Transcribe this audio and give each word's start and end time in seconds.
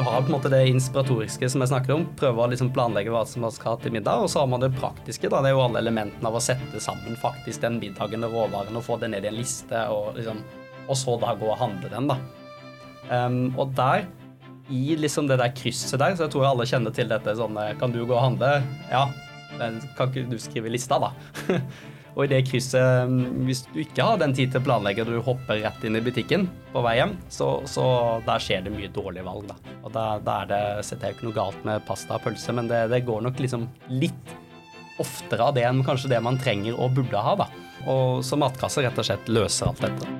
du 0.00 0.04
har 0.04 0.22
på 0.22 0.26
en 0.26 0.32
måte 0.32 0.48
det 0.48 0.62
inspiratoriske 0.70 1.48
som 1.52 1.60
jeg 1.60 1.68
snakket 1.68 1.90
om. 1.92 2.04
Prøve 2.16 2.40
å 2.40 2.48
liksom 2.48 2.70
planlegge 2.72 3.12
hva 3.12 3.20
som 3.28 3.42
man 3.44 3.52
skal 3.52 3.74
ha 3.74 3.80
til 3.82 3.92
middag. 3.92 4.22
Og 4.24 4.30
så 4.32 4.40
har 4.40 4.46
man 4.48 4.62
det 4.62 4.70
praktiske. 4.72 5.28
da, 5.28 5.42
Det 5.42 5.50
er 5.50 5.52
jo 5.52 5.60
alle 5.60 5.82
elementene 5.82 6.30
av 6.30 6.38
å 6.38 6.40
sette 6.40 6.80
sammen 6.80 7.18
faktisk 7.20 7.60
den 7.60 7.76
middagen 7.82 8.24
og 8.24 8.32
råvaren 8.32 8.78
og 8.80 8.86
få 8.86 8.96
det 9.02 9.10
ned 9.12 9.26
i 9.26 9.28
en 9.28 9.36
liste, 9.36 9.82
og, 9.92 10.16
liksom, 10.16 10.40
og 10.86 10.96
så 10.96 11.18
da 11.20 11.34
gå 11.36 11.50
og 11.50 11.60
handle 11.60 11.92
den, 11.92 12.08
da. 12.08 12.16
Um, 13.10 13.52
og 13.60 13.74
der, 13.76 14.06
i 14.72 14.96
liksom 14.96 15.28
det 15.28 15.36
der 15.42 15.52
krysset 15.52 16.00
der, 16.00 16.16
så 16.16 16.24
jeg 16.24 16.32
tror 16.32 16.48
alle 16.48 16.68
kjenner 16.70 16.96
til 16.96 17.10
dette 17.10 17.34
sånn 17.36 17.58
Kan 17.76 17.92
du 17.92 18.00
gå 18.06 18.14
og 18.14 18.22
handle? 18.22 18.62
Ja. 18.88 19.04
Men 19.58 19.82
kan 19.98 20.08
ikke 20.08 20.30
du 20.32 20.38
skrive 20.40 20.72
lista, 20.72 20.96
da? 20.96 21.12
Og 22.16 22.24
i 22.24 22.30
det 22.32 22.40
krysset, 22.48 23.06
mm, 23.06 23.44
hvis 23.46 23.62
du 23.70 23.80
ikke 23.84 24.04
har 24.06 24.18
den 24.20 24.34
tid 24.34 24.50
til 24.50 24.60
å 24.60 24.66
planlegge, 24.66 25.04
og 25.04 25.12
du 25.12 25.22
hopper 25.24 25.60
rett 25.62 25.84
inn 25.86 25.98
i 25.98 26.02
butikken 26.02 26.48
på 26.74 26.82
vei 26.82 26.96
hjem, 26.98 27.14
så, 27.30 27.52
så 27.70 27.84
der 28.26 28.42
skjer 28.42 28.66
det 28.66 28.74
mye 28.74 28.90
dårlige 28.94 29.26
valg, 29.26 29.46
da. 29.50 29.74
Og 29.84 29.94
da, 29.94 30.04
da 30.24 30.40
er 30.42 30.50
det, 30.50 30.62
setter 30.88 31.10
jeg 31.10 31.18
ikke 31.18 31.28
noe 31.28 31.38
galt 31.38 31.66
med 31.68 31.84
pasta 31.86 32.18
og 32.18 32.24
pølse, 32.26 32.54
men 32.56 32.70
det, 32.70 32.88
det, 32.90 33.04
går 33.06 33.22
nok 33.28 33.38
liksom 33.42 33.68
litt 33.94 34.34
oftere 35.00 35.46
av 35.46 35.54
det 35.56 35.64
enn 35.64 35.84
kanskje 35.86 36.10
det 36.12 36.20
man 36.24 36.38
trenger 36.40 36.76
og 36.76 36.98
burde 36.98 37.22
ha, 37.22 37.36
da. 37.44 37.46
Og 37.88 38.24
så 38.26 38.36
matkasse 38.36 38.82
rett 38.84 38.98
og 38.98 39.06
slett 39.06 39.30
løser 39.30 39.70
alt 39.70 39.86
dette. 39.86 40.10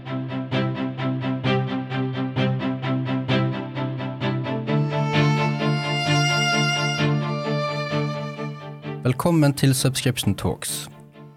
Velkommen 9.11 9.53
til 9.59 9.75
Subscription 9.75 10.37
Talks 10.39 10.87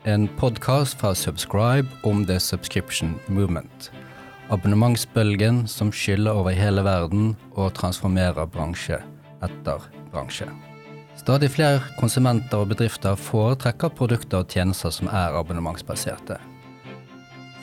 en 0.03 0.27
podkast 0.27 0.99
fra 0.99 1.15
Subscribe 1.15 1.87
om 2.03 2.25
The 2.25 2.39
Subscription 2.39 3.15
Movement. 3.27 3.91
Abonnementsbølgen 4.51 5.63
som 5.67 5.91
skyller 5.95 6.35
over 6.35 6.51
hele 6.51 6.83
verden 6.83 7.33
og 7.55 7.71
transformerer 7.77 8.49
bransje 8.51 8.99
etter 9.45 9.85
bransje. 10.11 10.49
Stadig 11.15 11.53
flere 11.53 11.79
konsumenter 11.99 12.65
og 12.65 12.73
bedrifter 12.73 13.15
foretrekker 13.15 13.93
produkter 13.95 14.43
og 14.43 14.51
tjenester 14.51 14.91
som 14.91 15.07
er 15.07 15.37
abonnementsbaserte. 15.39 16.39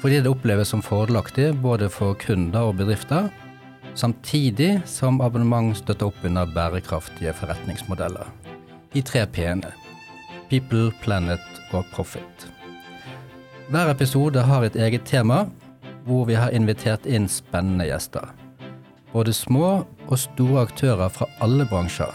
Fordi 0.00 0.22
det 0.24 0.32
oppleves 0.32 0.72
som 0.72 0.84
fordelaktig 0.84 1.50
både 1.60 1.90
for 1.92 2.16
kunder 2.24 2.70
og 2.70 2.78
bedrifter, 2.80 3.28
samtidig 3.94 4.78
som 4.88 5.20
abonnement 5.20 5.76
støtter 5.76 6.08
opp 6.08 6.24
under 6.24 6.48
bærekraftige 6.48 7.36
forretningsmodeller. 7.36 8.32
De 8.94 9.04
tre 9.04 9.26
p-ene 9.28 9.74
People, 10.50 10.90
Planet 11.02 11.40
og 11.70 11.84
Profit. 11.92 12.48
Hver 13.70 13.90
episode 13.92 14.42
har 14.42 14.64
et 14.66 14.76
eget 14.76 15.04
tema, 15.06 15.44
hvor 16.04 16.24
vi 16.26 16.34
har 16.34 16.50
invitert 16.50 17.04
inn 17.06 17.28
spennende 17.30 17.86
gjester. 17.86 18.32
Både 19.12 19.30
små 19.32 19.84
og 20.08 20.18
store 20.18 20.64
aktører 20.66 21.08
fra 21.14 21.28
alle 21.40 21.68
bransjer, 21.70 22.10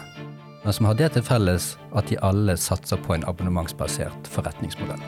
men 0.64 0.76
som 0.76 0.84
har 0.84 0.98
det 1.00 1.14
til 1.14 1.24
felles 1.24 1.78
at 1.96 2.10
de 2.10 2.18
alle 2.20 2.58
satser 2.60 3.00
på 3.00 3.16
en 3.16 3.24
abonnementsbasert 3.24 4.28
forretningsmodell. 4.28 5.00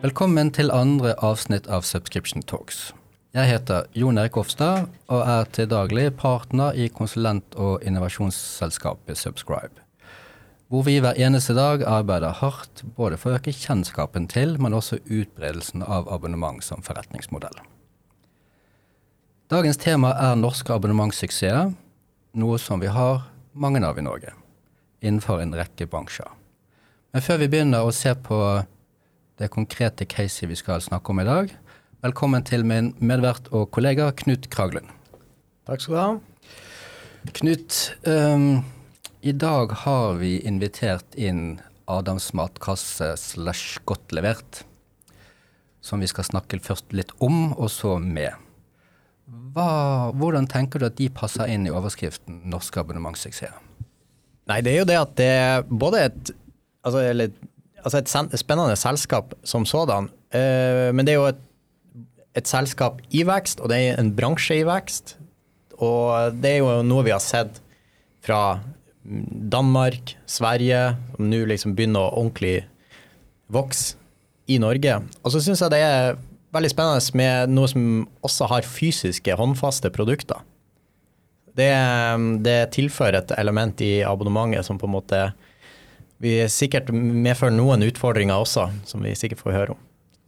Velkommen 0.00 0.48
til 0.56 0.72
andre 0.72 1.12
avsnitt 1.20 1.68
av 1.68 1.84
Subscription 1.84 2.40
Talks. 2.42 2.94
Jeg 3.30 3.46
heter 3.46 3.84
Jon 3.94 4.16
Erik 4.18 4.34
Hofstad 4.34 4.88
og 5.06 5.20
er 5.22 5.44
til 5.54 5.68
daglig 5.70 6.08
partner 6.18 6.74
i 6.74 6.88
konsulent- 6.90 7.54
og 7.54 7.84
innovasjonsselskapet 7.86 9.14
Subscribe. 9.14 9.84
Hvor 10.66 10.82
vi 10.82 10.96
hver 10.98 11.14
eneste 11.14 11.54
dag 11.54 11.84
arbeider 11.86 12.34
hardt 12.40 12.82
både 12.96 13.14
for 13.14 13.30
å 13.30 13.38
øke 13.38 13.54
kjennskapen 13.54 14.26
til, 14.26 14.56
men 14.58 14.74
også 14.74 14.98
utbredelsen 15.06 15.86
av 15.86 16.10
abonnement 16.10 16.58
som 16.58 16.82
forretningsmodell. 16.82 17.54
Dagens 19.46 19.78
tema 19.78 20.10
er 20.18 20.34
norske 20.34 20.74
abonnementssuksesser, 20.74 21.70
noe 22.34 22.58
som 22.58 22.82
vi 22.82 22.90
har 22.90 23.28
mange 23.54 23.86
av 23.86 23.94
i 23.94 24.06
Norge, 24.10 24.34
innenfor 25.06 25.38
en 25.38 25.54
rekke 25.54 25.86
bransjer. 25.86 26.34
Men 27.14 27.22
før 27.22 27.44
vi 27.44 27.52
begynner 27.54 27.86
å 27.86 27.94
se 27.94 28.10
på 28.10 28.42
det 29.38 29.54
konkrete 29.54 30.02
caset 30.10 30.50
vi 30.50 30.58
skal 30.58 30.82
snakke 30.82 31.14
om 31.14 31.22
i 31.22 31.30
dag, 31.30 31.58
Velkommen 32.00 32.40
til 32.48 32.62
min 32.64 32.86
medvert 33.04 33.50
og 33.52 33.66
kollega 33.76 34.06
Knut 34.16 34.46
Kraglund. 34.48 34.88
Takk 35.68 35.82
skal 35.84 35.92
du 35.92 35.98
ha. 36.00 36.12
Knut, 37.36 37.74
um, 38.08 38.62
i 39.20 39.34
dag 39.36 39.74
har 39.82 40.16
vi 40.16 40.38
invitert 40.48 41.18
inn 41.20 41.58
Adams 41.92 42.30
matkasse 42.32 43.10
slash 43.20 43.82
godt 43.84 44.14
levert, 44.16 44.62
som 45.84 46.00
vi 46.00 46.08
skal 46.08 46.24
snakke 46.24 46.62
først 46.64 46.96
litt 46.96 47.12
om, 47.20 47.52
og 47.52 47.68
så 47.74 47.98
med. 48.00 48.32
Hva, 49.52 50.08
hvordan 50.16 50.48
tenker 50.48 50.80
du 50.80 50.88
at 50.88 50.96
de 51.02 51.10
passer 51.12 51.52
inn 51.52 51.68
i 51.68 51.74
overskriften 51.74 52.40
'Norske 52.48 52.80
abonnementssuksesser'? 52.80 53.60
Nei, 54.48 54.62
det 54.64 54.72
er 54.72 54.80
jo 54.80 54.88
det 54.88 54.98
at 55.02 55.14
det 55.20 55.30
er 55.36 55.68
både 55.68 56.06
et, 56.08 56.32
altså, 56.80 57.04
eller, 57.12 57.36
altså 57.84 58.00
et 58.00 58.40
spennende 58.40 58.80
selskap 58.88 59.36
som 59.44 59.68
sådan, 59.68 60.08
uh, 60.08 60.88
men 60.96 61.04
det 61.04 61.18
er 61.18 61.20
jo 61.20 61.28
et 61.34 61.46
et 62.38 62.46
selskap 62.46 63.00
i 63.10 63.24
vekst, 63.26 63.62
og 63.62 63.72
det 63.72 63.80
er 63.80 64.00
en 64.00 64.12
bransje 64.14 64.60
i 64.60 64.66
vekst. 64.66 65.16
Og 65.80 66.36
det 66.40 66.56
er 66.56 66.60
jo 66.60 66.80
noe 66.86 67.06
vi 67.06 67.14
har 67.14 67.22
sett 67.24 67.58
fra 68.24 68.60
Danmark, 69.02 70.14
Sverige, 70.28 70.90
som 71.16 71.30
nå 71.30 71.44
liksom 71.48 71.74
begynner 71.76 72.04
å 72.04 72.20
ordentlig 72.20 72.60
vokse 73.50 73.96
i 74.50 74.58
Norge. 74.62 75.00
Og 75.24 75.32
så 75.32 75.42
syns 75.42 75.62
jeg 75.64 75.72
det 75.72 75.80
er 75.82 76.18
veldig 76.54 76.70
spennende 76.72 77.18
med 77.18 77.52
noe 77.54 77.70
som 77.70 77.84
også 78.26 78.48
har 78.50 78.66
fysiske, 78.66 79.36
håndfaste 79.38 79.90
produkter. 79.94 80.42
Det, 81.56 81.70
det 82.46 82.58
tilfører 82.76 83.20
et 83.20 83.32
element 83.40 83.80
i 83.82 84.00
abonnementet 84.06 84.66
som 84.66 84.78
på 84.78 84.86
en 84.86 84.94
måte 84.94 85.22
vi 86.20 86.36
sikkert 86.52 86.90
medfører 86.92 87.54
noen 87.56 87.86
utfordringer 87.86 88.42
også, 88.42 88.68
som 88.86 89.02
vi 89.02 89.16
sikkert 89.16 89.40
får 89.40 89.56
høre 89.56 89.74
om. 89.74 89.80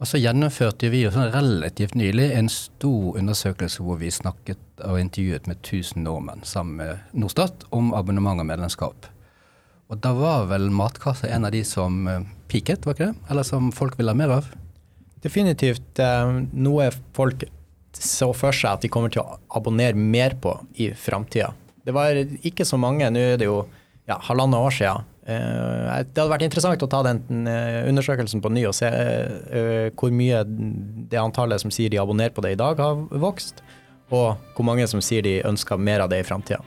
Og 0.03 0.09
så 0.09 0.19
gjennomførte 0.19 0.89
vi 0.91 1.05
sånn 1.07 1.29
relativt 1.31 1.93
nylig 1.95 2.25
en 2.35 2.49
stor 2.51 3.15
undersøkelse 3.21 3.85
hvor 3.85 4.01
vi 4.01 4.09
snakket 4.11 4.81
og 4.83 4.97
intervjuet 4.99 5.45
med 5.47 5.61
1000 5.61 6.03
nordmenn 6.03 6.43
sammen 6.43 6.81
med 6.81 7.13
Norstat 7.15 7.63
om 7.71 7.93
abonnement 7.95 8.43
og 8.43 8.49
medlemskap. 8.49 9.07
Og 9.87 10.01
da 10.03 10.11
var 10.17 10.49
vel 10.49 10.67
matkasse 10.75 11.29
en 11.31 11.47
av 11.47 11.55
de 11.55 11.61
som 11.63 12.01
piket, 12.51 12.83
var 12.83 12.97
ikke 12.97 13.13
det? 13.13 13.29
Eller 13.31 13.47
som 13.47 13.71
folk 13.71 13.95
ville 13.95 14.11
ha 14.11 14.19
mer 14.19 14.35
av? 14.41 14.51
Definitivt 15.23 16.03
uh, 16.03 16.35
noe 16.51 16.89
folk 17.15 17.47
så 17.95 18.33
for 18.35 18.51
seg 18.51 18.73
at 18.73 18.83
de 18.83 18.91
kommer 18.91 19.13
til 19.13 19.23
å 19.23 19.39
abonnere 19.55 19.95
mer 19.95 20.35
på 20.35 20.57
i 20.83 20.91
framtida. 20.99 21.53
Det 21.79 21.95
var 21.95 22.19
ikke 22.43 22.67
så 22.67 22.75
mange, 22.75 23.07
nå 23.07 23.23
er 23.23 23.39
det 23.39 23.47
jo 23.47 23.61
ja, 24.03 24.19
halvannet 24.27 24.67
år 24.67 24.79
siden 24.81 25.07
Eh, 25.07 25.12
det 25.23 26.19
hadde 26.19 26.31
vært 26.31 26.43
interessant 26.43 26.83
å 26.83 26.89
ta 26.91 26.99
den 27.07 27.47
eh, 27.47 27.85
undersøkelsen 27.87 28.41
på 28.43 28.51
ny 28.51 28.65
og 28.67 28.75
se 28.75 28.89
eh, 28.89 29.87
hvor 29.95 30.11
mye 30.11 30.41
det 30.43 31.19
antallet 31.21 31.63
som 31.63 31.71
sier 31.71 31.93
de 31.93 32.01
abonnerer 32.01 32.35
på 32.35 32.43
det 32.43 32.55
i 32.57 32.59
dag, 32.59 32.79
har 32.79 33.05
vokst, 33.23 33.63
og 34.11 34.35
hvor 34.55 34.67
mange 34.67 34.87
som 34.91 34.99
sier 35.03 35.23
de 35.23 35.39
ønsker 35.47 35.79
mer 35.79 36.03
av 36.03 36.11
det 36.11 36.19
i 36.23 36.27
framtida. 36.27 36.59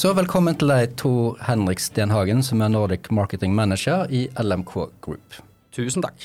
Så 0.00 0.14
velkommen 0.16 0.56
til 0.56 0.70
deg, 0.72 0.94
Tor 0.96 1.36
Henrik 1.44 1.82
Stenhagen, 1.84 2.40
som 2.42 2.62
er 2.64 2.72
Nordic 2.72 3.10
Marketing 3.12 3.52
Manager 3.54 4.08
i 4.08 4.24
LMK 4.40 4.72
Group. 5.04 5.40
Tusen 5.76 6.02
takk. 6.02 6.24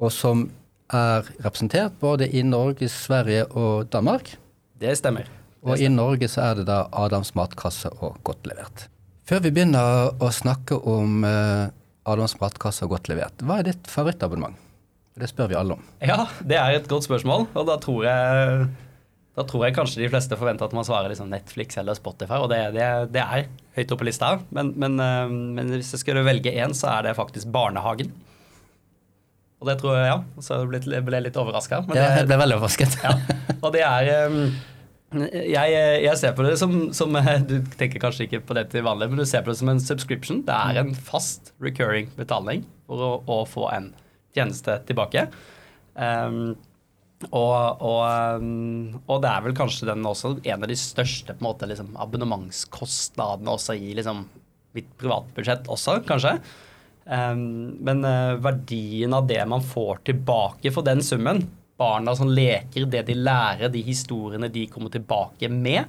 Og 0.00 0.10
som 0.10 0.48
er 0.88 1.28
representert 1.44 1.98
både 2.00 2.30
i 2.32 2.42
Norge, 2.42 2.88
Sverige 2.88 3.44
og 3.52 3.92
Danmark. 3.92 4.38
Det 4.80 4.96
stemmer. 4.96 5.28
Og 5.66 5.82
i 5.82 5.88
Norge 5.90 6.28
så 6.30 6.44
er 6.50 6.60
det 6.60 6.68
da 6.68 6.84
Adams 6.94 7.32
matkasse 7.38 7.90
og 7.98 8.20
Godt 8.26 8.46
levert. 8.46 8.86
Før 9.26 9.42
vi 9.42 9.50
begynner 9.50 10.12
å 10.22 10.30
snakke 10.30 10.78
om 10.78 11.24
uh, 11.26 11.66
Adams 12.06 12.36
matkasse 12.38 12.86
og 12.86 12.94
Godt 12.94 13.10
levert, 13.10 13.42
hva 13.42 13.58
er 13.60 13.72
ditt 13.72 13.90
favorittabonnement? 13.90 14.54
Det 15.16 15.30
spør 15.30 15.48
vi 15.50 15.56
alle 15.56 15.78
om. 15.78 15.86
Ja, 16.04 16.26
det 16.44 16.58
er 16.60 16.76
et 16.76 16.90
godt 16.90 17.06
spørsmål, 17.06 17.48
og 17.56 17.64
da 17.70 17.78
tror 17.80 18.04
jeg, 18.04 18.66
da 19.38 19.44
tror 19.48 19.64
jeg 19.64 19.74
kanskje 19.78 20.02
de 20.02 20.10
fleste 20.12 20.36
forventer 20.36 20.68
at 20.68 20.76
man 20.76 20.84
svarer 20.86 21.08
liksom 21.08 21.32
Netflix 21.32 21.80
eller 21.80 21.96
Spotify, 21.96 22.36
og 22.44 22.50
det, 22.52 22.60
det, 22.76 22.86
det 23.16 23.24
er 23.24 23.48
høyt 23.78 23.96
oppe 23.96 24.04
på 24.04 24.08
lista. 24.10 24.34
Men, 24.54 24.74
men, 24.76 25.00
uh, 25.00 25.26
men, 25.26 25.72
hvis 25.74 25.94
jeg 25.96 26.04
skulle 26.04 26.24
velge 26.26 26.52
én, 26.52 26.76
så 26.76 26.92
er 26.98 27.08
det 27.08 27.16
faktisk 27.18 27.50
Barnehagen. 27.50 28.12
Og 29.56 29.70
det 29.70 29.78
tror 29.80 29.96
jeg, 29.96 30.06
ja. 30.12 30.16
Så 30.44 30.60
jeg 30.60 30.70
ble, 30.70 31.02
ble 31.08 31.24
litt 31.24 31.36
overraska. 31.40 31.80
Ja, 31.96 32.10
jeg 32.20 32.28
ble 32.28 32.38
veldig 32.44 32.60
overrasket. 32.60 32.98
ja, 33.02 33.16
og 33.56 33.70
det 33.74 33.86
er 33.88 34.28
um, 34.28 34.42
jeg, 35.14 35.74
jeg, 36.02 36.18
ser 36.18 36.32
på 36.34 36.42
det 36.42 36.56
som, 36.58 36.72
som, 36.96 37.14
Du 37.46 37.60
tenker 37.78 38.02
kanskje 38.02 38.26
ikke 38.26 38.42
på 38.48 38.56
det 38.58 38.66
til 38.72 38.86
vanlig, 38.86 39.10
men 39.12 39.20
du 39.20 39.26
ser 39.28 39.44
på 39.46 39.52
det 39.52 39.60
som 39.60 39.70
en 39.70 39.82
subscription. 39.82 40.42
Det 40.46 40.54
er 40.54 40.80
en 40.82 40.94
fast 40.94 41.52
recurring 41.62 42.10
betaling 42.18 42.64
for 42.88 43.02
å, 43.02 43.12
å 43.22 43.44
få 43.48 43.68
en 43.74 43.92
tjeneste 44.36 44.80
tilbake. 44.88 45.28
Um, 45.94 46.56
og, 47.30 47.80
og, 47.80 48.02
um, 48.42 48.98
og, 49.06 49.20
det 49.24 49.30
er 49.30 49.44
vel 49.46 49.56
kanskje 49.56 49.88
den 49.88 50.04
også 50.04 50.34
en 50.42 50.66
av 50.66 50.68
de 50.68 50.76
største 50.76 51.36
måte, 51.44 51.68
liksom, 51.70 51.94
abonnementskostnadene 52.02 53.54
også 53.54 53.78
i 53.78 53.94
liksom, 53.96 54.26
mitt 54.76 54.90
privatbudsjett 55.00 55.70
også, 55.72 56.00
kanskje. 56.08 56.36
Um, 57.06 57.78
men 57.86 58.02
uh, 58.04 58.34
verdien 58.42 59.14
av 59.16 59.30
det 59.30 59.40
man 59.48 59.64
får 59.64 60.02
tilbake 60.10 60.74
for 60.74 60.86
den 60.86 61.00
summen, 61.06 61.46
barna 61.76 62.14
som 62.16 62.30
leker, 62.32 62.86
det 62.90 63.04
de 63.08 63.16
lærer, 63.18 63.68
de 63.72 63.82
historiene 63.84 64.48
de 64.52 64.66
kommer 64.72 64.92
tilbake 64.92 65.50
med, 65.52 65.84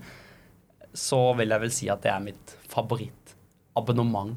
så 0.98 1.22
vil 1.38 1.54
jeg 1.54 1.64
vel 1.64 1.74
si 1.74 1.90
at 1.94 2.04
det 2.04 2.12
er 2.12 2.24
mitt 2.24 2.54
favorittabonnement. 2.72 4.36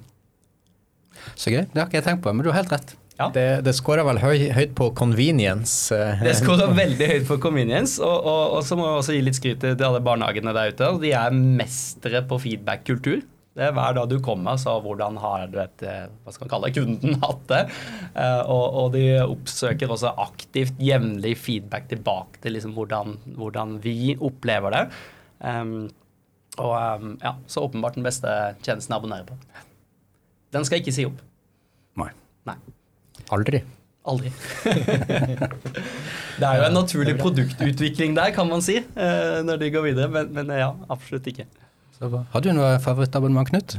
Så 1.35 1.53
gøy. 1.53 1.65
Det 1.73 1.81
har 1.81 1.89
ikke 1.89 2.01
jeg 2.01 2.07
tenkt 2.07 2.25
på, 2.25 2.33
men 2.33 2.47
du 2.47 2.53
har 2.53 2.61
helt 2.63 2.75
rett. 2.75 2.95
Ja. 3.21 3.27
Det, 3.35 3.47
det 3.67 3.75
scorer 3.77 4.07
vel 4.09 4.21
høy, 4.23 4.47
høyt 4.57 4.71
på 4.79 4.89
convenience. 4.97 5.93
Eh. 5.93 6.23
Det 6.25 6.33
scorer 6.39 6.73
veldig 6.77 7.09
høyt 7.11 7.27
på 7.29 7.37
convenience, 7.43 8.01
og, 8.01 8.17
og, 8.25 8.45
og, 8.57 8.63
så 8.65 8.79
må 8.79 8.87
jeg 8.87 9.03
også 9.03 9.17
gi 9.17 9.27
litt 9.27 9.37
skryt 9.37 9.61
til 9.67 9.85
alle 9.85 10.01
barnehagene 10.05 10.55
der 10.57 10.73
ute. 10.73 10.89
De 11.03 11.13
er 11.13 11.37
mestere 11.37 12.23
på 12.31 12.41
feedback-kultur. 12.41 13.21
Det 13.61 13.67
er 13.69 13.75
Hver 13.77 13.93
dag 13.93 14.07
du 14.09 14.17
kommer, 14.25 14.57
så 14.57 14.79
hvordan 14.81 15.19
har 15.21 15.43
du 15.53 15.59
et 15.61 15.83
eh, 15.85 16.07
hva 16.25 16.33
skal 16.33 16.47
man 16.47 16.53
kalle 16.55 16.71
kunden 16.73 17.19
hatt 17.27 17.43
det? 17.51 17.59
Uh, 18.15 18.41
og, 18.49 18.65
og, 18.65 18.87
de 18.95 19.03
oppsøker 19.21 19.93
også 19.93 20.15
aktivt 20.25 20.81
jevnlig 20.81 21.35
feedback 21.37 21.91
tilbake 21.91 22.41
til 22.41 22.57
liksom 22.57 22.73
hvordan, 22.73 23.19
hvordan, 23.37 23.77
vi 23.85 24.15
opplever 24.17 24.73
det. 24.73 24.83
Um, 25.45 25.91
og 26.57 26.73
um, 26.73 27.13
ja, 27.21 27.35
så 27.53 27.67
åpenbart 27.69 28.01
den 28.01 28.09
beste 28.09 28.33
tjenesten 28.65 28.97
å 28.97 29.03
abonnere 29.03 29.29
på. 29.29 29.37
Den 30.57 30.65
skal 30.65 30.81
ikke 30.81 30.97
si 30.97 31.05
opp. 31.11 31.21
Nei. 32.01 32.11
Nei. 32.49 32.57
Aldri. 33.37 33.61
Aldri. 34.09 34.33
det 36.41 36.49
er 36.49 36.63
jo 36.63 36.65
en 36.65 36.79
naturlig 36.81 37.21
produktutvikling 37.21 38.17
der, 38.17 38.33
kan 38.33 38.49
man 38.49 38.65
si, 38.65 38.81
uh, 38.97 39.41
når 39.45 39.61
de 39.61 39.75
går 39.77 39.91
videre, 39.93 40.15
men, 40.17 40.33
men 40.33 40.57
ja, 40.57 40.73
absolutt 40.89 41.29
ikke. 41.29 41.45
Har 42.01 42.41
du 42.41 42.53
noe 42.57 42.79
favorittabonnement, 42.81 43.49
Knut? 43.51 43.77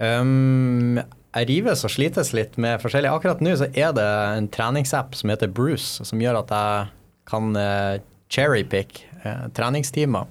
Um, 0.00 0.96
jeg 1.34 1.48
rives 1.50 1.84
og 1.86 1.92
slites 1.92 2.32
litt 2.34 2.56
med 2.60 2.80
forskjellig. 2.82 3.10
Akkurat 3.12 3.42
nå 3.44 3.52
så 3.60 3.68
er 3.70 3.92
det 3.96 4.06
en 4.38 4.48
treningsapp 4.52 5.14
som 5.18 5.32
heter 5.32 5.52
Bruce, 5.52 6.06
som 6.08 6.22
gjør 6.22 6.40
at 6.40 6.54
jeg 6.54 6.88
kan 7.28 7.52
uh, 7.58 8.00
cherrypick 8.32 9.02
uh, 9.26 9.50
treningstimer 9.54 10.30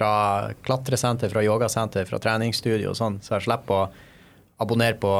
fra 0.00 0.12
klatresenter, 0.64 1.28
fra 1.28 1.44
yogasenter, 1.44 2.06
fra 2.08 2.20
treningsstudio 2.22 2.94
og 2.94 2.96
sånn, 2.96 3.18
så 3.20 3.36
jeg 3.36 3.50
slipper 3.50 3.82
å 3.82 3.88
abonnere 4.64 4.96
på 5.00 5.12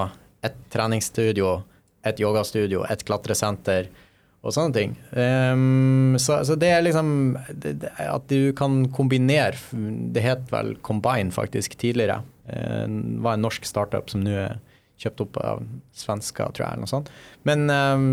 et 0.47 0.57
treningsstudio, 0.73 1.59
et 2.09 2.23
yogastudio, 2.23 2.87
et 2.89 3.05
klatresenter 3.05 3.91
og 4.41 4.55
sånne 4.57 4.73
ting. 4.73 4.93
Um, 5.13 6.17
så, 6.17 6.41
så, 6.49 6.57
det 6.57 6.71
er 6.73 6.85
liksom 6.85 7.11
det, 7.53 7.75
det, 7.83 7.91
At 8.01 8.25
du 8.33 8.55
kan 8.57 8.87
kombinere 8.95 9.59
Det 10.15 10.23
het 10.25 10.47
vel 10.53 10.77
Combine 10.87 11.33
faktisk 11.35 11.77
tidligere. 11.81 12.23
Uh, 12.49 12.87
det 12.89 13.21
var 13.25 13.37
en 13.37 13.45
norsk 13.45 13.69
startup 13.69 14.09
som 14.13 14.25
nå 14.25 14.37
er 14.47 14.57
kjøpt 15.01 15.23
opp 15.25 15.37
av 15.41 15.61
svensker, 15.97 16.53
tror 16.53 16.65
jeg, 16.65 16.73
eller 16.73 16.85
noe 16.85 16.91
sånt. 16.91 17.13
Men 17.49 17.69
um, 17.73 18.09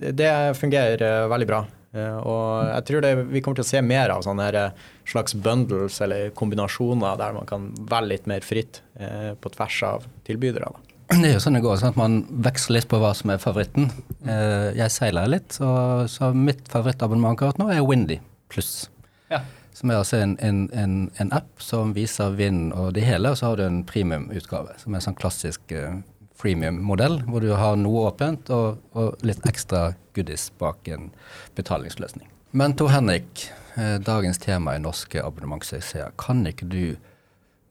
det, 0.00 0.30
fungerer 0.56 1.02
uh, 1.04 1.30
veldig 1.32 1.48
bra. 1.48 1.64
Uh, 1.94 2.16
og 2.20 2.46
jeg 2.70 2.86
tror 2.88 3.04
det, 3.04 3.12
vi 3.32 3.42
kommer 3.44 3.60
til 3.60 3.66
å 3.66 3.72
se 3.74 3.82
mer 3.84 4.12
av 4.14 4.24
sånne 4.24 4.48
her, 4.48 4.60
slags 5.08 5.36
bundles 5.36 6.00
eller 6.04 6.32
kombinasjoner 6.36 7.20
der 7.20 7.36
man 7.36 7.48
kan 7.48 7.68
velge 7.76 8.14
litt 8.14 8.28
mer 8.30 8.44
fritt 8.44 8.80
på 8.94 9.52
tvers 9.52 9.82
av 9.84 10.08
tilbydere. 10.24 10.70
Da. 10.72 10.83
Det 11.20 11.28
er 11.28 11.34
jo 11.34 11.42
sånn 11.42 11.58
det 11.58 11.64
går, 11.64 11.76
sånn 11.80 11.92
at 11.92 11.98
man 12.00 12.14
veksler 12.44 12.78
litt 12.78 12.88
på 12.88 12.98
hva 13.02 13.10
som 13.16 13.32
er 13.34 13.42
favoritten. 13.42 13.90
Eh, 14.24 14.70
jeg 14.78 14.92
seiler 14.92 15.28
litt, 15.28 15.52
så, 15.52 15.68
så 16.08 16.30
mitt 16.32 16.64
favorittabonnement 16.72 17.36
akkurat 17.36 17.60
nå 17.60 17.68
er 17.74 17.84
Windy 17.84 18.18
pluss. 18.52 18.88
Ja. 19.28 19.42
Som 19.74 19.90
er 19.90 20.00
altså 20.00 20.20
en, 20.22 20.36
en, 20.44 20.64
en, 20.72 20.96
en, 21.20 21.32
app 21.34 21.62
som 21.62 21.92
viser 21.96 22.36
vind 22.38 22.72
og 22.72 22.94
det 22.96 23.04
hele, 23.04 23.32
og 23.32 23.40
så 23.40 23.50
har 23.50 23.60
du 23.60 23.66
en 23.66 23.82
premiumutgave, 23.86 24.78
som 24.80 24.94
er 24.94 25.00
en 25.00 25.06
sånn 25.08 25.18
klassisk 25.18 25.74
uh, 25.74 25.98
freemium-modell, 26.40 27.20
hvor 27.28 27.42
du 27.42 27.50
har 27.58 27.76
noe 27.80 28.06
åpent 28.08 28.52
og, 28.54 28.80
og, 28.94 29.18
litt 29.26 29.44
ekstra 29.50 29.90
goodies 30.16 30.48
bak 30.60 30.88
en 30.94 31.10
betalingsløsning. 31.58 32.30
Men 32.54 32.76
Tor 32.78 32.92
Henrik, 32.94 33.48
eh, 33.74 33.96
dagens 33.98 34.38
tema 34.38 34.76
i 34.76 34.82
norske 34.82 35.18
abonnementssuksesser, 35.22 36.14
kan 36.22 36.44
ikke 36.46 36.70
du 36.70 36.84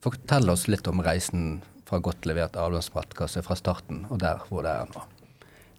fortelle 0.04 0.52
oss 0.52 0.68
litt 0.68 0.86
om 0.90 1.00
reisen 1.04 1.62
fra 1.94 2.02
godt 2.02 2.26
levert 2.26 2.56
avlønnsmatkasse 2.58 3.42
fra 3.46 3.56
starten 3.58 4.04
og 4.10 4.18
der 4.22 4.42
hvor 4.48 4.64
det 4.66 4.72
er 4.74 4.90
nå? 4.90 5.04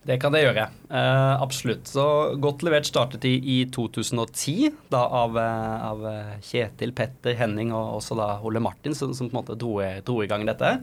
Det 0.06 0.20
kan 0.22 0.36
det 0.36 0.44
gjøre. 0.44 0.68
Eh, 0.94 1.42
absolutt. 1.42 1.90
Så 1.90 2.04
Godt 2.38 2.62
levert 2.62 2.86
startet 2.86 3.26
i, 3.26 3.40
i 3.42 3.56
2010, 3.74 4.70
da 4.94 5.02
av, 5.02 5.34
eh, 5.42 5.88
av, 5.88 6.04
Kjetil, 6.46 6.94
Petter, 6.94 7.34
Henning 7.40 7.74
og 7.74 7.98
også 7.98 8.18
da 8.20 8.28
Ole 8.46 8.62
Martin, 8.62 8.94
som, 8.94 9.16
som 9.18 9.32
på 9.32 9.34
en 9.34 9.40
måte 9.40 9.58
dro, 9.58 9.80
dro 10.06 10.20
i 10.22 10.30
gang 10.30 10.46
dette. 10.46 10.76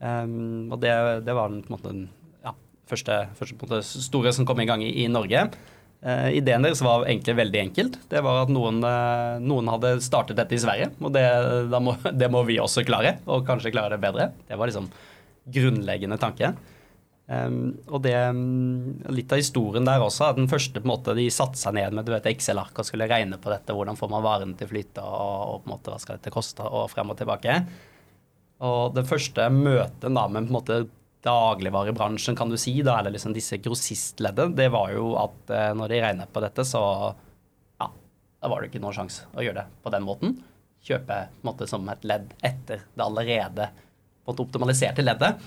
Um, 0.00 0.72
og 0.72 0.80
det, 0.80 0.94
det, 1.24 1.36
var 1.36 1.52
den 1.52 1.60
på 1.64 1.70
en 1.70 1.76
måte 1.76 1.92
ja, 2.44 2.54
første, 2.90 3.20
første 3.38 3.60
måte, 3.60 3.82
store 3.84 4.32
som 4.34 4.48
kom 4.48 4.64
i 4.64 4.66
gang 4.68 4.82
i, 4.84 4.90
i 5.04 5.06
Norge. 5.12 5.44
Uh, 6.04 6.28
ideen 6.36 6.60
deres 6.60 6.82
var 6.84 7.06
egentlig 7.08 7.32
veldig 7.38 7.60
enkelt. 7.62 7.94
Det 8.10 8.20
var 8.24 8.42
at 8.42 8.50
noen, 8.52 8.82
uh, 8.84 9.40
noen 9.40 9.70
hadde 9.72 9.94
startet 10.04 10.36
dette 10.36 10.52
i 10.52 10.60
Sverige, 10.60 10.90
og 11.00 11.14
det, 11.14 11.24
må, 11.80 11.96
det, 12.20 12.28
må, 12.32 12.42
vi 12.44 12.58
også 12.60 12.84
klare, 12.84 13.16
og 13.24 13.46
kanskje 13.48 13.72
klare 13.72 13.96
det 13.96 14.02
bedre. 14.02 14.28
Det 14.44 14.58
var 14.60 14.68
liksom 14.68 14.90
grunnleggende 15.54 16.18
tanke. 16.20 16.52
Um, 17.24 17.78
og 17.88 18.02
det, 18.04 18.12
um, 18.36 18.98
Litt 19.16 19.32
av 19.32 19.40
historien 19.40 19.86
der 19.88 20.02
også, 20.04 20.26
at 20.28 20.36
den 20.36 20.50
første 20.50 20.76
på 20.76 20.84
en 20.84 20.92
måte, 20.92 21.14
de 21.16 21.24
satte 21.32 21.56
seg 21.56 21.78
ned 21.78 21.96
med 21.96 22.10
et 22.12 22.28
Excel-ark 22.34 22.76
og 22.76 22.84
skulle 22.84 23.08
regne 23.08 23.40
på 23.40 23.52
dette, 23.52 23.72
hvordan 23.72 23.96
får 23.96 24.12
man 24.12 24.26
varene 24.26 24.58
til 24.60 24.68
å 24.68 24.72
flyte, 24.74 25.00
og, 25.00 25.54
og, 25.54 25.62
på 25.62 25.70
en 25.70 25.76
måte, 25.78 25.94
hva 25.94 26.02
skal 26.02 26.20
dette 26.20 26.34
koste, 26.34 26.68
og 26.68 26.90
frem 26.92 27.14
og 27.14 27.16
tilbake. 27.22 27.56
Og 28.64 28.92
det 28.96 29.06
første 29.08 29.48
møtet 29.52 30.12
da 30.12 30.26
med 30.28 30.44
på 30.44 30.52
en 30.52 30.58
måte 30.58 30.78
dagligvarebransjen, 31.24 32.36
kan 32.36 32.50
du 32.52 32.58
si, 32.60 32.76
da, 32.84 32.98
eller 33.00 33.14
liksom 33.14 33.34
disse 33.34 33.58
grossistleddene, 33.64 34.56
det 34.56 34.68
var 34.74 34.92
jo 34.92 35.14
at 35.20 35.52
eh, 35.54 35.70
når 35.76 35.92
de 35.92 36.00
regnet 36.04 36.32
på 36.32 36.42
dette, 36.44 36.66
så 36.68 36.82
ja, 37.80 37.88
da 37.88 38.50
var 38.52 38.60
det 38.60 38.70
ikke 38.70 38.82
noen 38.84 38.96
sjanse 38.96 39.28
å 39.32 39.44
gjøre 39.44 39.62
det 39.62 39.84
på 39.84 39.92
den 39.94 40.04
måten. 40.06 40.36
Kjøpe 40.84 41.06
på 41.08 41.40
en 41.40 41.48
måte 41.48 41.68
som 41.70 41.86
et 41.88 42.04
ledd 42.04 42.32
etter 42.44 42.84
det 42.92 43.04
allerede 43.04 43.70
på 44.24 44.34
en 44.34 44.42
optimaliserte 44.44 45.04
leddet. 45.04 45.40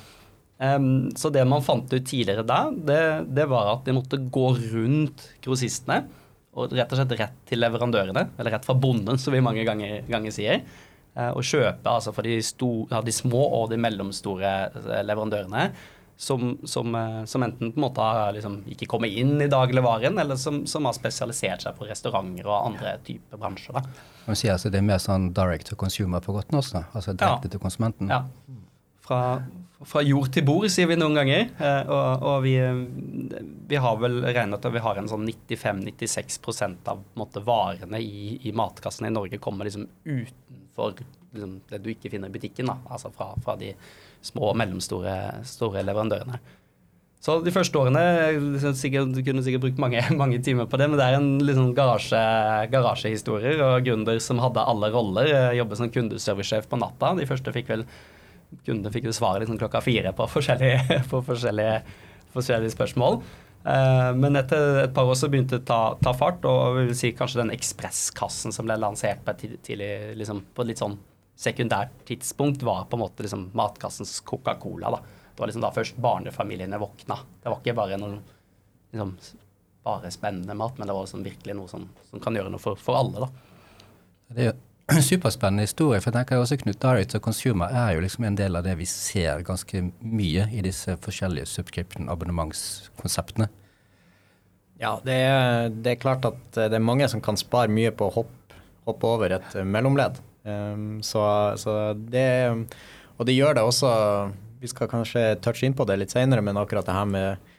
Um, 0.57 1.11
så 1.13 1.29
det 1.29 1.43
man 1.45 1.61
fant 1.61 1.91
ut 1.93 2.05
tidligere 2.09 2.41
da, 2.41 2.63
det, 2.71 3.01
det, 3.29 3.45
var 3.45 3.75
at 3.75 3.83
de 3.85 3.93
måtte 3.93 4.17
gå 4.17 4.47
rundt 4.57 5.27
grossistene 5.45 5.99
og 6.57 6.73
rett 6.73 6.89
og 6.89 6.97
slett 6.97 7.13
rett 7.19 7.35
til 7.45 7.61
leverandørene, 7.61 8.23
eller 8.33 8.55
rett 8.55 8.65
fra 8.65 8.73
bonden, 8.73 9.19
som 9.21 9.35
vi 9.35 9.43
mange 9.45 9.61
ganger, 9.67 9.99
ganger 10.09 10.33
sier 10.33 10.63
å 11.17 11.41
eh, 11.41 11.45
kjøpe 11.45 11.91
altså 11.91 12.13
for 12.13 12.27
de, 12.27 12.39
store, 12.45 13.03
de, 13.05 13.13
små 13.15 13.43
og 13.59 13.71
de 13.71 13.79
mellomstore 13.81 14.55
eh, 14.69 14.99
leverandørene. 15.05 15.69
Som, 16.17 16.55
som, 16.65 16.95
eh, 16.97 17.23
som, 17.29 17.43
enten 17.45 17.69
på 17.75 17.77
en 17.77 17.83
måte 17.83 18.05
liksom 18.33 18.61
ikke 18.73 18.87
kommet 18.89 19.13
inn 19.13 19.35
i 19.41 19.49
dagligvaren, 19.53 20.17
eller 20.17 20.39
som, 20.41 20.63
som, 20.69 20.87
har 20.89 20.95
spesialisert 20.97 21.65
seg 21.65 21.77
på 21.77 21.85
restauranter 21.85 22.47
og 22.49 22.71
andre 22.71 22.95
typer 23.05 23.37
bransjer. 23.37 23.77
Da. 23.77 24.07
Man 24.25 24.39
sier 24.39 24.55
altså 24.55 24.71
Det 24.73 24.81
er 24.81 24.87
mer 24.87 25.01
sånn 25.03 25.29
direct 25.37 25.69
to 25.69 25.77
consumer 25.77 26.23
på 26.25 26.33
godt 26.33 26.49
norsk? 26.55 26.79
Altså 26.87 27.13
direkte 27.13 27.51
ja. 27.51 27.53
til 27.53 27.61
konsumenten? 27.61 28.09
Ja. 28.09 28.23
Fra, 29.07 29.19
fra, 29.87 30.01
jord 30.03 30.33
til 30.35 30.43
bord, 30.47 30.67
sier 30.71 30.89
vi 30.89 30.97
noen 30.99 31.15
ganger. 31.15 31.45
Eh, 31.63 31.91
og, 31.93 32.25
og 32.27 32.41
vi, 32.43 32.55
vi, 33.71 33.79
har 33.79 34.01
vel 34.01 34.19
regnet 34.25 34.59
at 34.59 34.73
vi 34.73 34.83
har 34.83 34.99
en 34.99 35.07
sånn 35.07 35.23
95-96% 35.29 36.91
av 36.91 37.05
måte, 37.19 37.43
varene 37.45 38.01
i, 38.03 38.35
i 38.49 38.55
matkassen 38.55 39.07
i 39.07 39.13
Norge 39.13 39.39
kommer 39.39 39.69
liksom 39.69 39.87
utenfor 40.03 40.97
liksom, 40.97 41.55
det 41.71 41.81
du 41.85 41.93
ikke 41.93 42.11
finner 42.11 42.27
i 42.27 42.35
butikken. 42.35 42.67
Da. 42.67 42.81
Altså 42.91 43.13
fra, 43.15 43.31
fra 43.45 43.55
de 43.59 43.71
små 44.25 44.51
og 44.51 44.59
mellomstore 44.59 45.83
leverandørene. 45.87 46.41
Så 47.23 47.39
de 47.41 47.51
første 47.51 47.79
årene 47.79 48.01
liksom, 48.53 48.75
sikkert, 48.77 49.15
Du 49.15 49.23
kunne 49.25 49.41
sikkert 49.43 49.63
brukt 49.63 49.79
mange, 49.81 50.03
mange, 50.21 50.37
timer 50.43 50.67
på 50.69 50.77
det, 50.79 50.89
men 50.91 50.99
det 50.99 51.07
er 51.07 51.17
en 51.17 51.31
liksom, 51.41 51.71
garasje, 51.77 52.19
garasjehistorier 52.75 53.63
og 53.65 53.87
gründer 53.87 54.19
som 54.23 54.43
hadde 54.43 54.67
alle 54.67 54.91
roller. 54.93 55.31
Jobbet 55.57 55.81
som 55.81 55.95
kundeservicesjef 55.95 56.69
på 56.69 56.79
natta. 56.83 57.15
De 57.17 57.27
første 57.29 57.55
fikk 57.55 57.71
vel 57.73 57.87
kundene 58.65 58.93
fikk 58.93 59.09
jo 59.09 59.15
svare 59.15 59.41
liksom 59.43 59.59
klokka 59.59 59.81
fire 59.83 60.13
på 60.15 60.27
forskjellige, 60.31 61.01
på 61.11 61.21
forskjellige, 61.25 61.81
forskjellige 62.35 62.75
spørsmål. 62.75 63.19
Uh, 63.67 64.13
men 64.15 64.39
etter 64.39 64.83
et 64.85 64.93
par 64.95 65.09
år 65.09 65.17
så 65.19 65.27
begynte 65.31 65.57
det 65.57 65.65
å 65.65 65.67
ta, 65.67 65.81
ta, 65.99 66.13
fart, 66.15 66.45
og 66.47 66.77
vi 66.77 66.85
vil 66.87 66.97
si 66.97 67.11
kanskje 67.17 67.41
den 67.41 67.51
ekspresskassen 67.55 68.55
som 68.55 68.67
ble 68.67 68.77
lansert 68.79 69.25
på 69.25 69.33
et, 69.33 69.57
tidlig, 69.65 69.89
liksom, 70.21 70.45
på 70.55 70.63
et 70.63 70.71
litt 70.71 70.83
sånn 70.83 70.95
sekundært 71.37 71.91
tidspunkt, 72.07 72.63
var 72.65 72.87
på 72.89 72.97
en 72.97 73.03
måte 73.03 73.25
liksom 73.25 73.49
matkassens 73.57 74.21
Coca-Cola. 74.25 74.93
da. 74.95 75.01
Det 75.33 75.43
var 75.43 75.51
liksom 75.51 75.65
da 75.65 75.73
først 75.75 75.99
barnefamiliene 76.01 76.79
våkna. 76.81 77.19
Det 77.43 77.51
var 77.51 77.59
ikke 77.59 77.75
bare 77.77 77.99
noe 78.01 78.15
liksom, 78.95 79.11
bare 79.85 80.13
spennende 80.15 80.55
mat, 80.57 80.79
men 80.79 80.89
det 80.89 80.95
var 80.95 81.05
liksom 81.05 81.25
virkelig 81.27 81.57
noe 81.59 81.69
som, 81.69 81.83
som 82.09 82.23
kan 82.23 82.39
gjøre 82.39 82.53
noe 82.53 82.63
for, 82.63 82.79
for 82.79 82.97
alle. 82.97 83.27
da. 83.27 83.29
Det 84.31 84.45
er 84.45 84.49
jo 84.49 84.55
superspennende 85.09 85.65
historie. 85.67 85.99
For 86.01 86.11
jeg 86.11 86.21
tenker 86.21 86.41
også 86.41 86.57
Knut 86.61 86.79
Direct 86.81 87.15
og 87.17 87.23
Consumer 87.25 87.73
er 87.75 87.95
jo 87.95 88.03
liksom 88.05 88.27
en 88.27 88.37
del 88.39 88.55
av 88.55 88.63
det 88.67 88.77
vi 88.79 88.87
ser 88.89 89.43
ganske 89.47 89.81
mye 89.99 90.47
i 90.55 90.63
disse 90.63 90.95
forskjellige 91.03 91.49
subscription-abonnementskonseptene. 91.51 93.49
Ja, 94.77 94.97
det 95.03 95.17
er, 95.25 95.69
det 95.73 95.95
er, 95.95 96.01
klart 96.01 96.25
at 96.29 96.39
det 96.55 96.77
er 96.77 96.83
mange 96.83 97.07
som 97.09 97.21
kan 97.23 97.39
spare 97.39 97.71
mye 97.73 97.91
på 97.91 98.07
å 98.07 98.15
hoppe, 98.19 98.57
hoppe 98.87 99.09
over 99.09 99.33
et 99.39 99.55
mellomledd. 99.65 100.21
Um, 100.47 101.01
så, 101.03 101.23
så, 101.59 101.93
det 101.97 102.27
Og 103.17 103.25
det 103.27 103.35
gjør 103.35 103.57
det 103.57 103.63
også 103.67 103.89
vi 104.61 104.69
skal 104.71 104.89
kanskje 104.89 105.35
touche 105.43 105.67
inn 105.67 105.75
på 105.77 105.85
det 105.85 105.97
litt 105.99 106.13
senere, 106.13 106.41
men 106.41 106.57
akkurat 106.57 106.85
det 106.87 106.95
her 106.95 107.09
med 107.09 107.53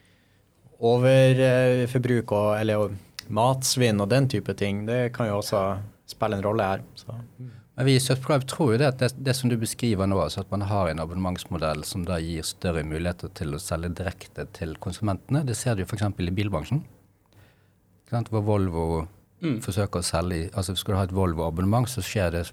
overforbruk 0.79 2.33
og 2.35 2.49
eller 2.57 2.95
matsvinn 3.29 4.01
og 4.01 4.09
den 4.11 4.27
type 4.31 4.55
ting, 4.57 4.85
det 4.87 5.13
kan 5.15 5.29
jo 5.29 5.37
også 5.39 5.61
spille 6.09 6.37
en 6.37 6.45
rolle 6.45 6.65
her. 6.65 6.85
Så. 6.99 7.15
Men 7.79 7.87
vi 7.87 7.95
i 7.95 8.01
Subscribe 8.03 8.47
tror 8.49 8.73
jo 8.73 8.79
det 8.81 8.87
at 8.89 9.01
det, 9.01 9.11
det, 9.23 9.35
som 9.37 9.51
du 9.51 9.55
beskriver 9.59 10.09
nå, 10.09 10.17
altså 10.19 10.41
at 10.43 10.49
man 10.51 10.65
har 10.67 10.89
en 10.89 10.99
abonnementsmodell 10.99 11.85
som 11.87 12.03
da 12.07 12.17
gir 12.19 12.43
større 12.47 12.83
muligheter 12.83 13.31
til 13.37 13.55
å 13.55 13.61
selge 13.63 13.93
direkte 14.01 14.47
til 14.57 14.73
konsumentene, 14.83 15.45
det 15.47 15.55
ser 15.55 15.77
du 15.79 15.85
f.eks. 15.85 16.03
i 16.03 16.33
bilbransjen. 16.41 16.83
Hvor 18.09 18.41
Volvo 18.41 18.87
mm. 19.39 19.59
forsøker 19.61 20.01
å 20.01 20.05
selge 20.05 20.47
altså 20.57 20.73
Skal 20.73 20.95
du 20.95 20.97
ha 20.97 21.05
et 21.05 21.13
Volvo-abonnement, 21.13 21.85
så 21.87 22.01
skjer 22.01 22.33
det 22.33 22.43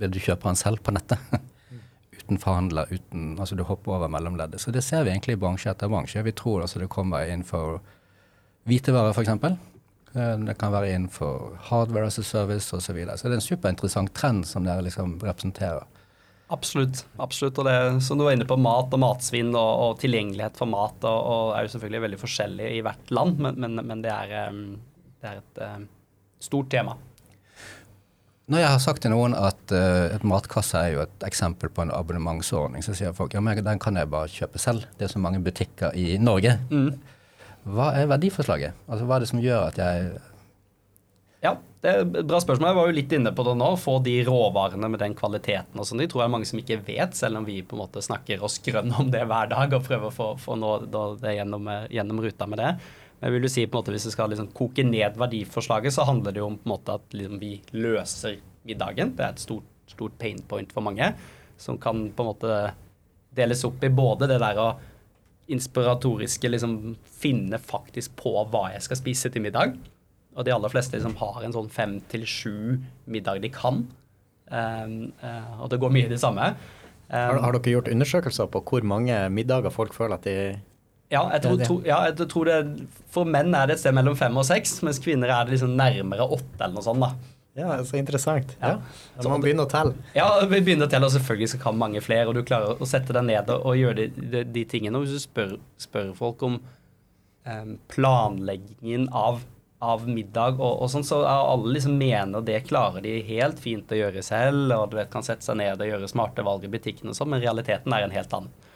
ved 0.00 0.12
du 0.12 0.18
kjøper 0.18 0.50
den 0.50 0.58
selv 0.58 0.82
på 0.82 0.94
nettet. 0.96 1.22
uten 2.30 2.38
forhandler, 2.42 2.90
uten, 2.90 3.38
altså 3.38 3.56
du 3.56 3.64
hopper 3.64 3.96
over 3.96 4.08
mellomleddet. 4.12 4.60
Så 4.60 4.70
det 4.70 4.82
ser 4.84 5.04
vi 5.04 5.10
egentlig 5.10 5.38
i 5.38 5.40
bransje 5.40 5.70
etter 5.70 5.88
bransje. 5.88 6.22
Vi 6.22 6.34
tror 6.36 6.62
altså 6.62 6.82
det 6.82 6.90
kommer 6.92 7.26
innenfor 7.26 7.80
hvitevarer, 8.68 9.14
f.eks. 9.14 9.56
Eh, 10.14 10.36
det 10.38 10.56
kan 10.58 10.72
være 10.74 10.90
innenfor 10.94 11.56
hardware 11.70 12.10
as 12.10 12.18
a 12.18 12.22
service 12.26 12.72
osv. 12.74 12.86
Så, 12.86 12.92
videre. 12.96 13.18
så 13.18 13.28
det 13.28 13.36
er 13.36 13.40
en 13.42 13.48
superinteressant 13.48 14.14
trend 14.14 14.46
som 14.48 14.66
dere 14.66 14.84
liksom 14.86 15.18
representerer. 15.22 15.86
Absolutt. 16.50 17.04
absolutt. 17.16 17.58
Og 17.62 17.66
det 17.68 18.02
som 18.02 18.18
du 18.18 18.24
var 18.26 18.34
inne 18.34 18.46
på, 18.48 18.58
mat 18.58 18.90
og 18.90 18.98
matsvinn 18.98 19.52
og, 19.54 19.70
og 19.84 20.00
tilgjengelighet 20.02 20.58
for 20.58 20.70
mat 20.70 21.06
og, 21.06 21.18
og, 21.20 21.52
er 21.54 21.66
jo 21.66 21.74
selvfølgelig 21.76 22.02
veldig 22.06 22.18
forskjellig 22.24 22.72
i 22.74 22.80
hvert 22.82 23.12
land, 23.14 23.38
men, 23.38 23.60
men, 23.62 23.84
men 23.86 24.02
det, 24.02 24.10
er, 24.10 24.34
eh, 24.40 24.58
det, 25.20 25.30
er, 25.30 25.38
et 25.44 25.62
uh, 25.62 25.78
stort 26.42 26.72
tema. 26.74 26.96
Når 28.50 28.64
jeg 28.64 28.72
har 28.72 28.82
sagt 28.82 29.04
til 29.04 29.14
noen 29.14 29.36
at 29.38 29.62
uh, 29.70 30.10
et 30.10 30.26
matkasse 30.26 30.74
er 30.74 30.96
jo 30.96 31.04
et 31.04 31.26
eksempel 31.28 31.70
på 31.70 31.86
en 31.86 31.94
abonnementsordning, 31.94 32.82
så 32.82 32.96
sier 32.98 33.14
folk 33.14 33.36
ja, 33.36 33.44
men 33.46 33.62
den 33.62 33.78
kan 33.78 34.00
jeg 34.00 34.10
bare 34.10 34.32
kjøpe 34.34 34.58
selv. 34.58 34.90
Det 34.98 35.06
er 35.06 35.14
så 35.14 35.22
mange 35.22 35.38
butikker 35.46 35.94
i 35.94 36.16
Norge. 36.18 36.58
Mm. 36.74 36.96
Hva 37.68 37.90
er 37.98 38.08
verdiforslaget? 38.08 38.76
Altså, 38.88 39.06
Hva 39.06 39.16
er 39.16 39.24
det 39.24 39.30
som 39.30 39.42
gjør 39.42 39.66
at 39.68 39.80
jeg 39.80 40.12
Ja, 41.44 41.54
det 41.80 41.90
er 41.90 42.02
et 42.04 42.28
bra 42.28 42.40
spørsmål. 42.42 42.68
Jeg 42.68 42.76
var 42.76 42.88
jo 42.88 42.96
litt 42.96 43.12
inne 43.16 43.32
på 43.36 43.44
det 43.46 43.54
nå. 43.56 43.68
Få 43.80 43.94
de 44.04 44.18
råvarene 44.26 44.90
med 44.92 45.00
den 45.00 45.14
kvaliteten 45.16 45.80
og 45.80 45.88
sånn. 45.88 46.02
De 46.02 46.08
tror 46.10 46.22
jeg 46.22 46.28
er 46.28 46.34
mange 46.34 46.48
som 46.48 46.60
ikke 46.60 46.80
vet, 46.84 47.16
selv 47.16 47.40
om 47.40 47.46
vi 47.48 47.62
på 47.64 47.76
en 47.76 47.82
måte 47.84 48.02
snakker 48.04 48.44
oss 48.44 48.58
grønne 48.64 48.98
om 49.00 49.12
det 49.12 49.22
hver 49.28 49.48
dag 49.52 49.76
og 49.76 49.86
prøver 49.86 50.10
å 50.10 50.14
få, 50.14 50.28
få 50.40 50.58
nå 50.60 50.74
det 51.22 51.36
gjennom, 51.38 51.70
gjennom, 51.88 52.20
ruta 52.24 52.48
med 52.50 52.60
det. 52.60 52.74
Men 53.20 53.28
jeg 53.28 53.36
vil 53.36 53.48
jo 53.48 53.52
si 53.54 53.64
på 53.64 53.76
en 53.76 53.80
måte 53.80 53.96
hvis 53.96 54.08
vi 54.10 54.14
skal 54.16 54.32
liksom 54.32 54.52
koke 54.56 54.84
ned 54.84 55.16
verdiforslaget, 55.20 55.96
så 55.96 56.08
handler 56.08 56.36
det 56.36 56.42
jo 56.42 56.50
om 56.50 56.60
på 56.60 56.68
en 56.68 56.74
måte 56.74 57.00
at 57.00 57.16
liksom 57.16 57.40
vi 57.40 57.54
løser 57.76 58.36
middagen. 58.68 59.16
Det 59.16 59.24
er 59.24 59.34
et 59.34 59.44
stort, 59.44 59.68
stort 59.88 60.20
pain 60.20 60.40
point 60.48 60.72
for 60.72 60.84
mange, 60.84 61.12
som 61.60 61.80
kan 61.80 62.08
på 62.12 62.24
en 62.24 62.32
måte 62.34 62.60
deles 63.36 63.64
opp 63.64 63.84
i 63.84 63.92
både 63.92 64.28
det 64.28 64.40
der 64.42 64.60
å 64.60 64.70
inspiratoriske 65.50 66.50
liksom 66.50 66.96
finne 67.20 67.58
faktisk 67.60 68.14
på 68.20 68.32
hva 68.52 68.68
jeg 68.74 68.84
skal 68.86 69.00
spise 69.00 69.32
til 69.32 69.44
middag. 69.44 69.76
Og 70.38 70.46
de 70.46 70.54
aller 70.54 70.72
fleste 70.72 70.96
liksom 70.96 71.16
har 71.20 71.44
en 71.44 71.54
sånn 71.56 71.70
fem 71.72 71.98
til 72.10 72.26
sju 72.28 72.78
middag 73.10 73.42
de 73.42 73.50
kan. 73.52 73.84
Um, 74.50 74.94
uh, 75.22 75.62
og 75.62 75.70
det 75.70 75.80
går 75.82 75.92
mye 75.94 76.08
i 76.08 76.12
det 76.12 76.20
samme. 76.22 76.52
Um, 77.10 77.14
har, 77.14 77.40
har, 77.44 77.58
dere 77.58 77.76
gjort 77.76 77.90
undersøkelser 77.90 78.50
på 78.50 78.62
hvor 78.66 78.86
mange 78.86 79.16
middager 79.34 79.74
folk 79.74 79.94
føler 79.96 80.18
at 80.18 80.26
de 80.26 80.36
ja, 81.10 81.24
jeg 81.34 81.42
tror, 81.42 81.62
to, 81.66 81.76
ja, 81.82 81.96
jeg 82.06 82.28
tror 82.30 82.46
det 82.46 82.58
For 83.10 83.26
menn 83.26 83.50
er 83.58 83.66
det 83.66 83.74
et 83.74 83.80
sted 83.82 83.94
mellom 83.96 84.14
fem 84.14 84.36
og 84.38 84.46
seks, 84.46 84.76
mens 84.86 85.00
kvinner 85.02 85.32
er 85.34 85.48
det 85.48 85.56
liksom 85.56 85.72
nærmere 85.78 86.22
åtte 86.22 86.60
eller 86.60 86.76
noe 86.76 86.86
sånt. 86.86 87.02
da. 87.02 87.39
Ja, 87.60 87.76
så 87.84 87.98
interessant. 88.00 88.56
Ja. 88.60 88.74
ja. 89.16 89.28
Man 89.28 89.44
begynner 89.44 89.68
å 89.68 89.70
telle. 89.70 89.94
Ja, 90.16 90.26
vi 90.48 90.60
begynner 90.60 90.88
å 90.88 90.92
telle, 90.92 91.08
og 91.08 91.14
selvfølgelig 91.14 91.52
så 91.54 91.60
kan 91.62 91.78
mange 91.80 92.02
flere. 92.04 92.28
Og 92.30 92.38
du 92.38 92.42
klarer 92.46 92.80
å 92.80 92.88
sette 92.88 93.14
deg 93.16 93.26
ned 93.28 93.52
og, 93.54 93.72
gjøre 93.78 94.00
de, 94.00 94.26
de, 94.34 94.44
de, 94.56 94.66
tingene. 94.68 94.96
Og 94.98 95.06
hvis 95.06 95.18
du 95.18 95.24
spør, 95.26 95.56
spør 95.80 96.12
folk 96.18 96.44
om 96.46 96.58
um, 96.60 97.74
planleggingen 97.92 99.08
av, 99.16 99.42
av 99.84 100.08
middag 100.08 100.58
og, 100.60 100.72
og, 100.72 100.88
sånn, 100.92 101.06
så 101.06 101.22
er 101.24 101.52
alle 101.52 101.76
liksom 101.76 102.00
mener 102.00 102.44
det 102.46 102.62
klarer 102.68 103.04
de 103.04 103.18
helt 103.28 103.60
fint 103.62 103.92
å 103.92 104.00
gjøre 104.00 104.24
selv, 104.24 104.74
og 104.76 104.90
du 104.90 104.98
vet, 105.00 105.12
kan 105.12 105.26
sette 105.26 105.46
seg 105.46 105.60
ned 105.60 105.80
og 105.80 105.92
gjøre 105.92 106.10
smarte 106.10 106.44
valg 106.46 106.66
i 106.66 106.72
butikken 106.72 107.12
og 107.12 107.18
sånn, 107.18 107.32
men 107.34 107.44
realiteten 107.44 107.96
er 107.96 108.06
en 108.06 108.16
helt 108.16 108.36
annen. 108.36 108.69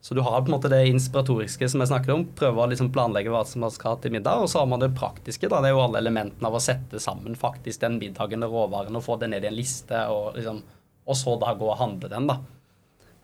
Så 0.00 0.14
du 0.16 0.22
har 0.24 0.40
på 0.40 0.48
en 0.48 0.54
måte 0.54 0.70
det 0.72 0.80
inspiratoriske 0.88 1.68
som 1.68 1.82
jeg 1.82 1.90
snakket 1.90 2.14
om, 2.14 2.22
prøve 2.36 2.62
å 2.62 2.68
liksom 2.70 2.88
planlegge 2.92 3.32
hva 3.32 3.42
som 3.44 3.60
man 3.66 3.72
skal 3.74 3.94
ha 3.94 4.00
til 4.00 4.14
middag, 4.14 4.40
og 4.40 4.48
så 4.48 4.62
har 4.62 4.70
man 4.70 4.80
det 4.80 4.94
praktiske. 4.96 5.48
da, 5.48 5.60
Det 5.60 5.68
er 5.68 5.74
jo 5.76 5.82
alle 5.82 6.00
elementene 6.00 6.48
av 6.48 6.56
å 6.56 6.62
sette 6.64 7.02
sammen 7.04 7.36
faktisk 7.36 7.82
den 7.82 7.98
middagen 8.00 8.46
og 8.46 8.54
råvaren 8.56 8.96
og 8.96 9.04
få 9.04 9.18
det 9.20 9.28
ned 9.34 9.44
i 9.44 9.50
en 9.50 9.58
liste, 9.58 10.06
og, 10.08 10.38
liksom, 10.38 10.62
og 11.04 11.18
så 11.20 11.36
da 11.42 11.52
gå 11.52 11.68
og 11.68 11.78
handle 11.82 12.08
den. 12.08 12.30
da. 12.32 12.38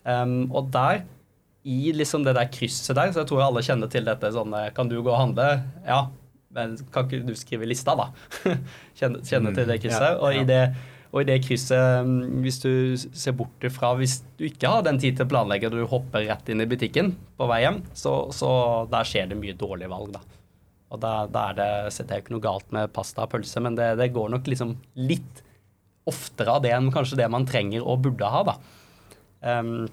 Um, 0.07 0.37
og 0.53 0.69
der, 0.71 1.01
i 1.65 1.91
liksom 1.97 2.23
det 2.23 2.37
der 2.37 2.51
krysset 2.53 2.95
der, 2.95 3.09
så 3.11 3.23
jeg 3.23 3.31
tror 3.31 3.47
alle 3.47 3.65
kjenner 3.65 3.89
til 3.91 4.05
dette 4.07 4.29
sånn 4.31 4.53
Kan 4.77 4.87
du 4.87 5.01
gå 5.01 5.09
og 5.09 5.19
handle? 5.19 5.49
Ja. 5.83 6.05
Men 6.53 6.77
kan 6.93 7.09
ikke 7.09 7.25
du 7.27 7.33
skrive 7.35 7.67
lista, 7.67 7.97
da? 7.97 8.11
kjenner, 8.99 9.25
kjenner 9.25 9.57
til 9.57 9.67
det 9.67 9.81
krysset. 9.81 10.13
Mm, 10.13 10.21
og 10.21 10.37
i 10.37 10.45
det 10.47 10.61
og 11.13 11.21
i 11.21 11.27
det 11.29 11.37
krysset, 11.45 12.05
mm, 12.07 12.39
hvis 12.43 12.59
du 12.63 12.71
ser 12.97 13.35
bort 13.37 13.63
fra 13.73 13.93
Hvis 13.97 14.19
du 14.39 14.45
ikke 14.47 14.71
har 14.71 14.83
den 14.85 14.99
tid 15.01 15.17
til 15.17 15.27
å 15.27 15.31
planlegge, 15.31 15.69
og 15.69 15.77
du 15.77 15.89
hopper 15.89 16.25
rett 16.27 16.49
inn 16.51 16.63
i 16.63 16.69
butikken 16.69 17.13
på 17.37 17.47
vei 17.49 17.61
hjem, 17.63 17.81
så, 17.97 18.15
så 18.35 18.49
der 18.91 19.07
skjer 19.07 19.31
det 19.31 19.39
mye 19.39 19.55
dårlige 19.57 19.91
valg, 19.91 20.17
da. 20.17 20.23
Og 20.87 21.01
da, 21.03 21.13
da 21.31 21.49
er 21.51 21.57
det, 21.57 21.69
setter 21.95 22.15
jeg 22.15 22.25
ikke 22.25 22.35
noe 22.37 22.45
galt 22.45 22.73
med 22.75 22.91
pasta 22.95 23.25
og 23.25 23.31
pølse, 23.33 23.63
men 23.63 23.75
det, 23.75 23.93
det, 23.99 24.11
går 24.15 24.31
nok 24.35 24.47
liksom 24.47 24.75
litt 24.99 25.43
oftere 26.07 26.53
av 26.55 26.63
det 26.63 26.71
enn 26.71 26.91
kanskje 26.95 27.19
det 27.19 27.27
man 27.31 27.47
trenger 27.47 27.83
og 27.83 28.05
burde 28.05 28.29
ha, 28.31 28.43
da. 28.47 28.57
Um, 29.43 29.89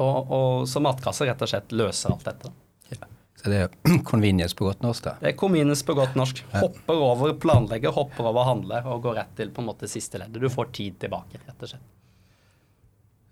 og, 0.00 0.30
og, 0.32 0.68
så 0.68 0.80
matkasser 0.82 1.28
rett 1.28 1.44
og 1.44 1.50
slett 1.50 1.74
løser 1.76 2.14
alt 2.14 2.24
dette. 2.26 2.52
Så 3.44 3.50
det 3.52 3.58
er 3.60 3.98
convenience 4.08 4.56
på 4.56 4.64
godt 4.64 4.80
norsk? 4.82 5.04
da? 5.04 5.18
Det 5.20 5.34
er 5.34 5.36
convenience 5.36 5.84
på 5.84 5.96
godt 5.98 6.14
norsk. 6.16 6.40
Hopper 6.54 7.02
over 7.10 7.34
planlegge, 7.36 7.92
hopper 7.92 8.30
over 8.30 8.48
handle 8.48 8.80
og 8.88 9.02
går 9.04 9.18
rett 9.20 9.34
til 9.36 9.52
på 9.52 9.60
en 9.60 9.68
måte 9.68 9.90
siste 9.90 10.20
leddet. 10.20 10.40
Du 10.40 10.48
får 10.48 10.70
tid 10.72 10.96
tilbake, 11.04 11.42
rett 11.44 11.66
og 11.66 11.74
slett. 11.74 11.90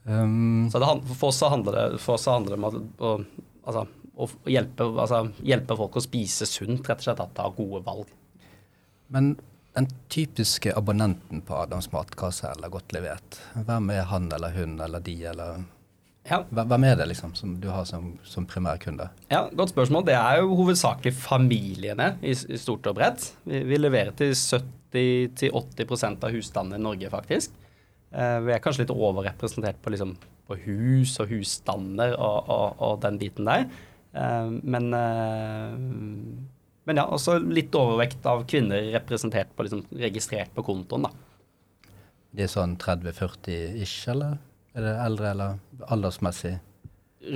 Um, 0.04 0.68
så 0.72 0.82
det, 0.82 0.90
for 1.14 1.30
oss 1.30 1.40
handler 1.46 1.78
det, 1.78 1.98
for 2.02 2.18
oss 2.18 2.26
handler 2.28 2.56
det 2.56 2.58
om 2.58 2.66
å, 2.66 3.12
altså, 3.62 3.86
å 4.18 4.28
hjelpe, 4.50 4.90
altså, 4.90 5.22
hjelpe, 5.46 5.78
folk 5.78 5.96
å 5.96 6.04
spise 6.04 6.48
sunt, 6.50 6.84
rett 6.90 7.00
og 7.00 7.06
slett 7.06 7.22
at 7.22 7.36
ta 7.38 7.48
gode 7.56 7.80
valg. 7.86 8.10
Men 9.14 9.36
den 9.72 9.88
typiske 10.12 10.74
abonnenten 10.76 11.40
på 11.46 11.56
Adams 11.56 11.88
matkasse 11.94 12.50
eller 12.52 12.72
Godt 12.72 12.92
levert, 12.92 13.38
hvem 13.54 13.94
er 13.94 14.10
han 14.10 14.28
eller 14.34 14.52
hun 14.58 14.76
eller 14.82 15.00
de 15.00 15.16
eller 15.30 15.62
ja. 16.28 16.38
Hvem 16.54 16.84
er 16.86 16.98
det 17.00 17.08
liksom 17.10 17.32
som 17.34 17.56
du 17.60 17.66
har 17.72 17.86
som, 17.88 18.12
som 18.22 18.46
primærkunde? 18.46 19.08
Ja, 19.32 19.48
Godt 19.58 19.72
spørsmål. 19.72 20.04
Det 20.06 20.14
er 20.14 20.38
jo 20.38 20.54
hovedsakelig 20.60 21.14
familiene 21.18 22.12
i, 22.22 22.30
i 22.30 22.60
stort 22.60 22.86
og 22.86 22.94
bredt. 23.00 23.32
Vi, 23.48 23.64
vi 23.66 23.80
leverer 23.80 24.14
til 24.18 24.30
70-80% 24.36 26.22
av 26.22 26.36
husstandene 26.36 26.78
i 26.78 26.84
Norge, 26.86 27.10
faktisk. 27.10 27.56
Eh, 28.12 28.38
vi 28.46 28.54
er 28.54 28.62
kanskje 28.62 28.84
litt 28.84 28.94
overrepresentert 28.94 29.82
på, 29.82 29.94
liksom, 29.94 30.14
på 30.46 30.58
hus 30.66 31.16
og 31.22 31.32
husstander 31.32 32.14
og, 32.14 32.38
og, 32.46 32.78
og, 32.78 32.96
den 33.02 33.18
biten 33.18 33.50
der. 33.50 33.66
Eh, 34.14 34.54
men, 34.62 34.88
eh, 34.94 35.74
men 36.86 37.02
ja, 37.02 37.08
også 37.08 37.40
litt 37.42 37.74
overvekt 37.78 38.30
av 38.30 38.46
kvinner 38.46 38.92
representert 38.94 39.50
på, 39.56 39.66
liksom, 39.66 39.82
registrert 40.04 40.54
på 40.54 40.66
kontoen, 40.70 41.08
da. 41.08 41.12
Det 42.32 42.46
er 42.46 42.52
sånn 42.52 42.78
30-40 42.80 43.82
ish, 43.82 44.06
eller? 44.08 44.38
Er 44.72 44.86
det 44.86 44.92
eldre 45.04 45.32
eller 45.34 45.58
aldersmessig? 45.92 46.54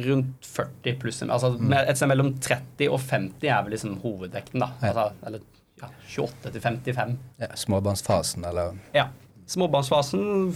Rundt 0.06 0.46
40 0.46 0.96
pluss. 1.00 1.20
Altså 1.22 1.52
mm. 1.58 1.74
et 1.82 1.98
sted 1.98 2.10
mellom 2.10 2.32
30 2.42 2.88
og 2.88 2.98
50 3.02 3.50
er 3.50 3.60
vel 3.66 3.76
liksom 3.76 4.00
hovedvekten, 4.02 4.62
da. 4.64 4.72
Ja. 4.80 4.90
Altså, 4.90 5.28
eller 5.28 5.44
ja, 5.82 5.92
28 6.16 6.52
til 6.54 6.64
55. 6.64 7.14
Ja, 7.42 7.52
småbarnsfasen, 7.54 8.48
eller? 8.48 8.76
Ja. 8.96 9.08
Småbarnsfasen, 9.46 10.54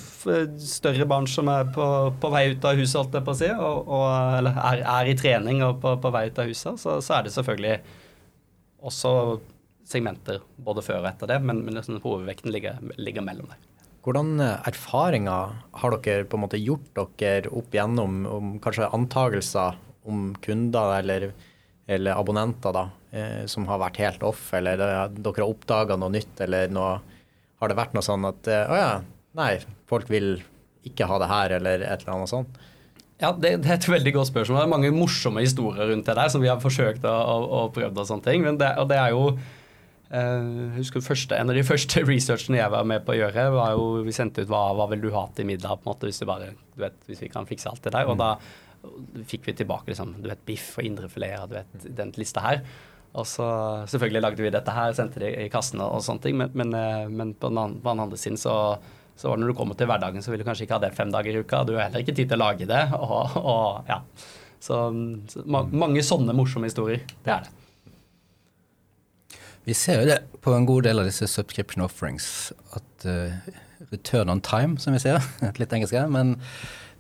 større 0.59 1.07
barn 1.07 1.29
som 1.31 1.47
er 1.53 1.69
på, 1.71 1.85
på 2.21 2.31
vei 2.33 2.49
ut 2.51 2.65
av 2.67 2.81
huset, 2.81 2.97
holdt 2.99 3.15
jeg 3.15 3.27
på 3.29 3.35
å 3.37 3.39
si, 3.39 3.51
og, 3.55 3.85
og, 3.87 4.07
eller 4.41 4.57
er, 4.65 4.83
er, 4.83 5.11
i 5.13 5.15
trening 5.19 5.63
og 5.63 5.79
på, 5.85 5.93
på 6.03 6.11
vei 6.11 6.25
ut 6.27 6.41
av 6.43 6.51
huset, 6.51 6.81
så, 6.83 6.97
så, 6.99 7.15
er 7.21 7.29
det 7.29 7.35
selvfølgelig 7.37 7.77
også 8.91 9.13
segmenter 9.87 10.41
både 10.59 10.83
før 10.83 11.05
og 11.05 11.11
etter 11.13 11.31
det, 11.31 11.39
men, 11.45 11.63
men 11.63 11.79
liksom 11.79 12.01
hovedvekten 12.03 12.51
ligger, 12.51 12.83
ligger 12.99 13.23
mellom 13.29 13.53
der. 13.53 13.70
Hvordan 14.05 14.41
eh, 14.41 14.57
erfaringer 14.71 15.57
har 15.83 15.97
dere 16.01 16.25
på 16.25 16.39
en 16.39 16.45
måte 16.47 16.61
gjort 16.61 17.01
dere 17.21 17.53
opp 17.53 17.75
igjennom 17.75 18.23
om 18.31 18.55
kanskje 18.63 18.89
antagelser 18.97 19.77
om 20.09 20.31
kunder 20.41 20.97
eller, 21.01 21.31
eller 21.87 22.17
abonnenter 22.17 22.73
da, 22.77 22.87
eh, 23.13 23.43
som 23.51 23.69
har 23.69 23.83
vært 23.83 24.01
helt 24.01 24.25
off, 24.25 24.49
eller 24.57 24.81
dere 24.81 25.11
har 25.13 25.45
oppdaga 25.47 25.99
noe 26.01 26.15
nytt, 26.17 26.33
eller 26.41 26.73
noe, 26.73 26.97
har 27.61 27.69
det 27.69 27.77
vært 27.77 27.95
noe 27.97 28.07
sånn 28.07 28.25
at 28.31 28.49
eh, 28.49 28.65
å 28.65 28.81
ja, 28.81 28.91
nei, 29.37 29.53
folk 29.91 30.09
vil 30.11 30.39
ikke 30.89 31.09
ha 31.11 31.21
det 31.21 31.29
her, 31.29 31.57
eller 31.61 31.85
et 31.85 32.01
eller 32.01 32.17
annet 32.17 32.33
sånt? 32.33 32.61
Ja, 33.21 33.35
det, 33.37 33.59
det, 33.61 33.69
er 33.69 33.77
et 33.77 33.85
veldig 33.85 34.15
godt 34.17 34.31
spørsmål. 34.31 34.57
Det 34.57 34.65
er 34.65 34.73
mange 34.73 34.91
morsomme 34.97 35.43
historier 35.45 35.91
rundt 35.91 36.07
det 36.09 36.17
der 36.17 36.31
som 36.33 36.41
vi 36.41 36.49
har 36.49 36.61
forsøkt 36.63 37.05
å, 37.05 37.13
å, 37.13 37.35
å 37.59 37.65
prøve 37.75 37.93
og 37.93 38.09
sånne 38.09 38.25
ting. 38.25 38.47
Men 38.47 38.57
det, 38.57 38.71
og 38.81 38.89
det 38.89 38.97
er 38.97 39.13
jo 39.13 39.27
Uh, 40.11 40.73
husker 40.75 41.05
første, 41.07 41.37
En 41.39 41.53
av 41.53 41.55
de 41.55 41.63
første 41.73 42.03
researchene 42.03 42.59
jeg 42.59 42.73
var 42.73 42.87
med 42.89 43.05
på 43.07 43.15
å 43.15 43.21
gjøre, 43.21 43.47
var 43.55 43.77
jo 43.79 44.03
vi 44.07 44.15
sendte 44.15 44.43
ut 44.43 44.51
hva, 44.51 44.65
hva 44.75 44.89
vil 44.91 45.05
du 45.05 45.13
ha 45.15 45.29
til 45.37 45.47
middag, 45.47 45.79
på 45.79 45.87
en 45.87 45.93
måte, 45.93 46.11
hvis, 46.11 46.19
du 46.23 46.27
bare, 46.31 46.53
du 46.75 46.83
vet, 46.83 46.99
hvis 47.07 47.23
vi 47.23 47.31
kan 47.31 47.47
fikse 47.49 47.71
alt 47.71 47.85
det 47.87 47.95
der. 47.95 48.11
Og 48.11 48.19
mm. 48.19 48.25
da 48.25 49.25
fikk 49.29 49.47
vi 49.47 49.57
tilbake 49.61 49.93
liksom, 49.93 50.17
du 50.23 50.31
vet, 50.31 50.43
biff 50.49 50.73
og 50.81 50.87
indrefileter, 50.89 51.51
du 51.51 51.59
vet, 51.59 51.93
den 52.01 52.15
lista 52.19 52.43
her. 52.45 52.65
Og 53.11 53.27
så 53.27 53.47
selvfølgelig 53.91 54.23
lagde 54.23 54.45
vi 54.45 54.53
dette 54.55 54.75
her, 54.75 54.95
sendte 54.95 55.23
det 55.23 55.33
i 55.43 55.49
kassene 55.51 55.87
og 55.87 56.03
sånne 56.07 56.25
ting, 56.25 56.37
men, 56.39 56.53
men, 56.55 56.75
eh, 56.79 57.07
men 57.11 57.33
på, 57.35 57.51
den 57.51 57.59
andre, 57.59 57.81
på, 57.83 57.91
den 57.91 58.05
andre, 58.07 58.19
siden 58.21 58.39
så, 58.39 58.55
så 59.19 59.31
var 59.31 59.39
det 59.39 59.45
når 59.45 59.53
du 59.53 59.59
kommer 59.59 59.79
til 59.79 59.91
hverdagen, 59.91 60.23
så 60.23 60.31
vil 60.31 60.43
du 60.43 60.47
kanskje 60.47 60.69
ikke 60.69 60.79
ha 60.79 60.85
det 60.85 60.93
fem 60.97 61.11
dager 61.11 61.35
i 61.35 61.43
uka. 61.43 61.65
Du 61.67 61.75
har 61.75 61.89
heller 61.89 62.05
ikke 62.05 62.15
tid 62.15 62.31
til 62.31 62.39
å 62.39 62.45
lage 62.45 62.71
det. 62.71 62.85
Og, 62.99 63.35
og 63.41 63.91
ja. 63.91 64.03
Så, 64.61 64.77
så 65.33 65.43
mange 65.49 66.05
sånne 66.05 66.37
morsomme 66.37 66.69
historier. 66.71 67.03
Det 67.25 67.35
er 67.35 67.47
det. 67.47 67.57
Vi 69.69 69.77
ser 69.77 70.01
jo 70.01 70.09
det 70.09 70.21
på 70.41 70.55
en 70.57 70.67
god 70.69 70.87
del 70.89 71.03
av 71.03 71.09
disse 71.09 71.29
subscription 71.29 71.85
offerings 71.85 72.53
at 72.77 73.07
uh, 73.07 73.35
return 73.91 74.33
on 74.33 74.41
time, 74.41 74.79
som 74.81 74.97
vi 74.97 75.03
sier, 75.03 75.21
litt 75.61 75.75
engelsk, 75.77 75.97
men 76.13 76.39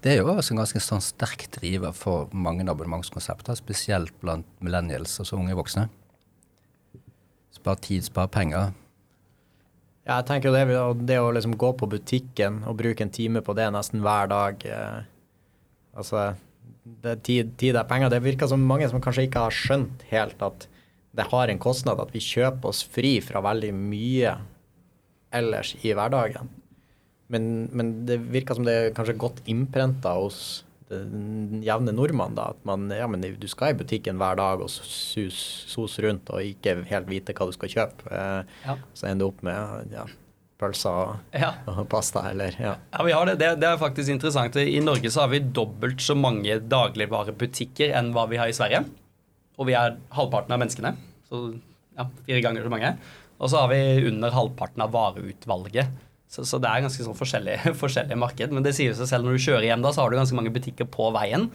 det 0.05 0.14
er 0.14 0.21
jo 0.23 0.31
også 0.33 0.55
en 0.55 0.62
ganske 0.62 0.81
sånn 0.81 1.02
sterk 1.05 1.47
driver 1.57 1.93
for 1.97 2.31
mange 2.33 2.64
abonnementskonsepter, 2.64 3.57
spesielt 3.59 4.14
blant 4.23 4.49
millennials, 4.64 5.19
altså 5.21 5.37
unge 5.37 5.57
voksne. 5.59 5.88
Spar 7.52 7.81
tid, 7.85 8.07
spar 8.07 8.31
penger. 8.33 8.71
Ja, 10.09 10.23
jeg 10.23 10.29
tenker 10.31 10.55
det, 10.55 10.64
det 11.07 11.19
å 11.21 11.33
liksom 11.37 11.59
gå 11.61 11.75
på 11.76 11.88
butikken 11.93 12.62
og 12.69 12.79
bruke 12.81 13.05
en 13.05 13.12
time 13.12 13.43
på 13.45 13.55
det 13.59 13.69
nesten 13.75 14.05
hver 14.05 14.31
dag 14.33 14.64
eh, 14.67 15.00
Altså, 15.90 16.37
tid, 17.26 17.50
tid 17.59 17.75
er 17.76 17.87
penger. 17.88 18.12
Det 18.12 18.21
virker 18.23 18.49
som 18.49 18.62
mange 18.62 18.87
som 18.88 19.02
kanskje 19.02 19.25
ikke 19.26 19.43
har 19.43 19.55
skjønt 19.55 20.05
helt 20.12 20.38
at 20.47 20.69
det 21.17 21.26
har 21.33 21.50
en 21.50 21.59
kostnad 21.62 22.00
at 22.02 22.14
vi 22.14 22.23
kjøper 22.23 22.71
oss 22.71 22.85
fri 22.87 23.17
fra 23.25 23.43
veldig 23.43 23.73
mye 23.75 24.37
ellers 25.35 25.75
i 25.83 25.95
hverdagen. 25.95 26.50
Men, 27.31 27.69
men, 27.73 27.93
det 28.07 28.19
virker 28.31 28.59
som 28.59 28.67
det 28.67 28.75
er 28.75 28.95
kanskje 28.95 29.19
godt 29.19 29.43
innprenta 29.50 30.17
hos 30.19 30.64
den 30.90 31.61
jevne 31.62 31.95
nordmann. 31.95 32.35
da, 32.35 32.49
At 32.55 32.64
man, 32.67 32.88
ja, 32.90 33.07
men 33.11 33.23
du 33.23 33.47
skal 33.50 33.75
i 33.75 33.79
butikken 33.79 34.19
hver 34.19 34.38
dag 34.40 34.62
og 34.62 34.71
sus, 34.71 35.38
sos 35.71 35.99
rundt 36.02 36.31
og 36.35 36.43
ikke 36.43 36.81
helt 36.90 37.11
vite 37.11 37.37
hva 37.37 37.47
du 37.47 37.55
skal 37.55 37.71
kjøpe. 37.71 38.11
Eh, 38.11 38.57
ja. 38.67 38.75
Så 38.95 39.07
ender 39.07 39.23
du 39.23 39.29
opp 39.31 39.45
med 39.47 39.95
ja, 39.95 40.09
pølser 40.61 40.90
og, 40.90 41.37
ja. 41.37 41.52
og, 41.71 41.85
pasta, 41.90 42.25
eller 42.33 42.59
ja. 42.59 42.75
Ja, 42.90 43.05
vi 43.07 43.14
har 43.14 43.31
det. 43.31 43.38
det. 43.43 43.52
det. 43.62 43.71
er 43.71 43.83
faktisk 43.83 44.11
interessant. 44.11 44.59
I 44.59 44.83
Norge 44.83 45.14
så 45.14 45.25
har 45.25 45.35
vi 45.35 45.43
dobbelt 45.43 46.02
så 46.02 46.19
mange 46.19 46.59
dagligvarebutikker 46.71 47.95
enn 47.99 48.11
hva 48.17 48.26
vi 48.31 48.43
har 48.43 48.50
i 48.50 48.57
Sverige. 48.57 48.83
Og 49.61 49.69
vi 49.69 49.76
er 49.76 49.99
halvparten 50.17 50.55
av 50.57 50.62
menneskene. 50.62 50.95
Så 51.29 51.43
ja, 51.99 52.07
fire 52.26 52.45
ganger 52.45 52.64
så 52.64 52.73
mange. 52.73 52.95
Og 53.40 53.50
så 53.52 53.62
har 53.62 53.73
vi 53.73 54.09
under 54.11 54.33
halvparten 54.35 54.85
av 54.85 54.95
vareutvalget. 54.95 55.93
Så, 56.31 56.45
så, 56.47 56.61
det 56.62 56.71
er 56.71 56.85
ganske 56.85 57.05
sånn 57.05 57.19
forskjellig, 57.19 57.59
forskjellig, 57.83 58.17
marked. 58.21 58.55
Men 58.55 58.64
det 58.64 58.76
sier 58.76 58.95
seg 58.97 59.11
selv 59.11 59.26
når 59.26 59.37
du 59.37 59.45
kjører 59.49 59.69
hjem, 59.71 59.85
da, 59.85 59.93
så 59.95 60.05
har 60.05 60.12
du 60.12 60.19
ganske 60.21 60.38
mange 60.38 60.52
butikker 60.55 60.88
på 60.90 61.11
veien. 61.17 61.49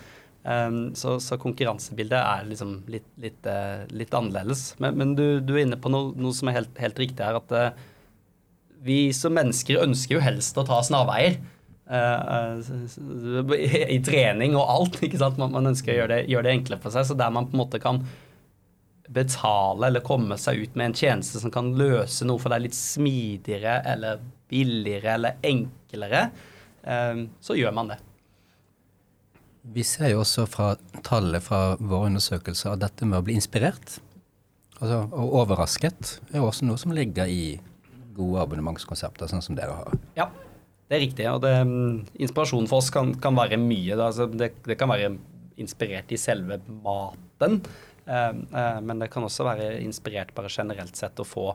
Um, 0.46 0.92
så, 0.94 1.16
så, 1.24 1.40
konkurransebildet 1.42 2.20
er 2.20 2.46
liksom 2.46 2.76
litt, 2.92 3.08
litt, 3.22 3.48
uh, 3.50 3.88
litt 3.96 4.14
annerledes. 4.14 4.68
Men, 4.84 5.00
men 5.00 5.14
du, 5.18 5.26
du, 5.42 5.56
er 5.56 5.64
inne 5.64 5.80
på 5.82 5.90
noe, 5.94 6.12
noe 6.20 6.36
som 6.38 6.52
er 6.52 6.60
helt, 6.60 6.76
helt, 6.82 7.00
riktig 7.02 7.26
her, 7.26 7.40
at 7.40 7.56
uh, 7.56 7.86
vi 8.86 9.10
som 9.16 9.34
mennesker 9.34 9.82
ønsker 9.82 10.20
jo 10.20 10.26
helst 10.26 10.60
å 10.62 10.66
ta 10.68 10.82
snarveier. 10.86 11.40
Uh, 11.86 12.58
I 13.94 14.00
trening 14.06 14.56
og 14.58 14.70
alt. 14.70 15.02
ikke 15.06 15.22
sant? 15.22 15.40
Man, 15.42 15.54
man 15.54 15.74
ønsker 15.74 15.94
å 15.94 16.00
gjøre 16.02 16.14
det, 16.16 16.30
gjøre 16.34 16.48
det 16.48 16.56
enklere 16.60 16.84
for 16.84 16.96
seg. 16.96 17.08
Så 17.10 17.18
der 17.20 17.34
man 17.34 17.50
på 17.50 17.58
en 17.58 17.64
måte 17.66 17.82
kan 17.84 18.04
betale 19.08 19.88
eller 19.88 20.02
komme 20.06 20.38
seg 20.42 20.64
ut 20.64 20.76
med 20.76 20.90
en 20.90 20.98
tjeneste 20.98 21.42
som 21.42 21.54
kan 21.54 21.74
løse 21.78 22.26
noe 22.26 22.42
for 22.42 22.54
deg 22.54 22.66
litt 22.66 22.78
smidigere 22.78 23.80
eller 23.92 24.24
billigere 24.50 25.14
eller 25.14 25.38
enklere, 25.46 26.30
ehm, 26.84 27.28
så 27.42 27.58
gjør 27.58 27.76
man 27.76 27.94
det. 27.94 28.00
Vi 29.76 29.84
ser 29.86 30.12
jo 30.14 30.22
også 30.22 30.46
fra 30.50 30.74
tallet 31.06 31.44
fra 31.44 31.76
våre 31.80 32.12
undersøkelser 32.12 32.76
at 32.76 32.84
dette 32.84 33.08
med 33.10 33.20
å 33.20 33.26
bli 33.26 33.38
inspirert 33.38 33.98
altså, 34.78 35.06
og 35.10 35.38
overrasket 35.42 36.20
er 36.34 36.44
også 36.46 36.68
noe 36.70 36.82
som 36.82 36.94
ligger 36.94 37.30
i 37.30 37.58
gode 38.16 38.44
abonnementskonsepter, 38.46 39.28
sånn 39.28 39.44
som 39.44 39.58
dere 39.58 39.74
har. 39.76 39.96
Ja, 40.16 40.30
det 40.90 40.98
er 40.98 41.04
riktig. 41.06 41.30
Og 41.32 41.42
det, 41.44 41.54
Inspirasjonen 42.22 42.70
for 42.70 42.84
oss 42.84 42.92
kan, 42.94 43.16
kan 43.22 43.38
være 43.38 43.60
mye. 43.62 43.98
Altså, 43.98 44.28
det, 44.30 44.52
det, 44.68 44.78
kan 44.80 44.92
være 44.92 45.16
inspirert 45.62 46.12
i 46.12 46.20
selve 46.20 46.60
maten, 46.84 47.62
eh, 48.06 48.32
eh, 48.34 48.82
men 48.84 49.02
det 49.02 49.10
kan 49.14 49.26
også 49.26 49.48
være 49.48 49.70
inspirert 49.82 50.36
bare 50.36 50.52
generelt 50.52 51.00
sett 51.00 51.22
å 51.22 51.28
få 51.28 51.54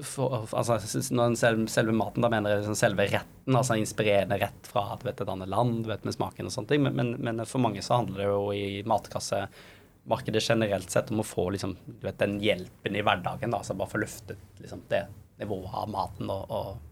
for, 0.00 0.46
altså, 0.56 0.78
selve, 0.80 1.66
selve, 1.68 1.92
maten, 1.92 2.24
da 2.24 2.30
mener 2.32 2.52
jeg 2.52 2.62
liksom 2.62 2.76
selve 2.78 3.06
retten, 3.10 3.56
altså 3.56 3.76
inspirerende 3.76 4.38
rett 4.40 4.68
fra 4.68 4.96
vet, 5.02 5.20
et 5.20 5.32
annet 5.32 5.50
land, 5.52 5.86
vet, 5.88 6.04
med 6.06 6.16
smaken 6.16 6.48
og 6.48 6.54
sånne 6.54 6.70
ting. 6.70 6.84
Men, 6.86 6.96
men, 6.96 7.12
men, 7.20 7.44
for 7.48 7.62
mange 7.62 7.82
så 7.84 8.00
handler 8.00 8.22
det 8.22 8.28
jo 8.30 8.46
i 8.56 8.82
matkassemarkedet 8.88 10.44
generelt 10.46 10.92
sett 10.92 11.12
om 11.12 11.20
å 11.22 11.26
få 11.26 11.50
liksom, 11.56 11.76
vet, 12.04 12.20
den 12.22 12.38
hjelpen 12.42 12.96
i 12.96 13.04
hverdagen. 13.04 13.52
Da, 13.52 13.60
altså 13.60 13.76
bare 13.78 13.92
få 13.92 14.00
løftet 14.02 14.62
liksom, 14.62 14.86
det 14.92 15.04
nivået 15.42 15.76
av 15.82 15.92
maten 15.92 16.32
og, 16.32 16.48
og. 16.48 16.88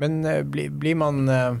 Men 0.00 0.20
uh, 0.24 0.40
blir, 0.42 0.72
blir 0.72 0.98
man 0.98 1.26
uh, 1.28 1.58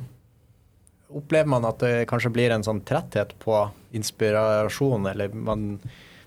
Opplever 1.10 1.50
man 1.50 1.64
at 1.66 1.80
det 1.82 2.06
kanskje 2.06 2.30
blir 2.30 2.52
en 2.54 2.62
sånn 2.62 2.84
tretthet 2.86 3.32
på 3.42 3.64
inspirasjon, 3.98 5.08
eller 5.10 5.32
man 5.34 5.80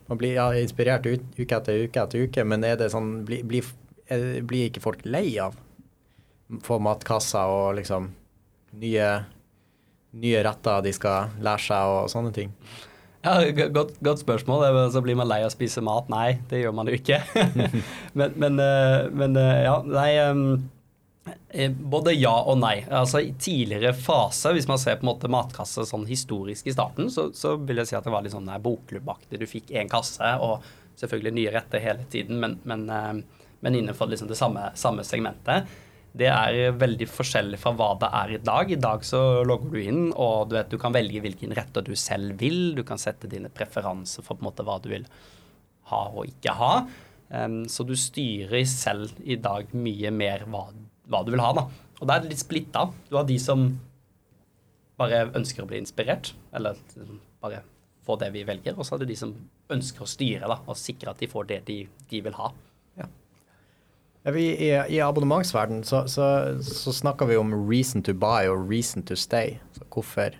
man 0.05 0.17
blir 0.17 0.35
ja, 0.35 0.49
inspirert 0.59 1.05
uke 1.07 1.57
etter 1.57 1.85
uke 1.85 2.01
etter 2.03 2.25
uke, 2.27 2.43
men 2.47 2.65
er 2.67 2.77
det 2.79 2.91
sånn, 2.93 3.23
blir, 3.27 3.45
blir, 3.47 4.65
ikke 4.67 4.83
folk 4.83 5.05
lei 5.07 5.37
av 5.41 5.55
få 6.63 6.79
matkasser 6.83 7.49
og 7.49 7.77
liksom 7.79 8.11
nye, 8.81 9.07
nye 10.21 10.41
retter 10.45 10.83
de 10.85 10.91
skal 10.93 11.31
lære 11.43 11.65
seg 11.65 11.93
og 11.93 12.11
sånne 12.11 12.33
ting? 12.35 12.51
Ja, 13.23 13.39
godt, 13.71 13.95
godt, 14.03 14.19
spørsmål. 14.19 14.65
Så 14.91 14.99
blir 15.01 15.15
man 15.15 15.29
lei 15.31 15.39
av 15.45 15.47
å 15.47 15.53
spise 15.53 15.81
mat? 15.81 16.09
Nei, 16.11 16.41
det 16.51 16.59
gjør 16.59 16.73
man 16.75 16.91
jo 16.91 16.97
ikke. 16.97 17.21
men, 18.19 18.35
men, 18.35 18.59
eh, 18.59 19.05
men, 19.15 19.37
eh, 19.39 19.61
ja, 19.63 19.77
nei 19.87 20.09
Eh, 20.19 20.41
både 21.79 22.13
ja 22.15 22.33
og 22.41 22.57
nei. 22.59 22.83
Altså 22.89 23.21
I 23.23 23.33
tidligere 23.39 23.93
fase, 23.95 24.51
hvis 24.55 24.67
man 24.67 24.81
ser 24.81 24.97
på 24.99 25.05
en 25.05 25.13
måte 25.13 25.31
matkasse 25.31 25.85
sånn 25.87 26.05
historisk 26.09 26.67
i 26.67 26.75
starten, 26.75 27.09
så, 27.13 27.29
så 27.35 27.55
vil 27.61 27.79
jeg 27.81 27.91
si 27.91 27.97
at 27.97 28.07
det 28.07 28.13
var 28.13 28.25
litt 28.25 28.35
sånn 28.35 28.51
bokklubbaktig. 28.63 29.39
Du 29.39 29.47
fikk 29.49 29.71
én 29.71 29.91
kasse 29.91 30.35
og 30.43 30.65
selvfølgelig 30.99 31.35
nye 31.37 31.55
retter 31.55 31.83
hele 31.83 32.05
tiden, 32.11 32.41
men, 32.43 32.59
men, 32.69 32.85
eh, 32.89 33.47
men 33.63 33.79
innenfor 33.79 34.11
liksom 34.11 34.29
det 34.29 34.39
samme, 34.39 34.67
samme, 34.79 35.05
segmentet. 35.07 35.71
Det 36.13 36.27
er 36.29 36.75
veldig 36.77 37.07
forskjellig 37.09 37.57
fra 37.57 37.71
hva 37.73 37.93
det 38.01 38.09
er 38.19 38.33
i 38.35 38.41
dag. 38.43 38.73
I 38.75 38.81
dag 38.81 39.05
så 39.07 39.21
logger 39.47 39.73
du 39.73 39.79
inn, 39.81 40.03
og 40.11 40.51
du, 40.51 40.59
vet, 40.59 40.69
du 40.69 40.77
kan 40.81 40.93
velge 40.93 41.23
hvilken 41.23 41.55
retter 41.57 41.85
du 41.85 41.95
selv 41.97 42.35
vil. 42.43 42.75
Du 42.77 42.83
kan 42.85 43.01
sette 43.01 43.31
dine 43.31 43.49
preferanser 43.49 44.25
for 44.25 44.35
på 44.35 44.43
en 44.43 44.51
måte 44.51 44.67
hva 44.67 44.77
du 44.83 44.91
vil 44.91 45.07
ha 45.89 46.03
og 46.11 46.27
ikke 46.29 46.53
ha. 46.59 46.73
Så 47.65 47.81
du 47.89 47.95
styrer 47.97 48.61
selv 48.69 49.15
i 49.25 49.39
dag 49.41 49.73
mye 49.73 50.11
mer 50.13 50.45
hva 50.45 50.67
hva 51.13 51.23
du 51.25 51.33
vil 51.33 51.43
ha. 51.43 51.53
da. 51.57 51.67
Og 52.01 52.09
det 52.09 52.15
er 52.15 52.31
litt 52.31 52.41
splitta. 52.41 52.87
Du 53.09 53.17
har 53.19 53.27
de 53.29 53.37
som 53.39 53.69
bare 54.99 55.25
ønsker 55.37 55.63
å 55.63 55.69
bli 55.69 55.79
inspirert, 55.81 56.33
eller 56.55 56.77
bare 57.41 57.63
få 58.05 58.17
det 58.19 58.29
vi 58.35 58.43
velger. 58.47 58.77
Og 58.77 58.85
så 58.85 58.95
er 58.95 59.03
det 59.03 59.13
de 59.13 59.19
som 59.19 59.33
ønsker 59.73 60.03
å 60.03 60.09
styre 60.09 60.49
da, 60.49 60.59
og 60.67 60.79
sikre 60.79 61.13
at 61.13 61.21
de 61.23 61.29
får 61.31 61.49
det 61.49 61.59
de, 61.69 61.79
de 62.11 62.21
vil 62.25 62.35
ha. 62.37 62.51
Ja. 62.99 63.07
Vi, 64.35 64.45
I 64.67 64.71
i 64.95 65.01
abonnementsverden 65.03 65.83
så, 65.87 66.05
så, 66.11 66.27
så, 66.63 66.93
snakker 66.95 67.29
vi 67.31 67.39
om 67.39 67.55
reason 67.67 68.03
to 68.03 68.15
buy 68.15 68.49
og 68.51 68.69
reason 68.69 69.03
to 69.07 69.17
stay. 69.19 69.57
Så 69.77 69.87
hvorfor, 69.93 70.35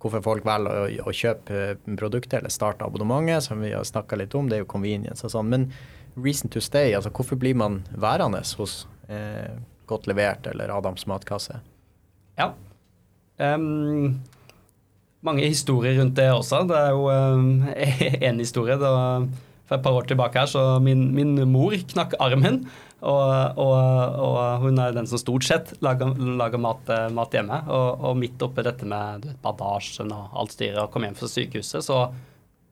hvorfor 0.00 0.24
folk 0.24 0.48
velger 0.48 0.80
å, 0.84 0.88
å, 1.08 1.14
kjøpe 1.14 1.96
produkter 2.00 2.40
eller 2.42 2.52
starte 2.52 2.86
abonnementet, 2.86 3.46
som 3.48 3.62
vi 3.64 3.74
har 3.76 3.84
snakka 3.88 4.20
litt 4.20 4.34
om, 4.36 4.48
det 4.48 4.58
er 4.58 4.64
jo 4.64 4.72
convenience 4.74 5.24
og 5.26 5.36
sånn. 5.36 5.52
Men 5.52 5.68
reason 6.16 6.52
to 6.52 6.62
stay, 6.64 6.94
altså 6.96 7.12
hvorfor 7.14 7.38
blir 7.40 7.56
man 7.58 7.82
værende 7.90 8.42
hos 8.58 8.84
eh, 9.12 9.54
godt 9.90 10.08
levert 10.10 10.46
eller 10.50 10.72
Adams 10.74 11.06
matkasse. 11.10 11.58
Ja. 12.38 12.52
Um, 13.38 14.20
mange 15.24 15.46
historier 15.48 15.98
rundt 16.00 16.16
det 16.18 16.30
også. 16.32 16.62
Det 16.68 16.78
er 16.78 16.94
jo 16.94 17.08
um, 17.10 17.66
en 18.28 18.40
historie. 18.42 18.78
Da, 18.80 18.94
for 19.64 19.78
et 19.78 19.84
par 19.84 19.96
år 19.96 20.08
tilbake 20.08 20.42
her, 20.42 20.50
så 20.50 20.78
min, 20.84 21.06
min 21.16 21.38
mor 21.48 21.72
knakk 21.94 22.18
armen. 22.20 22.64
Og, 23.04 23.58
og, 23.60 23.74
og, 24.24 24.38
hun 24.62 24.80
er 24.80 24.94
den 24.96 25.08
som 25.08 25.20
stort 25.20 25.44
sett 25.44 25.74
lager, 25.84 26.14
lager 26.16 26.60
mat, 26.60 26.92
mat, 27.12 27.36
hjemme. 27.36 27.58
Og, 27.68 27.88
og, 28.00 28.16
midt 28.20 28.44
oppi 28.44 28.64
dette 28.64 28.88
med 28.88 29.26
vet, 29.26 29.40
badasjen 29.44 30.12
og 30.14 30.38
alt 30.40 30.54
styret 30.56 30.80
og 30.86 30.92
kom 30.92 31.04
hjem 31.04 31.18
fra 31.18 31.28
sykehuset, 31.28 31.84
så, 31.84 31.98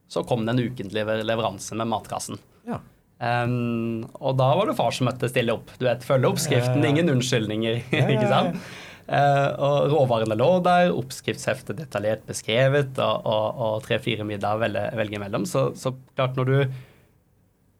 så 0.08 0.24
kom 0.28 0.46
det 0.46 0.54
en 0.54 0.64
ukentlig 0.70 1.04
leveranse 1.28 1.76
med 1.76 1.90
matkassen. 1.92 2.40
Ja. 2.68 2.80
Um, 3.22 4.02
og 4.18 4.34
da 4.40 4.48
var 4.58 4.66
det 4.66 4.74
far 4.78 4.94
som 4.94 5.06
møtte 5.06 5.30
stille 5.30 5.54
opp. 5.54 5.68
Du 5.78 5.86
vet, 5.86 6.02
Følge 6.06 6.30
oppskriften, 6.32 6.82
ingen 6.86 7.12
unnskyldninger. 7.12 7.84
ikke 8.16 8.30
sant? 8.30 8.58
Uh, 9.02 9.48
og 9.62 9.92
råvarene 9.92 10.36
lå 10.38 10.48
der, 10.64 10.92
oppskriftsheftet 10.94 11.78
detaljert 11.78 12.24
beskrevet, 12.26 12.96
og, 13.02 13.28
og, 13.28 13.60
og 13.66 13.76
tre-fire 13.86 14.26
middager 14.26 14.62
velge, 14.64 14.86
velge 14.98 15.18
imellom. 15.20 15.46
Så, 15.46 15.68
så, 15.78 15.94
klart, 16.16 16.38
når 16.38 16.50
du, 16.50 16.76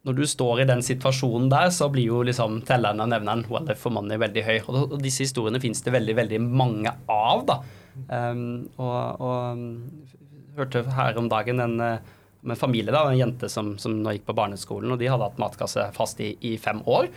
når 0.06 0.18
du 0.18 0.24
står 0.30 0.62
i 0.62 0.68
den 0.70 0.84
situasjonen 0.86 1.50
der, 1.50 1.72
så 1.74 1.90
blir 1.90 2.10
jo 2.12 2.22
liksom 2.26 2.60
telleren 2.68 3.02
og 3.02 3.10
nevneren 3.10 3.46
well, 3.50 3.74
for 3.78 3.94
money 3.94 4.20
veldig 4.22 4.46
høy. 4.46 4.56
Og, 4.66 4.80
og 4.84 4.98
disse 5.02 5.26
historiene 5.26 5.62
finnes 5.62 5.82
det 5.82 5.96
veldig, 5.96 6.18
veldig 6.22 6.42
mange 6.46 6.94
av. 7.10 7.46
da. 7.50 7.60
Um, 8.06 8.46
og, 8.80 9.22
og 9.22 10.58
hørte 10.58 10.84
her 10.94 11.18
om 11.18 11.30
dagen 11.32 11.62
en, 11.64 11.80
eh, 11.80 12.12
om 12.42 12.50
en 12.50 12.58
familie, 12.58 12.92
da, 12.94 13.04
en 13.10 13.18
jente 13.18 13.48
som, 13.48 13.76
som 13.78 14.00
gikk 14.10 14.24
på 14.26 14.34
barneskolen, 14.34 14.90
og 14.92 14.98
de 14.98 15.10
hadde 15.10 15.28
hatt 15.28 15.38
matkasse 15.40 15.84
fast 15.94 16.20
i, 16.24 16.32
i 16.42 16.56
fem 16.58 16.80
år. 16.90 17.10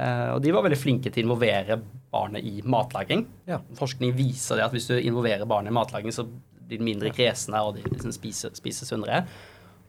Uh, 0.00 0.36
og 0.36 0.40
de 0.44 0.52
var 0.54 0.64
veldig 0.64 0.78
flinke 0.80 1.10
til 1.12 1.24
å 1.24 1.28
involvere 1.28 1.80
barnet 2.10 2.46
i 2.46 2.62
matlaging. 2.64 3.26
Ja. 3.50 3.58
Forskning 3.76 4.14
viser 4.16 4.56
det 4.56 4.64
at 4.68 4.76
hvis 4.76 4.88
du 4.88 4.94
involverer 4.96 5.48
barnet 5.50 5.74
i 5.74 5.76
matlaging, 5.76 6.14
så 6.14 6.24
blir 6.24 6.80
de 6.80 6.86
mindre 6.86 7.12
kresne, 7.12 7.60
og 7.60 7.76
de 7.76 7.84
liksom 7.90 8.14
spiser, 8.14 8.54
spiser 8.56 8.88
sunnere. 8.88 9.24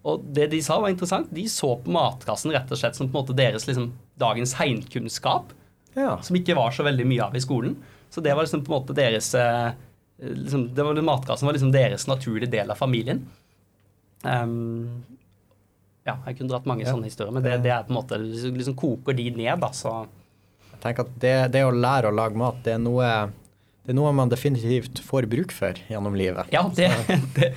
Og 0.04 0.24
det 0.34 0.50
de 0.52 0.60
sa, 0.66 0.80
var 0.82 0.92
interessant. 0.92 1.30
De 1.32 1.46
så 1.50 1.76
på 1.84 1.94
matkassen 1.94 2.52
rett 2.52 2.72
og 2.74 2.80
slett 2.82 2.98
som 2.98 3.08
på 3.08 3.14
en 3.14 3.22
måte 3.22 3.38
deres 3.38 3.68
liksom, 3.70 3.92
dagens 4.20 4.56
heimkunnskap, 4.60 5.54
Ja. 5.96 6.16
som 6.24 6.36
ikke 6.40 6.56
var 6.56 6.72
så 6.72 6.84
veldig 6.88 7.06
mye 7.06 7.24
av 7.26 7.36
i 7.36 7.44
skolen. 7.44 7.76
Så 8.10 8.22
det 8.24 8.34
var 8.34 8.44
liksom 8.44 8.64
på 8.66 8.72
en 8.74 8.80
måte 8.80 8.96
deres 8.96 9.34
eh, 9.36 9.72
liksom, 10.18 10.74
det 10.76 10.84
var, 10.84 11.00
Matkassen 11.02 11.46
var 11.46 11.54
liksom 11.56 11.72
deres 11.72 12.08
naturlige 12.08 12.52
del 12.52 12.72
av 12.72 12.80
familien. 12.80 13.26
Um, 14.24 15.04
ja, 16.06 16.16
jeg 16.28 16.38
kunne 16.38 16.50
dratt 16.52 16.66
mange 16.70 16.86
Ja. 16.86 16.94
sånne 16.94 17.10
historier, 17.10 17.34
men 17.34 17.44
det, 17.46 17.60
det 17.64 17.72
er 17.74 17.86
på 17.86 17.94
en 17.94 18.00
måte 18.00 18.18
liksom, 18.22 18.58
liksom 18.58 18.76
koker 18.78 19.18
de 19.18 19.30
ned, 19.36 19.60
da, 19.62 19.70
så 19.74 20.08
Jeg 20.72 20.82
tenker 20.82 21.06
at 21.06 21.14
det, 21.22 21.36
det 21.54 21.62
å 21.66 21.72
lære 21.74 22.10
å 22.10 22.16
lage 22.16 22.38
mat, 22.42 22.58
det 22.66 22.74
er 22.74 22.82
noe 22.82 23.12
det 23.82 23.94
er 23.94 23.98
noe 23.98 24.12
man 24.14 24.30
definitivt 24.30 25.00
får 25.02 25.26
bruk 25.30 25.52
for 25.54 25.78
gjennom 25.90 26.14
livet. 26.18 26.50
Ja, 26.54 26.62
det, 26.78 26.90
det, 27.38 27.48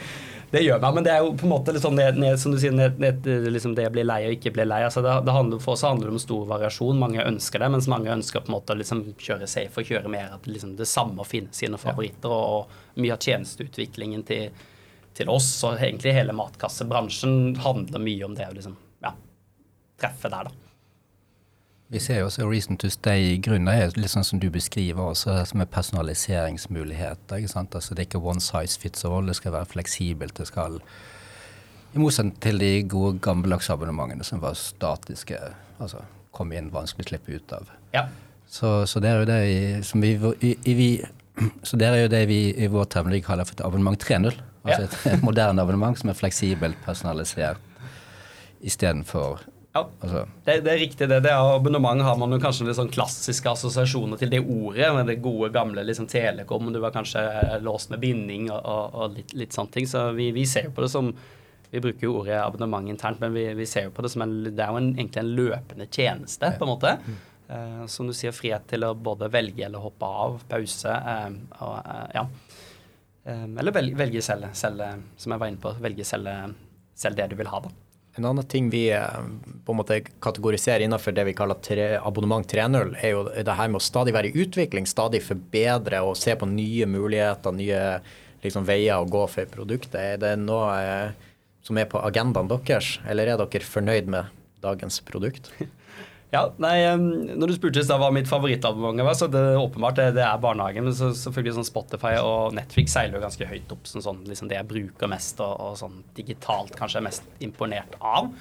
det 0.55 0.63
gjør 0.65 0.81
meg, 0.81 0.95
men 0.97 1.05
det 1.05 1.13
er 1.13 1.25
jo 1.25 1.35
på 1.37 1.45
en 1.45 1.53
måte 1.53 1.73
litt 1.75 1.85
sånn 1.85 1.97
ned, 1.99 2.17
ned, 2.21 2.39
som 2.41 2.53
du 2.55 2.59
sier, 2.61 2.73
liksom 2.73 3.75
det 3.77 3.89
å 3.91 3.93
bli 3.93 4.05
lei 4.09 4.21
og 4.29 4.37
ikke 4.39 4.53
bli 4.57 4.65
lei. 4.65 4.81
Altså 4.87 5.03
det, 5.05 5.13
det 5.27 5.35
handler, 5.37 5.61
for 5.61 5.77
oss 5.77 5.85
handler 5.85 6.09
det 6.09 6.15
om 6.17 6.23
stor 6.23 6.47
variasjon. 6.49 7.01
Mange 7.01 7.25
ønsker 7.29 7.61
det, 7.61 7.69
mens 7.75 7.89
mange 7.93 8.13
ønsker 8.13 8.45
på 8.45 8.49
en 8.53 8.57
måte 8.57 8.73
å 8.73 8.81
liksom 8.81 9.03
kjøre 9.21 9.49
safe 9.51 9.83
og 9.83 9.91
kjøre 9.93 10.13
mer 10.13 10.33
at 10.39 10.49
liksom 10.49 10.77
det 10.81 10.89
samme 10.89 11.21
og 11.21 11.29
finne 11.29 11.53
sine 11.57 11.81
favoritter. 11.81 12.33
Og, 12.33 12.69
og 12.97 13.03
mye 13.05 13.17
av 13.17 13.21
tjenesteutviklingen 13.29 14.25
til, 14.29 14.49
til 15.15 15.31
oss 15.31 15.49
og 15.67 15.79
egentlig 15.79 16.15
hele 16.17 16.35
matkassebransjen 16.37 17.57
handler 17.63 18.03
mye 18.03 18.27
om 18.27 18.35
det 18.37 18.49
å 18.51 18.55
liksom, 18.57 18.77
ja, 19.05 19.15
treffe 20.01 20.31
der, 20.33 20.51
da. 20.51 20.61
Vi 21.95 22.01
ser 22.01 22.23
jo 22.23 22.27
også 22.27 22.47
Reason 22.49 22.79
to 22.81 22.89
Stay 22.91 23.37
grunnen 23.45 23.69
er 23.71 23.93
litt 23.95 24.11
sånn 24.11 24.25
som 24.27 24.41
du 24.43 24.49
beskriver 24.51 25.13
også, 25.13 25.37
som 25.47 25.61
er 25.63 25.69
personaliseringsmuligheter. 25.71 27.39
ikke 27.39 27.53
sant? 27.53 27.75
Altså 27.77 27.95
Det 27.95 28.03
er 28.03 28.09
ikke 28.09 28.25
one 28.25 28.43
size 28.43 28.81
fits 28.81 29.05
all, 29.05 29.29
det 29.29 29.37
skal 29.37 29.53
være 29.55 29.69
fleksibelt. 29.77 30.37
det 30.37 30.49
skal 30.49 30.81
I 31.95 32.01
motsetning 32.03 32.41
til 32.41 32.59
de 32.59 32.73
gode 32.89 33.21
gammeldagse 33.23 33.73
abonnementene 33.73 34.25
som 34.25 34.41
var 34.43 34.57
statiske. 34.59 35.39
altså 35.79 36.03
Kom 36.33 36.53
inn, 36.53 36.73
vanskelig 36.73 37.07
å 37.07 37.09
slippe 37.13 37.37
ut 37.37 37.53
av. 37.53 37.69
Ja. 37.93 38.09
Så, 38.49 38.87
så 38.87 39.01
det 39.01 39.11
er 39.11 39.21
jo 39.21 39.29
det 39.29 39.39
vi, 39.47 39.83
som 39.83 40.03
vi, 40.03 40.17
i, 40.41 40.57
i, 40.65 40.75
vi 40.75 40.89
så 41.63 41.77
det 41.77 41.87
er 41.87 42.03
jo 42.05 42.11
det 42.11 42.27
vi 42.31 42.41
i 42.59 42.67
vår 42.71 42.85
terminologi 42.91 43.27
kaller 43.27 43.47
for 43.47 43.63
abonnement 43.67 43.99
3.0. 44.03 44.35
Altså 44.65 44.81
Ja. 44.81 44.89
et, 44.89 44.95
et 45.19 45.23
moderne 45.23 45.61
abonnement 45.61 45.99
som 45.99 46.09
er 46.09 46.17
fleksibelt 46.17 46.79
personalisert 46.87 47.61
istedenfor 48.65 49.43
ja. 49.75 49.83
altså, 50.01 50.23
Det, 50.45 50.61
det 50.65 50.73
er 50.73 50.79
riktig, 50.79 51.09
det. 51.11 51.19
det 51.27 51.33
er 51.33 51.55
abonnement 51.57 52.03
har 52.07 52.17
man 52.17 52.33
jo 52.33 52.39
kanskje 52.41 52.69
litt 52.69 52.79
sånn 52.79 52.93
klassiske 52.95 53.51
assosiasjoner 53.51 54.21
til 54.21 54.31
det 54.31 54.41
ordet. 54.41 54.93
med 54.95 55.09
Det 55.11 55.17
gode, 55.25 55.51
gamle 55.53 55.83
liksom 55.85 56.07
Telekom. 56.07 56.71
Du 56.73 56.79
var 56.81 56.95
kanskje 56.95 57.25
låst 57.61 57.91
med 57.91 58.01
binding 58.05 58.51
og, 58.55 58.61
og, 58.63 58.95
og 58.95 59.17
litt, 59.19 59.35
litt 59.35 59.57
sånne 59.57 59.75
ting. 59.75 59.89
Så 59.91 60.13
vi, 60.15 60.31
vi 60.37 60.47
ser 60.47 60.69
jo 60.71 60.77
på 60.77 60.87
det 60.87 60.93
som 60.95 61.11
Vi 61.75 61.81
bruker 61.83 62.07
jo 62.07 62.21
ordet 62.21 62.39
abonnement 62.39 62.87
internt, 62.89 63.19
men 63.19 63.35
vi, 63.35 63.49
vi 63.59 63.67
ser 63.67 63.89
jo 63.89 63.91
på 63.97 64.03
det 64.07 64.13
som 64.15 64.23
en 64.23 64.35
Det 64.47 64.63
er 64.63 64.71
jo 64.71 64.79
en, 64.79 64.93
egentlig 64.95 65.25
en 65.25 65.35
løpende 65.43 65.89
tjeneste, 65.91 66.53
på 66.55 66.69
en 66.69 66.71
måte. 66.71 66.93
Eh, 67.51 67.87
som 67.91 68.07
du 68.07 68.15
sier, 68.15 68.33
frihet 68.33 68.63
til 68.71 68.87
å 68.87 68.95
både 68.95 69.27
velge 69.29 69.67
eller 69.67 69.83
hoppe 69.83 70.07
av, 70.07 70.39
pause 70.49 70.95
eh, 70.95 71.35
og 71.59 71.75
eh, 71.83 72.07
ja. 72.15 72.23
Eh, 73.25 73.45
eller 73.45 73.73
velge, 73.73 73.97
velge 73.97 74.23
selv, 74.23 74.51
selv, 74.53 74.85
som 75.17 75.35
jeg 75.35 75.43
var 75.43 75.53
inne 75.53 75.63
på, 75.63 75.73
velge 75.85 76.05
selv, 76.09 76.55
selv 76.95 77.19
det 77.19 77.31
du 77.33 77.39
vil 77.41 77.51
ha, 77.53 77.63
da. 77.65 77.73
En 78.17 78.25
annen 78.29 78.47
ting 78.47 78.69
vi 78.71 78.85
eh, 78.95 79.23
på 79.67 79.75
en 79.75 79.79
måte 79.81 79.99
kategoriserer 80.23 80.85
innenfor 80.85 81.15
det 81.17 81.25
vi 81.27 81.35
kaller 81.35 81.59
tre, 81.65 81.87
abonnement 81.99 82.47
3.0, 82.47 82.95
er 83.03 83.15
jo 83.17 83.25
det 83.27 83.57
her 83.59 83.73
med 83.73 83.81
å 83.81 83.83
stadig 83.83 84.15
være 84.15 84.31
i 84.31 84.45
utvikling, 84.45 84.87
stadig 84.87 85.23
forbedre 85.25 86.05
og 86.07 86.15
se 86.19 86.37
på 86.39 86.47
nye 86.47 86.87
muligheter, 86.87 87.57
nye 87.57 87.81
liksom, 88.45 88.67
veier 88.69 89.01
å 89.01 89.09
gå 89.11 89.25
for 89.33 89.51
produktet. 89.51 89.99
Er 89.99 90.21
det 90.23 90.35
noe 90.45 90.69
eh, 90.79 91.33
som 91.65 91.81
er 91.81 91.89
på 91.91 92.03
agendaen 92.07 92.53
deres, 92.53 92.99
eller 93.09 93.33
er 93.33 93.41
dere 93.41 93.67
fornøyd 93.67 94.13
med 94.15 94.31
dagens 94.63 95.01
produkt? 95.09 95.51
Ja, 96.35 96.43
nei, 96.59 96.77
når 97.39 97.51
du 97.51 97.55
spurte 97.55 97.85
hva 98.01 98.11
mitt 98.15 98.27
favorittabonnement 98.27 99.07
var, 99.07 99.17
så 99.19 99.29
det 99.31 99.43
åpenbart 99.61 100.01
det, 100.01 100.09
det 100.17 100.25
er 100.27 100.41
barnehagen. 100.43 100.89
Men 100.89 100.97
så, 100.99 101.13
selvfølgelig 101.15 101.61
sånn 101.61 101.69
Spotify 101.69 102.17
og 102.19 102.57
Netflix 102.59 102.97
seiler 102.97 103.21
jo 103.21 103.25
ganske 103.25 103.51
høyt 103.53 103.75
opp 103.77 103.87
som 103.87 104.03
sånn, 104.03 104.25
liksom 104.27 104.51
det 104.51 104.59
jeg 104.59 104.71
bruker 104.73 105.11
mest, 105.11 105.43
og, 105.45 105.55
og 105.63 105.79
sånn 105.79 106.01
digitalt 106.19 106.75
kanskje 106.79 107.01
er 107.01 107.07
mest 107.07 107.45
imponert 107.45 107.95
av. 108.03 108.33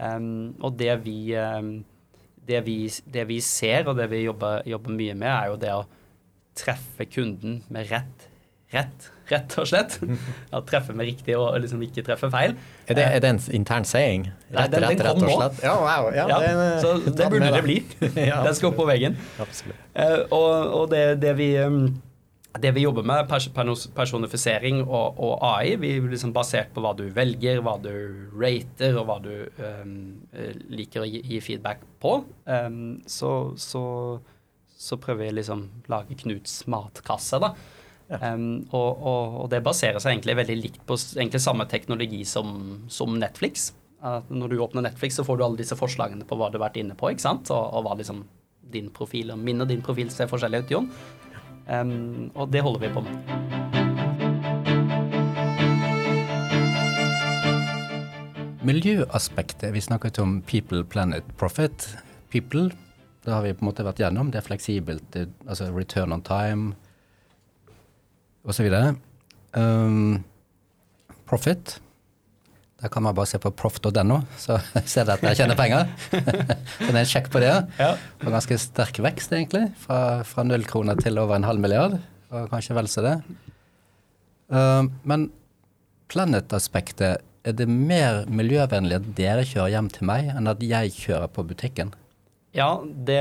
Um, 0.00 0.54
og 0.64 0.78
det 0.80 0.94
vi, 1.04 1.18
um, 1.36 1.76
det 2.48 2.64
vi 2.66 2.78
det 3.12 3.28
vi 3.28 3.42
ser, 3.44 3.90
og 3.90 4.00
det 4.00 4.08
vi 4.10 4.24
jobber, 4.24 4.64
jobber 4.68 4.96
mye 4.96 5.18
med, 5.18 5.30
er 5.34 5.52
jo 5.52 5.60
det 5.60 5.74
å 5.76 5.84
treffe 6.58 7.06
kunden 7.10 7.60
med 7.74 7.92
rett 7.92 8.30
rett, 8.74 9.10
rett 9.30 9.54
og 9.58 9.66
slett. 9.70 9.98
Ja, 10.52 10.60
treffe 10.68 10.92
med 10.96 11.06
riktig 11.08 11.36
og 11.38 11.54
liksom 11.62 11.80
ikke 11.86 12.04
treffe 12.06 12.28
feil. 12.32 12.56
Er 12.88 12.98
det, 12.98 13.04
er 13.16 13.20
det 13.24 13.30
en 13.34 13.40
intern 13.60 13.84
saying? 13.88 14.26
Nei, 14.52 14.66
den- 14.68 14.82
den 14.88 15.04
rett 15.06 15.22
og 15.22 15.30
slett? 15.30 15.62
Ja, 15.64 15.74
wow. 15.80 16.10
Ja, 16.14 16.26
Ja, 16.28 16.40
det, 16.40 16.80
så 16.84 16.96
det 17.04 17.30
burde 17.32 17.52
det 17.54 17.62
bli. 17.64 17.78
Ja. 18.30 18.42
Den 18.44 18.54
skal 18.54 18.72
opp 18.72 18.76
på 18.82 18.86
veggen. 18.88 19.16
Eh, 19.94 20.18
og 20.30 20.74
og 20.80 20.90
det, 20.92 21.04
det, 21.22 21.32
vi, 21.38 21.48
um, 21.64 21.86
det 22.60 22.70
vi 22.76 22.84
jobber 22.84 23.02
med, 23.02 23.24
pers 23.28 23.48
personifisering 23.96 24.82
og, 24.84 25.18
og 25.18 25.38
AI, 25.42 25.74
vi 25.80 25.96
er 25.96 26.04
liksom 26.12 26.32
basert 26.36 26.70
på 26.74 26.82
hva 26.84 26.92
du 26.96 27.06
velger, 27.14 27.60
hva 27.64 27.76
du 27.82 27.90
rater, 28.38 28.94
og 29.00 29.08
hva 29.08 29.16
du 29.24 29.32
um, 29.58 29.96
eh, 30.32 30.52
liker 30.70 31.02
å 31.02 31.08
gi, 31.08 31.22
gi 31.32 31.40
feedback 31.42 31.80
på, 32.02 32.20
um, 32.46 33.00
så, 33.10 33.32
så, 33.58 33.82
så 34.78 34.98
prøver 35.02 35.26
vi 35.26 35.32
liksom 35.40 35.66
lage 35.90 36.14
Knuts 36.22 36.60
matkasse, 36.70 37.40
da. 37.42 37.54
Um, 38.08 38.66
og, 38.68 39.00
og, 39.00 39.36
og 39.40 39.46
det 39.48 39.62
baserer 39.64 39.96
seg 40.02 40.12
egentlig 40.12 40.36
veldig 40.36 40.56
likt 40.60 40.82
på 40.84 40.96
egentlig 41.16 41.40
samme 41.40 41.64
teknologi 41.70 42.20
som, 42.28 42.84
som 42.92 43.16
Netflix. 43.16 43.70
At 44.04 44.28
når 44.28 44.52
du 44.52 44.58
åpner 44.60 44.84
Netflix, 44.84 45.16
så 45.16 45.24
får 45.24 45.40
du 45.40 45.44
alle 45.46 45.60
disse 45.62 45.78
forslagene 45.78 46.26
på 46.28 46.36
hva 46.36 46.50
du 46.52 46.58
har 46.58 46.66
vært 46.66 46.76
inne 46.82 46.96
på, 46.98 47.08
ikke 47.14 47.24
sant? 47.24 47.48
Og, 47.54 47.64
og 47.72 47.86
hva 47.86 47.96
liksom 47.96 48.20
din 48.74 48.90
profil 48.92 49.32
og 49.32 49.40
min 49.40 49.64
og 49.64 49.70
din 49.70 49.80
profil 49.84 50.12
ser 50.12 50.28
forskjellig 50.28 50.64
ut, 50.66 50.74
Jon. 50.76 50.90
Um, 51.64 52.28
og 52.36 52.52
det 52.52 52.60
holder 52.66 52.84
vi 52.84 52.92
på 52.92 53.04
med. 53.08 53.16
Miljøaspektet. 58.64 59.72
Vi 59.72 59.80
snakket 59.80 60.20
om 60.20 60.42
people, 60.44 60.84
planet, 60.84 61.24
profit. 61.40 61.88
People, 62.32 62.68
det 63.24 63.32
har 63.32 63.44
vi 63.44 63.56
på 63.56 63.64
en 63.64 63.72
måte 63.72 63.84
vært 63.84 64.00
gjennom. 64.04 64.28
Det 64.32 64.40
er 64.40 64.48
fleksibelt, 64.52 65.04
det, 65.16 65.30
altså 65.48 65.72
return 65.72 66.12
on 66.12 66.24
time 66.24 66.74
osv. 68.44 68.68
Um, 69.56 70.24
profit. 71.28 71.78
Der 72.82 72.90
kan 72.92 73.04
man 73.06 73.14
bare 73.16 73.30
se 73.30 73.38
på 73.40 73.52
proff.no, 73.56 74.18
så 74.36 74.58
ser 74.84 75.06
dere 75.08 75.16
at 75.16 75.22
jeg 75.30 75.40
tjener 75.40 75.56
penger. 75.56 75.88
så 76.10 76.90
det 76.90 76.90
er 76.90 77.00
en 77.00 77.08
sjekk 77.08 77.30
på 77.32 77.40
det. 77.40 77.54
Ja. 77.78 77.94
Og 78.20 78.34
ganske 78.34 78.58
sterk 78.60 79.00
vekst, 79.04 79.32
egentlig. 79.32 79.70
Fra, 79.80 80.20
fra 80.28 80.44
null 80.44 80.66
kroner 80.68 80.98
til 81.00 81.18
over 81.22 81.38
en 81.38 81.48
halv 81.48 81.62
milliard. 81.64 81.96
Og 82.34 82.50
kanskje 82.52 82.76
vel 82.76 82.90
så 82.90 83.06
det. 83.06 83.16
Um, 84.52 84.92
men 85.08 85.30
Planet-aspektet, 86.12 87.22
er 87.44 87.54
det 87.56 87.66
mer 87.68 88.24
miljøvennlig 88.28 88.98
at 89.00 89.06
dere 89.16 89.44
kjører 89.48 89.72
hjem 89.72 89.88
til 89.92 90.08
meg, 90.08 90.28
enn 90.32 90.48
at 90.48 90.62
jeg 90.64 90.92
kjører 90.96 91.30
på 91.32 91.44
butikken? 91.48 91.92
Ja, 92.54 92.68
det, 92.86 93.20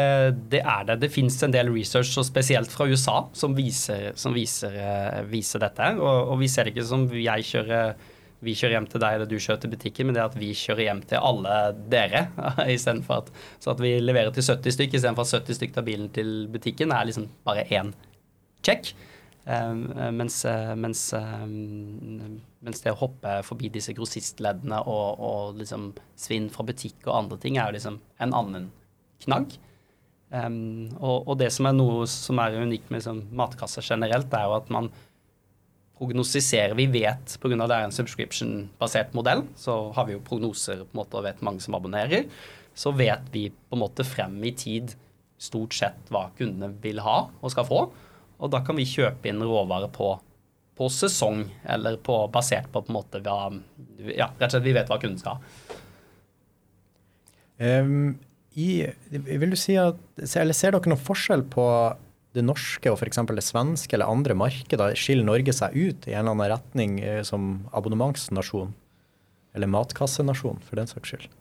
det 0.54 0.60
er 0.62 0.84
det. 0.86 1.00
Det 1.02 1.10
fins 1.10 1.39
en 1.41 1.54
del 1.54 1.72
research, 1.74 2.12
og 2.22 2.26
spesielt 2.28 2.69
fra 2.74 2.86
USA, 2.86 3.15
som 3.34 3.56
viser, 3.58 4.12
som 4.19 4.36
viser, 4.36 4.76
eh, 4.78 5.24
viser 5.26 5.63
dette. 5.63 5.88
Og, 5.98 6.34
og 6.34 6.38
vi 6.41 6.50
ser 6.54 6.67
det 6.67 6.76
ikke 6.76 6.86
som 6.86 7.08
jeg 7.17 7.48
kjører, 7.50 7.96
vi 8.46 8.54
kjører 8.60 8.76
hjem 8.76 8.89
til 8.91 9.02
deg 9.02 9.15
eller 9.17 9.32
du 9.32 9.38
kjører 9.39 9.63
til 9.63 9.72
butikken, 9.72 10.10
men 10.10 10.17
det 10.17 10.22
at 10.22 10.38
vi 10.38 10.52
kjører 10.58 10.84
hjem 10.86 11.02
til 11.10 11.26
alle 11.32 11.56
dere. 11.89 12.28
At, 13.17 13.32
så 13.63 13.74
at 13.74 13.82
vi 13.82 13.96
leverer 14.04 14.36
til 14.36 14.46
70 14.46 14.78
stykk, 14.78 15.00
istedenfor 15.00 15.26
at 15.26 15.48
70 15.48 15.58
stykk 15.58 15.74
tar 15.78 15.88
bilen 15.88 16.12
til 16.13 16.30
butikken, 16.54 16.93
er 16.93 17.10
liksom 17.10 17.26
bare 17.48 17.65
én 17.72 17.93
check. 18.65 18.93
Um, 19.43 19.89
mens, 20.15 20.38
eh, 20.48 20.76
mens, 20.80 21.02
um, 21.17 22.38
mens 22.63 22.86
det 22.86 22.93
å 22.93 23.00
hoppe 23.02 23.41
forbi 23.43 23.74
disse 23.74 23.96
grossistleddene 23.96 24.78
og, 24.88 25.19
og 25.19 25.58
liksom 25.60 25.89
svinn 26.15 26.48
fra 26.54 26.63
butikk 26.67 27.10
og 27.10 27.17
andre 27.17 27.41
ting, 27.43 27.58
er 27.58 27.72
jo 27.72 27.80
liksom 27.80 28.00
en 28.24 28.38
annen 28.39 28.69
knagg. 29.26 29.56
Um, 30.34 30.90
og, 30.98 31.28
og 31.30 31.38
det 31.38 31.52
som 31.54 31.70
er 31.70 31.76
noe 31.78 32.08
som 32.10 32.40
er 32.42 32.58
unikt 32.58 32.90
med 32.90 33.02
liksom, 33.02 33.22
matkasser 33.38 33.86
generelt, 33.86 34.34
er 34.34 34.48
jo 34.50 34.56
at 34.58 34.72
man 34.74 34.90
prognostiserer. 36.00 36.74
Vi 36.80 36.88
vet, 36.92 37.38
pga. 37.40 37.54
det 37.62 37.78
er 37.78 37.86
en 37.86 37.96
subscription-basert 37.96 39.14
modell, 39.18 39.46
så 39.56 39.78
har 39.96 40.10
vi 40.10 40.18
jo 40.18 40.26
prognoser 40.26 40.82
på 40.82 40.90
en 40.90 41.02
måte, 41.04 41.20
og 41.20 41.28
vet 41.28 41.46
mange 41.46 41.64
som 41.64 41.78
abonnerer. 41.78 42.26
Så 42.74 42.92
vet 42.98 43.30
vi 43.32 43.48
på 43.54 43.78
en 43.78 43.84
måte 43.84 44.06
frem 44.08 44.40
i 44.44 44.56
tid 44.58 44.96
stort 45.44 45.76
sett 45.78 46.10
hva 46.14 46.30
kundene 46.38 46.72
vil 46.82 47.02
ha 47.04 47.28
og 47.30 47.54
skal 47.54 47.68
få. 47.68 47.82
Og 48.44 48.52
da 48.52 48.64
kan 48.66 48.78
vi 48.80 48.90
kjøpe 48.90 49.30
inn 49.30 49.44
råvarer 49.44 49.92
på 49.94 50.16
på 50.74 50.90
sesong, 50.90 51.44
eller 51.70 52.00
på, 52.02 52.16
basert 52.34 52.72
på 52.72 52.82
på 52.82 52.90
en 52.90 52.96
måte 52.98 53.20
Ja, 53.24 54.32
rett 54.40 54.48
og 54.48 54.56
slett 54.56 54.66
vi 54.66 54.74
vet 54.74 54.90
hva 54.90 54.98
kunden 55.02 55.20
skal 55.22 55.38
ha. 55.38 55.82
Um, 57.62 58.16
i, 58.60 58.86
vil 59.10 59.54
du 59.54 59.58
si 59.60 59.76
at, 59.80 60.00
eller 60.38 60.56
Ser 60.56 60.76
dere 60.76 60.92
noen 60.92 61.02
forskjell 61.02 61.46
på 61.54 61.66
det 62.34 62.44
norske 62.46 62.89
og 62.89 62.98
f.eks. 62.98 63.22
det 63.30 63.46
svenske 63.46 63.98
eller 63.98 64.10
andre 64.10 64.38
markeder? 64.38 64.98
Skiller 64.98 65.26
Norge 65.28 65.54
seg 65.56 65.76
ut 65.78 66.08
i 66.10 66.16
en 66.16 66.24
eller 66.24 66.36
annen 66.36 66.52
retning 66.56 66.98
eh, 67.02 67.22
som 67.28 67.68
abonnementsnasjon? 67.74 68.74
Eller 69.54 69.70
matkassenasjon, 69.70 70.62
for 70.66 70.82
den 70.82 70.89
saks 70.89 71.13
skyld? 71.13 71.32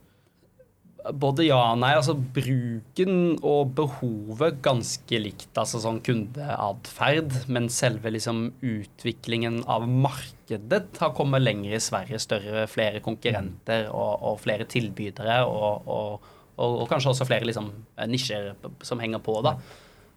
Både 1.03 1.47
ja 1.49 1.59
og 1.73 1.81
nei. 1.83 1.95
Altså 1.97 2.15
bruken 2.15 3.39
og 3.39 3.73
behovet 3.79 4.61
ganske 4.63 5.19
likt, 5.19 5.51
altså 5.59 5.81
sånn 5.83 6.03
kundeatferd. 6.05 7.41
Men 7.53 7.71
selve 7.73 8.13
liksom 8.15 8.45
utviklingen 8.61 9.63
av 9.71 9.89
markedet 9.89 10.85
har 11.03 11.17
kommet 11.17 11.43
lenger 11.43 11.75
i 11.75 11.83
Sverige. 11.83 12.21
Større, 12.23 12.69
flere 12.71 13.03
konkurrenter 13.05 13.89
og, 13.91 14.29
og 14.29 14.39
flere 14.45 14.69
tilbydere. 14.71 15.41
Og, 15.49 15.91
og, 15.91 16.31
og, 16.61 16.85
kanskje 16.91 17.13
også 17.13 17.27
flere 17.29 17.47
liksom, 17.49 17.71
nisjer 18.11 18.53
som 18.85 19.01
henger 19.01 19.23
på. 19.25 19.39
da. 19.45 19.57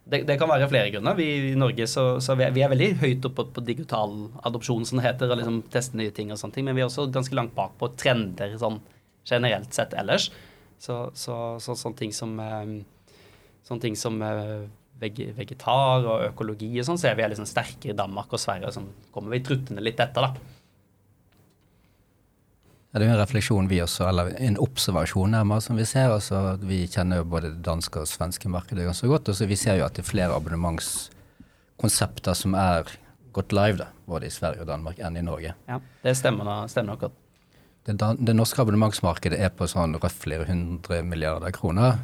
Det, 0.06 0.20
det, 0.28 0.36
kan 0.38 0.50
være 0.50 0.68
flere 0.70 0.90
grunner. 0.94 1.16
Vi 1.18 1.26
i 1.50 1.54
Norge 1.58 1.86
så, 1.90 2.04
så 2.22 2.36
vi, 2.38 2.44
er, 2.46 2.52
vi 2.54 2.62
er 2.62 2.70
veldig 2.70 2.90
høyt 3.00 3.24
oppe 3.26 3.48
på 3.56 3.64
digital 3.66 4.12
adopsjon, 4.46 4.84
som 4.86 5.00
det 5.00 5.06
heter, 5.08 5.32
og 5.32 5.40
liksom 5.40 5.62
teste 5.72 5.98
nye 5.98 6.14
ting 6.14 6.30
og 6.30 6.38
sånne 6.38 6.54
ting. 6.54 6.68
Men 6.68 6.78
vi 6.78 6.84
er 6.84 6.90
også 6.90 7.08
ganske 7.14 7.34
langt 7.34 7.56
bak 7.56 7.74
på 7.80 7.90
trender 7.98 8.54
sånn 8.60 8.78
generelt 9.26 9.74
sett 9.74 9.96
ellers. 9.98 10.28
Så, 10.78 11.08
så, 11.18 11.56
så 11.62 11.74
sånne 11.74 11.98
ting 11.98 12.14
som, 12.14 12.36
eh, 12.38 12.76
sånne 13.66 13.82
ting 13.82 13.98
som 13.98 14.20
eh, 14.22 14.68
vegetar 15.00 16.06
og 16.06 16.28
økologi 16.30 16.70
og 16.78 16.86
sånn, 16.86 17.00
ser 17.00 17.16
vi 17.18 17.24
er 17.26 17.32
liksom 17.32 17.48
sterke 17.48 17.90
i 17.90 17.96
Danmark 17.96 18.30
og 18.30 18.40
Sverige. 18.40 18.70
og 18.70 18.76
sånn 18.76 18.92
kommer 19.12 19.34
vi 19.34 19.42
truttende 19.44 19.84
litt 19.84 20.00
etter, 20.00 20.28
da. 20.28 20.55
Ja, 22.96 23.00
det 23.02 23.04
er 23.04 23.10
jo 23.10 23.16
en 23.18 23.20
refleksjon 23.20 23.66
vi 23.68 23.76
også, 23.84 24.06
eller 24.08 24.30
en 24.40 24.54
observasjon 24.56 25.34
nærmere, 25.36 25.60
som 25.60 25.76
vi 25.76 25.84
ser. 25.84 26.08
altså 26.14 26.56
Vi 26.64 26.86
kjenner 26.88 27.18
jo 27.18 27.26
både 27.28 27.50
det 27.52 27.60
danske 27.66 28.00
og 28.00 28.08
svenske 28.08 28.48
markedet 28.48 28.86
ganske 28.88 29.04
godt. 29.10 29.28
og 29.28 29.36
så 29.36 29.44
Vi 29.44 29.56
ser 29.60 29.76
jo 29.76 29.84
at 29.84 29.92
det 29.92 30.00
er 30.00 30.08
flere 30.08 30.32
abonnementskonsepter 30.32 32.32
som 32.32 32.56
er 32.56 32.88
gått 33.36 33.52
live, 33.52 33.76
da, 33.82 33.86
både 34.08 34.26
i 34.26 34.30
Sverige 34.32 34.60
og 34.64 34.68
Danmark, 34.72 34.96
enn 34.96 35.16
i 35.20 35.22
Norge. 35.28 35.52
Ja, 35.68 35.80
Det 36.02 36.16
stemmer, 36.16 36.68
stemmer 36.72 36.94
nok 36.94 37.00
godt. 37.00 37.12
Det, 37.84 38.00
det, 38.00 38.34
norske 38.34 38.62
abonnementsmarkedet 38.64 39.44
er 39.44 39.50
på 39.52 39.68
sånn 39.68 40.00
røftlig 40.00 40.48
100 40.48 41.04
milliarder 41.04 41.52
kroner. 41.52 42.00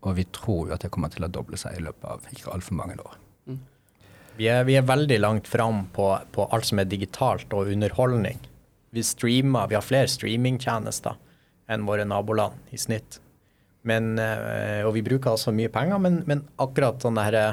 Og 0.00 0.16
vi 0.16 0.24
tror 0.24 0.68
jo 0.68 0.74
at 0.74 0.80
det 0.80 0.90
kommer 0.90 1.08
til 1.12 1.24
å 1.28 1.30
doble 1.30 1.56
seg 1.60 1.76
i 1.76 1.84
løpet 1.84 2.04
av 2.08 2.24
ikke 2.32 2.48
altfor 2.48 2.72
mange 2.80 2.96
år. 2.96 3.20
Mm. 3.44 3.60
Vi, 4.38 4.48
er, 4.48 4.64
vi, 4.64 4.80
er, 4.80 4.88
veldig 4.88 5.20
langt 5.20 5.46
fram 5.46 5.92
på, 5.92 6.16
på, 6.32 6.48
alt 6.48 6.64
som 6.64 6.78
er 6.80 6.88
digitalt 6.88 7.52
og 7.52 7.68
underholdning. 7.76 8.40
Vi 8.96 9.04
streamer, 9.04 9.68
vi 9.68 9.76
har 9.76 9.84
flere 9.84 10.08
streamingtjenester 10.08 11.18
enn 11.68 11.84
våre 11.84 12.06
naboland 12.08 12.72
i 12.72 12.78
snitt. 12.80 13.18
Men, 13.86 14.14
eh, 14.18 14.80
og 14.86 14.94
vi 14.96 15.04
bruker 15.04 15.34
altså 15.34 15.52
mye 15.54 15.70
penger, 15.72 16.00
men, 16.02 16.22
men 16.26 16.46
akkurat 16.62 17.02
sånn 17.04 17.20
herre 17.20 17.48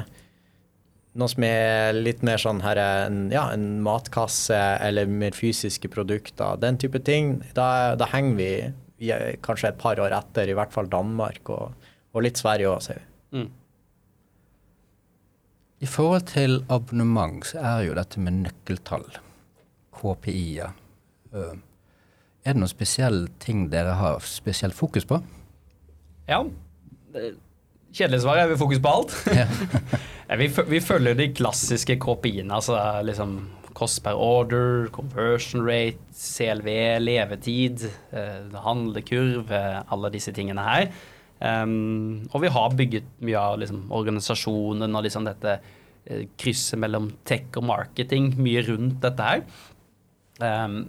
noe 1.14 1.30
som 1.30 1.44
er 1.46 1.94
litt 1.94 2.24
mer 2.26 2.40
sånn 2.42 2.62
her, 2.64 2.80
en, 2.80 3.18
ja, 3.30 3.44
en 3.54 3.82
matkasse 3.84 4.58
eller 4.82 5.06
mer 5.06 5.36
fysiske 5.36 5.90
produkter, 5.92 6.56
den 6.62 6.78
type 6.80 6.98
ting, 7.06 7.36
da, 7.54 7.94
da 7.98 8.08
henger 8.10 8.38
vi, 8.40 8.50
vi 9.02 9.12
kanskje 9.44 9.70
et 9.70 9.82
par 9.82 10.00
år 10.02 10.16
etter, 10.16 10.50
i 10.50 10.56
hvert 10.58 10.74
fall 10.74 10.90
Danmark 10.90 11.52
og, 11.54 11.90
og 12.14 12.26
litt 12.26 12.40
Sverige 12.40 12.72
òg, 12.72 12.82
ser 12.82 12.98
vi. 12.98 13.06
Mm. 13.38 13.50
I 15.84 15.90
forhold 15.90 16.26
til 16.32 16.62
abonnement 16.72 17.44
så 17.46 17.60
er 17.60 17.84
jo 17.90 17.98
dette 17.98 18.22
med 18.22 18.40
nøkkeltall, 18.46 19.06
KPI-er 19.94 20.80
Er 21.34 22.52
det 22.52 22.60
noen 22.60 22.70
spesielle 22.70 23.30
ting 23.42 23.66
dere 23.72 23.96
har 23.98 24.22
spesielt 24.28 24.76
fokus 24.76 25.06
på? 25.08 25.18
Ja. 26.28 26.42
Kjedelig 27.94 28.22
svar 28.24 28.40
er 28.42 28.50
vi 28.50 28.60
fokus 28.60 28.80
på 28.82 28.92
alt. 28.98 29.14
Ja. 29.34 29.46
vi, 30.40 30.48
vi, 30.48 30.80
følger 30.82 31.18
de 31.18 31.30
klassiske 31.36 31.98
KPI-ene, 32.02 32.54
altså 32.54 32.78
liksom 33.06 33.38
cost 33.74 34.02
per 34.04 34.18
order, 34.18 34.88
conversion 34.94 35.64
rate, 35.66 35.98
CLV, 36.14 36.68
levetid, 37.02 37.88
eh, 38.14 38.54
handlekurv, 38.64 39.50
alle 39.50 40.12
disse 40.14 40.34
tingene 40.34 40.62
her. 40.62 40.88
Um, 41.44 42.24
og 42.32 42.44
vi 42.44 42.50
har 42.54 42.76
bygget 42.78 43.08
mye 43.26 43.40
av 43.40 43.58
liksom, 43.60 43.80
organisasjonen 43.92 44.94
og 44.94 45.02
liksom 45.04 45.26
dette 45.26 45.56
eh, 45.58 46.28
krysset 46.40 46.78
mellom 46.80 47.10
tech 47.26 47.50
og 47.58 47.66
marketing 47.68 48.30
mye 48.38 48.62
rundt 48.68 49.00
dette 49.02 49.26
her. 49.26 49.42
Um, 50.42 50.80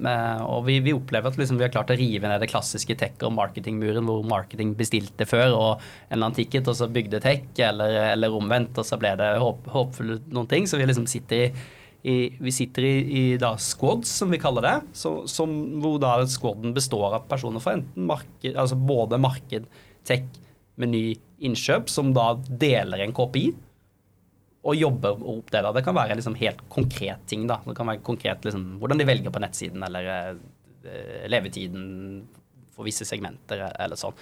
og 0.41 0.63
vi, 0.65 0.79
vi, 0.81 0.93
opplever 0.97 1.29
at 1.29 1.35
liksom 1.37 1.59
vi 1.59 1.67
har 1.67 1.73
klart 1.73 1.91
å 1.93 1.97
rive 1.99 2.25
ned 2.25 2.41
det 2.41 2.49
klassiske 2.49 2.95
tech- 2.97 3.21
og 3.27 3.35
marketingmuren, 3.37 4.07
hvor 4.09 4.23
marketing 4.25 4.71
bestilte 4.77 5.27
før 5.29 5.53
og 5.53 5.83
en 6.09 6.25
ticket, 6.33 6.65
og 6.65 6.77
så 6.79 6.89
bygde 6.89 7.21
tech, 7.21 7.45
eller, 7.61 7.93
eller 8.15 8.33
omvendt, 8.33 8.79
og 8.81 8.87
så 8.87 8.97
ble 8.97 9.13
det 9.19 9.35
håp, 9.41 9.67
håpfulle 9.69 10.17
noen 10.33 10.49
ting. 10.49 10.65
Så 10.65 10.79
vi 10.81 10.87
liksom 10.89 11.05
sitter 11.09 11.43
i, 11.43 11.51
i 12.09 12.15
vi 12.41 12.55
sitter 12.57 12.89
i, 12.89 12.95
i 13.05 13.23
da 13.41 13.53
squads, 13.61 14.15
som 14.23 14.33
vi 14.33 14.41
kaller 14.41 14.65
det, 14.65 14.75
så, 14.97 15.13
som, 15.29 15.53
hvor 15.83 16.01
da 16.01 16.17
squaden 16.29 16.73
består 16.73 17.19
av 17.19 17.29
personer 17.29 17.61
fra 17.61 17.77
enten 17.77 18.09
marked, 18.09 18.49
altså 18.55 18.79
både 18.81 19.21
marked, 19.21 19.69
tech, 20.09 20.25
meny, 20.81 21.11
innkjøp, 21.45 21.85
som 21.93 22.09
da 22.17 22.31
deler 22.49 23.05
en 23.05 23.13
KPI 23.13 23.51
og 24.65 24.77
jobber 24.77 25.19
opp 25.21 25.51
det. 25.53 25.61
da. 25.61 25.71
Det 25.75 25.83
kan 25.85 25.97
være 25.97 26.17
liksom 26.17 26.37
helt 26.39 26.63
konkret 26.73 27.25
ting. 27.29 27.45
da. 27.47 27.59
Det 27.65 27.75
kan 27.77 27.89
være 27.91 28.03
konkret 28.05 28.45
liksom, 28.45 28.79
hvordan 28.81 29.01
de 29.01 29.07
velger 29.07 29.33
på 29.33 29.41
nettsiden, 29.43 29.83
eller 29.85 30.09
uh, 30.33 31.25
levetiden 31.29 31.85
for 32.75 32.87
visse 32.87 33.05
segmenter, 33.07 33.61
eller 33.79 33.99
sånn. 33.99 34.17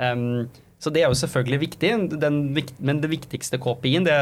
Um, 0.00 0.48
så 0.82 0.90
det 0.92 1.04
er 1.04 1.12
jo 1.12 1.16
selvfølgelig 1.16 1.60
viktig, 1.62 1.90
den, 2.20 2.40
men 2.84 2.98
det 3.00 3.12
viktigste 3.12 3.60
KPI-en, 3.62 4.08
det 4.08 4.16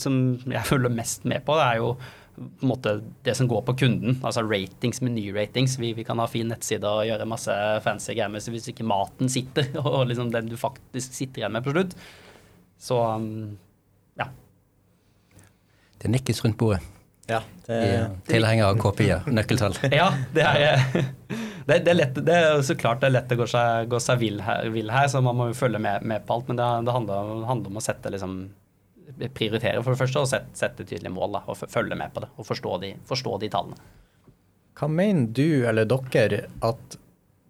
som 0.00 0.16
jeg 0.50 0.68
følger 0.68 0.92
mest 0.92 1.24
med 1.28 1.44
på, 1.46 1.54
det 1.56 1.68
er 1.68 1.80
jo 1.80 1.94
på 2.32 2.64
en 2.64 2.70
måte 2.70 2.92
det 3.24 3.34
som 3.36 3.48
går 3.48 3.62
på 3.66 3.74
kunden. 3.84 4.16
Altså 4.24 4.42
ratings, 4.44 5.02
menyratings. 5.04 5.76
Vi, 5.80 5.92
vi 5.96 6.04
kan 6.04 6.20
ha 6.20 6.26
fin 6.30 6.48
nettside 6.48 6.88
og 6.88 7.04
gjøre 7.06 7.28
masse 7.28 7.56
fancy 7.84 8.14
greier, 8.14 8.32
men 8.32 8.44
hvis 8.54 8.70
ikke 8.72 8.88
maten 8.88 9.30
sitter, 9.32 9.68
og 9.84 10.06
liksom 10.10 10.32
den 10.34 10.48
du 10.50 10.56
faktisk 10.60 11.14
sitter 11.16 11.44
igjen 11.44 11.54
med 11.54 11.64
på 11.66 11.76
slutt, 11.76 11.96
så 12.82 12.98
um, 13.20 13.54
det 16.02 16.10
nikkes 16.10 16.42
rundt 16.44 16.58
bordet. 16.58 16.82
Ja, 17.30 17.40
det, 17.66 18.10
Tilhenger 18.26 18.72
av 18.72 18.78
KPI-er, 18.82 19.28
nøkkeltall. 19.30 19.76
ja, 20.00 20.08
det 20.34 20.42
er, 20.42 20.80
det, 21.68 21.76
det, 21.84 21.92
er 21.92 21.98
lett, 21.98 22.18
det 22.26 22.38
er 22.38 22.64
så 22.66 22.76
klart 22.78 23.02
det 23.02 23.12
er 23.12 23.14
lett 23.14 23.34
å 23.34 23.38
gå 23.38 23.46
seg, 23.50 23.86
gå 23.92 24.00
seg 24.02 24.18
vill, 24.22 24.40
her, 24.42 24.66
vill 24.74 24.90
her, 24.90 25.06
så 25.12 25.22
man 25.24 25.38
må 25.38 25.52
jo 25.52 25.58
følge 25.58 25.80
med, 25.82 26.02
med 26.08 26.26
på 26.26 26.36
alt. 26.36 26.50
Men 26.50 26.58
det, 26.58 26.66
det 26.88 26.96
handler, 26.96 27.30
handler, 27.48 27.70
om 27.70 27.78
å 27.78 27.84
sette 27.84 28.10
liksom, 28.12 28.40
prioritere 29.38 29.84
for 29.84 29.94
det 29.94 30.02
første, 30.02 30.24
og 30.24 30.32
sette, 30.32 30.50
sette 30.58 30.86
tydelige 30.86 31.14
mål. 31.14 31.38
Da, 31.38 31.44
og 31.46 31.62
følge 31.62 31.98
med 31.98 32.14
på 32.14 32.24
det, 32.24 32.32
og 32.34 32.48
forstå 32.48 32.74
de, 32.82 32.92
forstå 33.08 33.38
de 33.44 33.52
tallene. 33.54 33.78
Hva 34.78 34.88
mener 34.90 35.30
du 35.30 35.62
eller 35.68 35.86
dere 35.86 36.46
at 36.64 36.98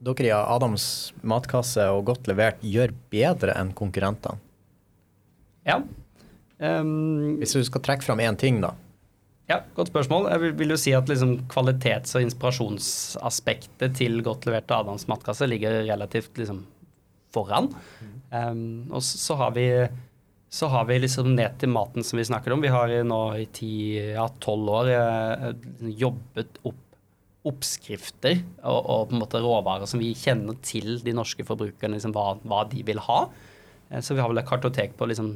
dere 0.02 0.26
i 0.26 0.32
Adams 0.34 0.84
matkasse 1.22 1.84
og 1.94 2.08
Godt 2.10 2.26
levert 2.28 2.62
gjør 2.66 2.92
bedre 3.14 3.54
enn 3.56 3.70
konkurrentene? 3.78 4.42
Ja, 5.62 5.78
Um, 6.62 7.38
Hvis 7.40 7.56
du 7.56 7.62
skal 7.66 7.82
trekke 7.82 8.06
fram 8.06 8.22
én 8.22 8.38
ting, 8.38 8.60
da? 8.62 8.74
Ja, 9.50 9.58
godt 9.74 9.90
spørsmål. 9.90 10.28
Jeg 10.30 10.42
vil, 10.44 10.52
vil 10.60 10.74
jo 10.74 10.78
si 10.78 10.94
at 10.94 11.10
liksom 11.10 11.34
kvalitets- 11.50 12.14
og 12.16 12.22
inspirasjonsaspektet 12.24 13.98
til 13.98 14.22
godt 14.24 14.46
levert 14.46 14.70
Adams 14.70 15.08
matkasse 15.10 15.48
ligger 15.50 15.82
relativt 15.88 16.38
liksom 16.38 16.62
foran. 17.34 17.72
Um, 18.30 18.86
og 18.92 19.02
så 19.02 19.36
har 19.40 19.52
vi 19.56 19.66
så 20.52 20.68
har 20.68 20.84
vi 20.84 20.98
liksom 21.00 21.30
ned 21.32 21.56
til 21.58 21.70
maten 21.72 22.04
som 22.04 22.18
vi 22.20 22.28
snakker 22.28 22.52
om. 22.52 22.60
Vi 22.60 22.70
har 22.72 22.90
nå 23.08 23.20
i 23.40 23.46
ti-tolv 23.56 24.68
ja, 24.68 24.74
år 24.76 24.90
eh, 24.92 25.46
jobbet 26.04 26.60
opp 26.68 26.80
oppskrifter 27.42 28.36
og, 28.62 28.76
og, 28.78 29.06
på 29.08 29.16
en 29.16 29.22
måte 29.24 29.40
råvarer 29.42 29.88
som 29.90 29.98
vi 29.98 30.12
kjenner 30.14 30.54
til 30.62 31.00
de 31.02 31.14
norske 31.16 31.42
forbrukerne, 31.42 31.96
liksom 31.96 32.12
hva, 32.14 32.36
hva, 32.46 32.60
de 32.70 32.84
vil 32.86 33.00
ha. 33.02 33.24
Eh, 33.90 33.98
så 33.98 34.14
vi 34.14 34.22
har 34.22 34.30
vel 34.30 34.38
et 34.42 34.46
kartotek 34.46 34.94
på 34.98 35.08
liksom 35.10 35.32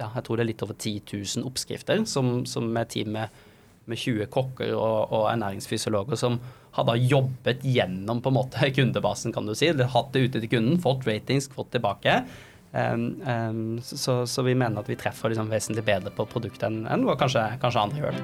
ja, 0.00 0.08
jeg 0.08 0.24
tror 0.24 0.38
det 0.38 0.44
er 0.44 0.50
litt 0.52 0.64
over 0.64 0.76
10 0.78 1.02
000 1.12 1.48
oppskrifter, 1.48 2.04
som, 2.08 2.42
som 2.48 2.70
er 2.78 2.88
team 2.90 3.12
med, 3.16 3.42
med 3.90 4.00
20 4.00 4.30
kokker 4.32 4.72
og, 4.74 5.12
og, 5.12 5.26
ernæringsfysiologer 5.32 6.18
som 6.18 6.38
har 6.72 6.86
da 6.88 6.94
jobbet 6.96 7.66
gjennom 7.68 8.22
på 8.24 8.32
en 8.32 8.38
måte 8.38 8.70
kundebasen, 8.76 9.34
kan 9.34 9.48
du 9.48 9.54
si. 9.58 9.68
Eller 9.68 9.90
Hatt 9.92 10.14
det 10.14 10.24
ute 10.28 10.40
til 10.40 10.54
kunden, 10.54 10.80
fått 10.80 11.06
ratings, 11.08 11.50
fått 11.52 11.74
tilbake. 11.76 12.22
Um, 12.72 13.20
um, 13.28 13.80
så, 13.84 14.22
så, 14.24 14.42
vi 14.46 14.54
mener 14.56 14.80
at 14.80 14.88
vi 14.88 14.96
treffer 14.96 15.28
liksom 15.28 15.50
vesentlig 15.52 15.84
bedre 15.84 16.08
på 16.16 16.24
produktet 16.24 16.64
enn, 16.70 16.86
enn 16.88 17.02
hva 17.04 17.18
kanskje, 17.20 17.42
kanskje 17.60 17.82
andre 17.82 18.00
gjør. 18.00 18.22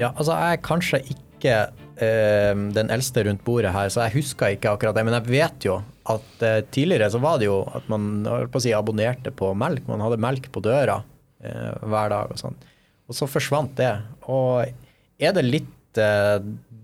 Ja, 0.00 0.10
altså 0.10 0.36
jeg 0.36 0.52
er 0.52 0.60
kanskje 0.64 1.00
ikke 1.14 1.56
uh, 1.72 2.60
den 2.76 2.92
eldste 2.92 3.24
rundt 3.24 3.40
bordet 3.46 3.72
her, 3.72 3.88
så 3.88 4.04
jeg 4.04 4.18
husker 4.18 4.52
ikke 4.52 4.76
akkurat 4.76 5.00
det. 5.00 5.06
Men 5.08 5.16
jeg 5.16 5.32
vet 5.32 5.68
jo 5.70 5.80
at 6.10 6.44
eh, 6.46 6.60
tidligere 6.72 7.10
så 7.12 7.20
var 7.22 7.40
det 7.40 7.48
jo 7.48 7.60
at 7.74 7.86
man 7.92 8.26
på 8.52 8.62
si, 8.62 8.74
abonnerte 8.76 9.32
på 9.34 9.52
melk. 9.58 9.86
Man 9.88 10.02
hadde 10.04 10.20
melk 10.22 10.50
på 10.52 10.62
døra 10.64 11.00
eh, 11.42 11.72
hver 11.82 12.12
dag 12.12 12.34
og 12.34 12.40
sånn. 12.40 12.58
Og 13.10 13.16
så 13.16 13.28
forsvant 13.30 13.74
det. 13.78 13.92
Og 14.30 14.66
er 15.20 15.34
det 15.36 15.46
litt 15.46 16.00
eh, 16.00 16.38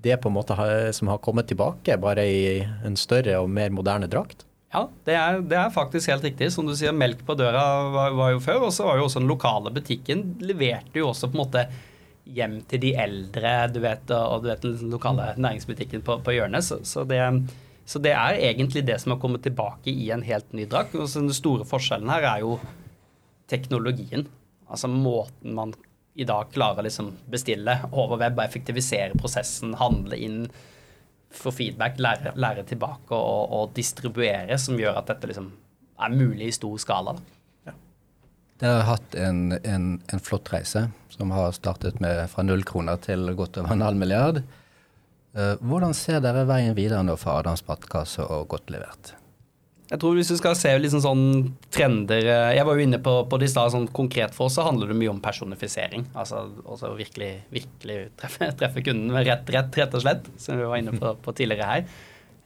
det 0.07 0.19
på 0.23 0.31
en 0.31 0.37
måte 0.37 0.57
har, 0.59 0.91
som 0.97 1.11
har 1.11 1.23
kommet 1.23 1.49
tilbake, 1.51 1.99
bare 2.03 2.27
i 2.27 2.45
en 2.87 2.99
større 2.99 3.39
og 3.43 3.51
mer 3.51 3.73
moderne 3.75 4.11
drakt? 4.11 4.47
Ja, 4.75 4.87
det 5.07 5.15
er, 5.17 5.43
det 5.47 5.57
er, 5.57 5.73
faktisk 5.73 6.11
helt 6.11 6.25
riktig. 6.27 6.51
Som 6.53 6.67
du 6.69 6.75
sier, 6.77 6.95
melk 6.95 7.23
på 7.27 7.37
døra 7.39 7.63
var, 7.95 8.17
var 8.19 8.33
jo 8.35 8.43
før. 8.45 8.67
Og 8.69 8.75
så 8.75 8.89
var 8.89 8.99
jo 8.99 9.07
også 9.07 9.23
den 9.23 9.31
lokale 9.31 9.73
butikken 9.75 10.25
leverte 10.45 11.01
jo 11.01 11.13
også 11.13 11.31
på 11.31 11.39
en 11.39 11.45
måte 11.45 11.67
hjem 12.27 12.59
til 12.67 12.83
de 12.83 12.91
eldre, 12.99 13.53
du 13.71 13.79
vet, 13.85 14.11
og 14.11 14.43
du 14.43 14.51
vet 14.51 14.65
den 14.65 14.91
lokale 14.91 15.29
næringsbutikken 15.39 16.03
på, 16.07 16.19
på 16.27 16.35
hjørnet. 16.35 16.67
Så, 16.67 16.81
så, 16.83 17.05
det, 17.07 17.21
så, 17.87 18.01
det, 18.03 18.13
er 18.19 18.41
egentlig 18.51 18.83
det 18.87 18.99
som 18.99 19.15
har 19.15 19.21
kommet 19.23 19.45
tilbake 19.47 19.93
i 19.93 20.11
en 20.11 20.25
helt 20.27 20.53
ny 20.57 20.67
drakt. 20.67 20.97
Og 20.99 21.07
den 21.07 21.31
store 21.35 21.67
forskjellen 21.69 22.11
her 22.11 22.27
er 22.27 22.43
jo 22.43 22.57
teknologien. 23.47 24.27
Altså 24.67 24.91
måten 24.91 25.55
man 25.55 25.75
i 26.17 26.25
dag 26.27 26.49
klarer 26.51 26.83
å 26.83 26.87
liksom 26.87 27.13
bestille 27.31 27.77
over 27.93 28.19
web 28.19 28.41
og 28.41 28.47
effektivisere 28.47 29.19
prosessen, 29.21 29.77
handle 29.79 30.19
inn 30.19 30.47
få 31.37 31.53
feedback, 31.53 31.99
lære, 32.01 32.33
lære 32.41 32.65
tilbake 32.71 33.15
og, 33.15 33.53
og, 33.53 33.73
distribuere, 33.77 34.59
som 34.59 34.79
gjør 34.81 35.03
at 35.03 35.11
dette 35.13 35.31
liksom 35.31 35.51
er 36.01 36.15
mulig 36.15 36.51
i 36.51 36.55
stor 36.57 36.77
skala. 36.81 37.17
Ja. 37.67 37.75
Dere 38.63 38.79
har 38.81 38.89
hatt 38.95 39.17
en, 39.21 39.43
en, 39.59 39.89
en, 40.01 40.23
flott 40.23 40.51
reise 40.55 40.87
som 41.13 41.33
har 41.37 41.53
startet 41.57 42.01
med 42.01 42.25
fra 42.33 42.45
null 42.47 42.65
kroner 42.69 43.01
til 43.05 43.29
godt 43.37 43.61
over 43.61 43.77
en 43.77 43.85
halv 43.85 44.01
milliard. 44.01 44.43
Eh, 45.37 45.55
hvordan 45.61 45.93
ser 45.97 46.23
dere 46.25 46.47
veien 46.49 46.77
videre 46.77 47.03
nå 47.05 47.15
for 47.21 47.43
Adams 47.43 47.65
Badekasse 47.67 48.25
og 48.25 48.49
Godt 48.55 48.73
levert? 48.73 49.13
Jeg 49.87 50.01
tror 50.03 50.17
hvis 50.17 50.33
du 50.33 50.35
skal 50.39 50.57
se 50.59 50.73
liksom 50.81 51.03
sånn 51.05 51.27
trender 51.71 52.25
eh, 52.27 52.55
Jeg 52.57 52.67
var 52.67 52.75
jo 52.75 52.87
inne 52.89 52.99
på, 52.99 53.13
på 53.31 53.39
det 53.39 53.51
i 53.51 53.53
stad. 53.53 53.71
Sånn 53.75 53.87
konkret 53.95 54.35
for 54.35 54.49
oss 54.49 54.57
så 54.59 54.65
handler 54.67 54.91
det 54.91 54.99
mye 54.99 55.13
om 55.13 55.21
personifisering. 55.23 56.09
Altså, 56.17 56.47
altså 56.65 56.95
virkelig, 56.97 57.31
virkelig 57.53 57.99
treffe, 58.19 58.49
treffe, 58.59 58.85
kunden 58.87 59.13
med 59.13 59.29
rett, 59.29 59.49
rett, 59.53 59.77
rett 59.77 59.97
og 59.99 60.07
slett, 60.07 60.31
som 60.41 60.59
vi 60.59 60.69
var 60.73 60.81
inne 60.81 60.97
på, 60.97 61.13
på 61.23 61.37
tidligere 61.37 61.71
her. 61.71 61.89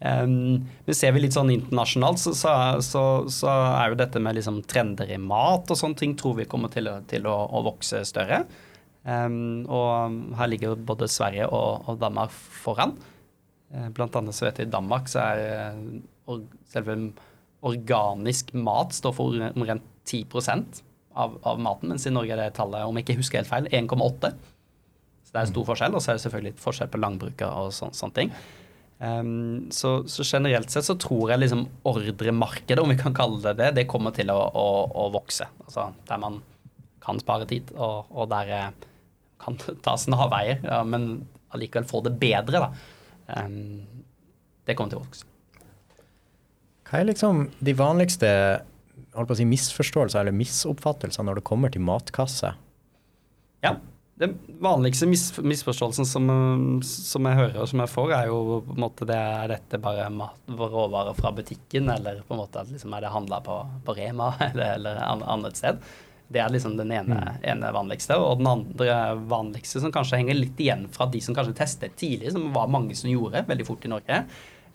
Um, 0.01 0.65
men 0.87 0.97
ser 0.97 1.13
vi 1.13 1.21
litt 1.21 1.35
sånn 1.37 1.53
internasjonalt, 1.53 2.23
så, 2.23 2.33
så, 2.33 2.53
så, 2.81 3.03
så, 3.29 3.51
er 3.53 3.93
jo 3.93 3.99
dette 4.01 4.23
med 4.25 4.39
liksom 4.39 4.63
trender 4.65 5.11
i 5.13 5.19
mat 5.21 5.69
og 5.69 5.77
sånne 5.77 6.01
ting 6.01 6.15
tror 6.17 6.39
vi 6.39 6.47
kommer 6.49 6.73
til 6.73 6.89
å, 6.89 6.95
til 7.09 7.29
å, 7.29 7.37
å 7.53 7.61
vokse 7.67 8.01
større. 8.09 8.47
Um, 9.01 9.65
og 9.65 10.37
her 10.37 10.51
ligger 10.53 10.77
både 10.77 11.09
Sverige 11.09 11.49
og, 11.49 11.89
og 11.89 12.01
Danmark 12.03 12.33
foran. 12.35 12.93
Uh, 13.73 13.89
blant 13.97 14.17
annet 14.19 14.37
så 14.37 14.49
vet 14.49 14.61
jeg 14.61 14.69
i 14.69 14.75
Danmark 14.75 15.09
så 15.09 15.25
er 15.25 15.79
or, 16.29 16.43
selve 16.69 16.99
organisk 17.65 18.53
mat 18.57 18.95
står 18.97 19.15
for 19.17 19.37
omtrent 19.51 19.85
10 20.09 20.25
av, 21.15 21.37
av 21.43 21.61
maten, 21.61 21.91
mens 21.91 22.07
i 22.07 22.13
Norge 22.13 22.33
er 22.33 22.41
det 22.45 22.55
tallet, 22.57 22.87
om 22.87 22.97
jeg 22.97 23.07
ikke 23.07 23.21
husker 23.21 23.41
helt 23.41 23.51
feil, 23.51 23.69
1,8. 23.75 24.33
Så 25.27 25.35
det 25.35 25.43
er 25.43 25.51
stor 25.53 25.67
forskjell. 25.69 25.95
Og 25.95 26.03
så 26.03 26.11
er 26.11 26.19
det 26.19 26.25
selvfølgelig 26.25 26.55
et 26.57 26.65
forskjell 26.65 26.91
på 26.91 27.01
landbruket 27.01 27.47
og 27.47 27.71
sån, 27.75 27.93
sånne 27.97 28.17
ting. 28.17 28.33
Um, 29.01 29.71
så, 29.73 30.03
så, 30.11 30.25
generelt 30.27 30.73
sett 30.73 30.85
så 30.85 30.97
tror 31.01 31.31
jeg 31.33 31.41
liksom 31.41 31.65
ordremarkedet, 31.89 32.83
om 32.83 32.91
vi 32.93 32.99
kan 33.01 33.17
kalle 33.17 33.41
det 33.47 33.55
det, 33.61 33.71
det 33.79 33.89
kommer 33.89 34.13
til 34.17 34.33
å, 34.33 34.37
å, 34.37 34.67
å 34.91 35.07
vokse. 35.15 35.49
Altså 35.65 35.87
der 36.09 36.21
man 36.21 36.41
kan 37.01 37.21
spare 37.23 37.47
tid, 37.49 37.71
og, 37.79 38.11
og 38.13 38.29
der 38.29 38.51
eh, 38.53 38.89
kan 39.41 39.59
ta 39.85 39.97
snarveier, 39.99 40.61
ja, 40.65 40.83
men 40.87 41.27
allikevel 41.55 41.89
få 41.89 42.03
det 42.07 42.15
bedre, 42.21 42.67
da. 42.67 42.71
Um, 43.41 43.83
det 44.67 44.77
kommer 44.79 44.93
til 44.93 45.01
å 45.01 45.05
vokse. 45.05 45.27
Hva 46.91 47.01
er 47.01 47.07
liksom 47.13 47.45
de 47.63 47.75
vanligste 47.79 48.31
si, 49.39 49.47
misforståelser 49.47 50.25
eller 50.25 50.35
misoppfattelser 50.35 51.27
når 51.27 51.39
det 51.39 51.47
kommer 51.47 51.73
til 51.73 51.85
matkasse? 51.87 52.53
Ja, 53.63 53.77
den 54.21 54.35
vanligste 54.61 55.07
mis 55.09 55.31
misforståelsen 55.39 56.05
som, 56.05 56.27
som, 56.85 57.29
jeg 57.29 57.39
hører 57.39 57.63
og 57.63 57.71
som 57.71 57.81
jeg 57.81 57.93
får, 57.93 58.11
er 58.13 58.27
jo 58.29 58.59
på 58.67 58.75
en 58.75 58.83
måte 58.85 59.09
det 59.09 59.17
er 59.17 59.55
dette 59.55 59.81
bare 59.81 60.11
mat, 60.13 60.37
råvarer 60.51 61.17
fra 61.17 61.33
butikken, 61.33 61.89
eller 61.95 62.21
på 62.27 62.37
en 62.37 62.43
måte 62.43 62.61
at 62.61 62.69
liksom 62.69 62.93
er 62.97 63.07
det 63.07 63.15
handla 63.15 63.41
på, 63.47 63.57
på, 63.87 63.97
Rema 63.97 64.35
eller, 64.51 64.75
eller 64.77 65.01
annet 65.07 65.57
sted. 65.57 65.81
Det 66.31 66.39
er 66.39 66.53
liksom 66.55 66.77
den 66.79 66.93
ene, 66.95 67.17
mm. 67.19 67.43
ene, 67.53 67.73
vanligste. 67.75 68.15
Og 68.23 68.39
den 68.39 68.47
andre 68.47 69.01
vanligste, 69.31 69.83
som 69.83 69.93
kanskje 69.95 70.21
henger 70.21 70.39
litt 70.39 70.61
igjen 70.63 70.87
fra 70.95 71.09
de 71.11 71.21
som 71.25 71.35
kanskje 71.35 71.57
testet 71.59 71.99
tidlig, 71.99 72.31
som 72.37 72.53
var 72.55 72.71
mange 72.71 72.95
som 72.99 73.11
gjorde 73.11 73.43
veldig 73.49 73.67
fort 73.67 73.87
i 73.87 73.91
Norge, 73.91 74.25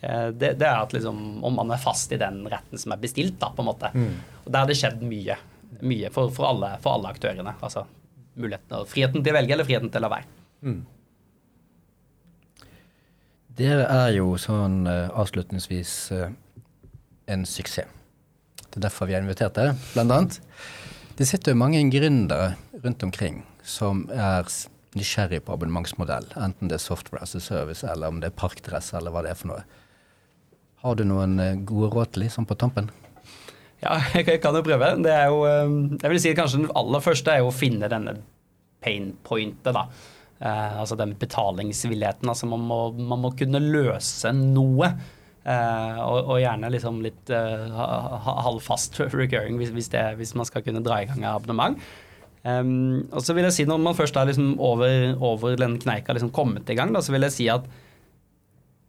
Eh, 0.06 0.28
det, 0.28 0.54
det, 0.54 0.66
er 0.66 0.82
at 0.84 0.94
liksom, 0.94 1.44
om 1.44 1.56
man 1.56 1.72
er 1.72 1.82
fast 1.82 2.12
i 2.12 2.20
den 2.22 2.44
retten 2.52 2.80
som 2.82 2.94
er 2.94 3.02
bestilt, 3.02 3.38
da, 3.42 3.52
på 3.56 3.64
en 3.64 3.70
måte. 3.72 3.92
Mm. 3.94 4.18
Og 4.44 4.52
Der 4.52 4.60
har 4.60 4.70
det 4.70 4.78
skjedd 4.80 5.04
mye. 5.06 5.38
Mye 5.86 6.12
for, 6.14 6.32
for, 6.34 6.50
alle, 6.52 6.76
for 6.84 6.98
alle, 6.98 7.12
aktørene. 7.16 7.56
Altså 7.60 7.86
muligheten, 8.36 8.86
friheten 8.92 9.24
til 9.24 9.32
å 9.32 9.38
velge 9.38 9.56
eller 9.56 9.68
friheten 9.68 9.92
til 9.92 10.04
å 10.04 10.06
la 10.06 10.12
være. 10.18 10.30
Mm. 10.66 10.82
Dere 13.56 13.86
er 13.88 14.10
jo 14.18 14.34
sånn 14.42 14.82
uh, 14.84 15.14
avslutningsvis 15.16 15.92
uh, 16.12 16.26
en 17.32 17.46
suksess. 17.48 17.88
Det 18.66 18.82
er 18.82 18.90
derfor 18.90 19.08
vi 19.08 19.16
har 19.16 19.24
invitert 19.24 19.56
dere, 19.56 19.78
blant 19.94 20.12
annet. 20.12 20.40
Det 21.16 21.24
sitter 21.24 21.54
jo 21.54 21.60
mange 21.62 21.80
gründere 21.94 22.56
rundt 22.84 23.04
omkring 23.06 23.38
som 23.64 24.04
er 24.12 24.50
nysgjerrig 24.96 25.42
på 25.46 25.54
abonnementsmodell, 25.56 26.28
enten 26.36 26.68
det 26.68 26.76
er 26.76 26.84
software 26.84 27.24
as 27.24 27.36
a 27.36 27.42
service 27.44 27.88
eller 27.88 28.12
om 28.12 28.20
det 28.20 28.32
er 28.32 28.36
parkdress 28.36 28.92
eller 28.96 29.16
hva 29.16 29.24
det 29.24 29.32
er 29.32 29.40
for 29.40 29.54
noe. 29.54 29.62
Har 30.84 31.00
du 31.00 31.06
noen 31.08 31.40
eh, 31.40 31.56
gode 31.68 31.94
råd 31.94 32.12
til 32.14 32.26
liksom 32.26 32.48
på 32.50 32.58
tampen? 32.60 32.92
Ja, 33.80 33.96
jeg 34.18 34.42
kan 34.44 34.60
jo 34.60 34.64
prøve. 34.66 34.92
Det 35.04 35.14
er 35.14 35.32
jo, 35.32 35.40
eh, 35.48 35.78
jeg 36.02 36.12
vil 36.12 36.22
si 36.22 36.36
kanskje 36.36 36.62
Den 36.66 36.76
aller 36.84 37.04
første 37.04 37.32
er 37.32 37.44
jo 37.44 37.50
å 37.50 37.56
finne 37.56 37.90
denne 37.92 38.18
pain 38.84 39.14
pointet. 39.24 39.72
da. 39.72 39.88
Eh, 40.40 40.80
altså 40.84 41.00
den 41.00 41.16
betalingsvilligheten. 41.20 42.28
Altså 42.28 42.52
man 42.52 42.68
må, 42.68 42.80
man 42.92 43.24
må 43.24 43.32
kunne 43.40 43.64
løse 43.64 44.36
noe. 44.36 44.92
Eh, 45.46 45.98
og, 46.02 46.24
og, 46.24 46.40
gjerne 46.42 46.72
liksom 46.74 47.04
litt 47.06 47.30
eh, 47.30 47.82
halvfast 48.26 48.98
recurring 49.14 49.60
hvis, 49.60 49.70
hvis, 49.76 49.92
det, 49.94 50.02
hvis, 50.18 50.34
man 50.34 50.48
skal 50.50 50.64
kunne 50.66 50.82
dra 50.86 51.04
i 51.04 51.10
gang 51.10 51.28
abonnement. 51.30 51.78
Um, 52.46 53.06
og 53.10 53.24
så 53.26 53.34
vil 53.34 53.48
jeg 53.48 53.56
si 53.56 53.64
Når 53.66 53.80
man 53.82 53.96
først 53.98 54.18
er 54.22 54.28
liksom 54.30 54.60
over, 54.62 55.16
over 55.18 55.56
den 55.58 55.80
kneika 55.82 56.14
liksom 56.14 56.30
kommet 56.34 56.70
i 56.70 56.76
gang, 56.78 56.94
da, 56.94 57.02
så 57.02 57.14
vil 57.14 57.26
jeg 57.26 57.34
si 57.34 57.48
at 57.50 57.66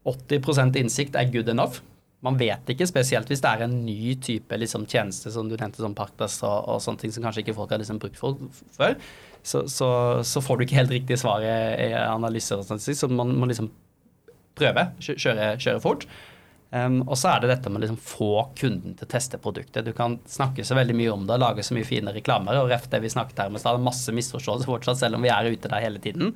80% 0.06 0.76
innsikt 0.80 1.16
er 1.16 1.30
good 1.32 1.48
enough. 1.52 1.80
Man 2.24 2.36
vet 2.40 2.68
ikke, 2.72 2.88
spesielt 2.88 3.28
hvis 3.28 3.42
det 3.44 3.50
er 3.52 3.64
en 3.66 3.78
ny 3.84 4.14
type 4.22 4.60
liksom, 4.60 4.86
tjeneste 4.88 5.32
som 5.32 5.48
du 5.48 5.56
nevnte, 5.56 5.82
som 5.82 5.96
Parkplass 5.96 6.38
og, 6.44 6.68
og, 6.68 6.80
sånne 6.84 7.02
ting 7.02 7.12
som 7.12 7.24
kanskje 7.26 7.44
ikke 7.44 7.56
folk 7.56 7.72
har 7.74 7.82
liksom 7.82 8.00
brukt 8.00 8.20
for, 8.20 8.38
før. 8.76 8.96
Så, 9.42 9.66
så, 9.72 9.88
så, 10.26 10.42
får 10.44 10.56
du 10.56 10.64
ikke 10.66 10.78
helt 10.80 10.94
riktig 10.94 11.18
svar 11.20 11.44
i 11.44 11.90
analyser 11.96 12.62
og 12.62 12.68
sånt, 12.68 12.82
så 12.82 13.08
man 13.12 13.34
må 13.36 13.48
liksom 13.50 13.68
prøve, 14.56 14.88
kjøre, 15.04 15.52
kjøre 15.60 15.84
fort. 15.84 16.08
Um, 16.70 16.98
og 17.06 17.14
så 17.18 17.30
er 17.30 17.42
det 17.42 17.50
dette 17.52 17.70
med 17.70 17.78
å 17.78 17.84
liksom 17.84 17.98
få 18.02 18.30
kunden 18.58 18.96
til 18.98 19.06
å 19.06 19.10
teste 19.10 19.38
produktet. 19.42 19.86
Du 19.86 19.94
kan 19.96 20.18
snakke 20.26 20.64
så 20.66 20.74
veldig 20.76 20.96
mye 20.98 21.12
om 21.14 21.26
det 21.28 21.38
lage 21.38 21.64
så 21.64 21.76
mye 21.76 21.86
fine 21.86 22.14
reklamer. 22.16 22.58
Og 22.60 22.72
ref 22.72 22.88
det 22.90 23.00
vi 23.04 23.12
snakket 23.12 23.44
her 23.44 23.52
med 23.54 23.62
så 23.62 23.70
er 23.70 23.78
det 23.78 23.86
masse 23.86 24.14
misforståelser 24.16 24.70
fortsatt, 24.70 24.98
selv 25.00 25.18
om 25.18 25.26
vi 25.26 25.30
er 25.32 25.50
ute 25.52 25.70
der 25.70 25.84
hele 25.84 26.02
tiden. 26.02 26.34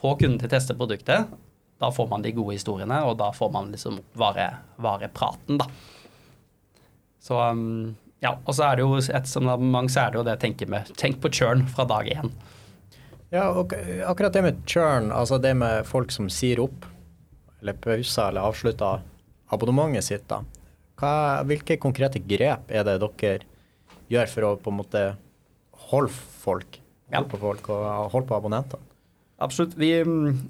Få 0.00 0.14
kunden 0.20 0.38
til 0.40 0.50
å 0.50 0.52
teste 0.52 0.76
produktet, 0.76 1.32
da 1.80 1.88
får 1.92 2.10
man 2.10 2.24
de 2.24 2.34
gode 2.36 2.58
historiene, 2.58 3.00
og 3.08 3.16
da 3.20 3.30
får 3.32 3.50
man 3.54 3.72
liksom 3.72 3.98
varepraten, 4.20 5.60
da. 5.60 5.66
Så 7.20 7.36
um, 7.40 7.96
ja, 8.20 8.34
og 8.44 8.56
så 8.56 8.66
er 8.66 8.76
det 8.76 8.84
jo 8.84 8.96
et 9.00 9.28
som 9.28 9.48
mange 9.48 9.92
så 9.92 10.04
er 10.04 10.12
det 10.12 10.20
jo 10.20 10.24
det 10.24 10.36
jeg 10.36 10.44
tenker 10.44 10.72
med 10.72 10.88
tenk 11.00 11.20
på 11.20 11.32
churn 11.32 11.64
fra 11.68 11.86
dag 11.88 12.08
én. 12.12 12.32
Ja, 13.32 13.46
og 13.54 13.72
akkurat 14.04 14.34
det 14.36 14.42
med 14.44 14.60
churn, 14.68 15.08
altså 15.14 15.38
det 15.40 15.54
med 15.56 15.86
folk 15.88 16.12
som 16.12 16.28
sier 16.32 16.60
opp, 16.64 16.84
eller 17.60 17.76
pauser 17.80 18.28
eller 18.28 18.48
avslutter 18.48 19.04
abonnementet 19.54 20.06
sitt, 20.06 20.26
da. 20.30 20.42
Hva, 21.00 21.14
hvilke 21.48 21.78
konkrete 21.80 22.20
grep 22.20 22.68
er 22.68 22.84
det 22.86 22.98
dere 23.00 23.48
gjør 24.10 24.30
for 24.34 24.46
å 24.46 24.54
på 24.60 24.72
en 24.72 24.80
måte 24.82 25.04
holde 25.90 26.12
folk, 26.42 26.80
hjelpe 27.10 27.40
folk 27.40 27.70
og 27.72 28.12
holde 28.12 28.28
på 28.28 28.36
abonnentene? 28.36 28.90
Absolutt. 29.40 29.72
Vi, 29.80 29.88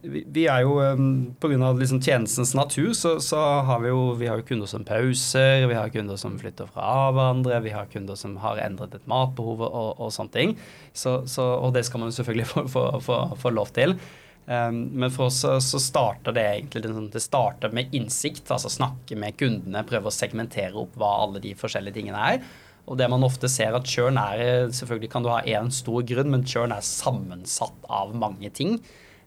vi, 0.02 0.24
vi, 0.26 0.44
er 0.50 0.64
jo 0.64 0.80
um, 0.82 1.10
Pga. 1.38 1.68
Liksom 1.78 2.00
tjenestens 2.02 2.56
natur 2.58 2.90
så, 2.98 3.12
så, 3.22 3.38
har 3.62 3.84
vi 3.84 3.92
jo 3.92 4.16
vi 4.18 4.26
har 4.26 4.40
jo 4.40 4.46
kunder 4.48 4.66
som 4.66 4.82
pauser, 4.86 5.68
vi 5.70 5.76
har 5.78 5.92
kunder 5.94 6.18
som 6.18 6.34
flytter 6.40 6.66
fra 6.74 7.12
hverandre, 7.14 7.60
vi 7.62 7.70
har 7.70 7.86
kunder 7.92 8.18
som 8.18 8.34
har 8.42 8.58
endret 8.64 8.96
et 8.98 9.06
matbehov 9.10 9.62
og, 9.68 9.92
og 9.94 10.10
sånne 10.10 10.34
ting. 10.34 10.56
Så, 10.90 11.20
så, 11.30 11.46
og 11.62 11.76
det 11.76 11.84
skal 11.86 12.02
man 12.02 12.10
selvfølgelig 12.16 12.48
få, 12.50 12.66
få, 12.72 12.84
få, 13.06 13.20
få 13.38 13.54
lov 13.54 13.70
til. 13.78 13.94
Um, 14.50 14.80
men 14.98 15.12
for 15.14 15.28
oss 15.28 15.36
så, 15.44 15.52
så 15.62 15.78
starter 15.78 16.34
det 16.34 16.42
egentlig 16.42 16.90
sånn, 16.90 17.10
det 17.12 17.22
starter 17.22 17.70
med 17.74 17.92
innsikt. 17.94 18.48
Altså 18.50 18.72
snakke 18.72 19.18
med 19.18 19.36
kundene, 19.38 19.84
prøve 19.86 20.10
å 20.10 20.14
segmentere 20.14 20.74
opp 20.80 20.96
hva 20.98 21.12
alle 21.22 21.42
de 21.44 21.52
forskjellige 21.58 22.00
tingene 22.00 22.24
er. 22.32 22.42
Og 22.90 22.98
det 22.98 23.06
man 23.12 23.22
ofte 23.22 23.46
ser 23.52 23.76
at 23.76 23.86
churn 23.86 24.16
er 24.18 24.72
Selvfølgelig 24.74 25.10
kan 25.12 25.22
du 25.22 25.28
ha 25.30 25.42
én 25.46 25.68
stor 25.70 26.02
grunn, 26.08 26.32
men 26.32 26.42
churn 26.48 26.74
er 26.74 26.82
sammensatt 26.82 27.86
av 27.86 28.16
mange 28.18 28.50
ting. 28.56 28.80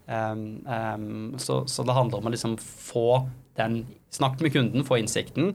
Um, 0.09 0.43
um, 0.67 1.13
så, 1.39 1.61
så, 1.71 1.85
det 1.87 1.95
handler 1.95 2.19
om 2.19 2.27
å 2.27 2.33
liksom 2.33 2.57
få 2.59 3.23
den 3.55 3.85
Snakk 4.13 4.43
med 4.43 4.51
kunden, 4.53 4.83
få 4.85 4.99
innsikten. 4.99 5.53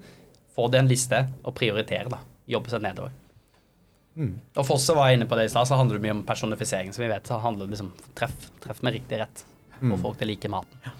få 0.56 0.66
det 0.72 0.80
en 0.80 0.88
liste 0.90 1.20
og 1.44 1.54
prioritere, 1.54 2.08
da. 2.10 2.18
Jobbe 2.50 2.72
seg 2.72 2.82
nedover. 2.82 3.12
Og 4.58 4.66
Fosse 4.66 4.96
var 4.96 5.12
inne 5.14 5.28
på 5.30 5.36
det 5.38 5.44
i 5.46 5.52
stad, 5.52 5.68
så 5.68 5.76
handler 5.78 6.00
det 6.00 6.08
mye 6.08 6.16
om 6.16 6.24
personifisering. 6.26 6.90
Som 6.90 7.04
vi 7.04 7.12
vet, 7.12 7.28
så 7.28 7.38
handler 7.38 7.68
det 7.68 7.76
liksom 7.76 7.92
treff, 8.18 8.48
treff 8.64 8.82
med 8.82 8.96
riktig 8.96 9.20
rett. 9.20 9.44
Få 9.80 9.96
folk 10.02 10.18
til 10.18 10.28
å 10.28 10.30
like 10.32 10.50
maten. 10.52 10.96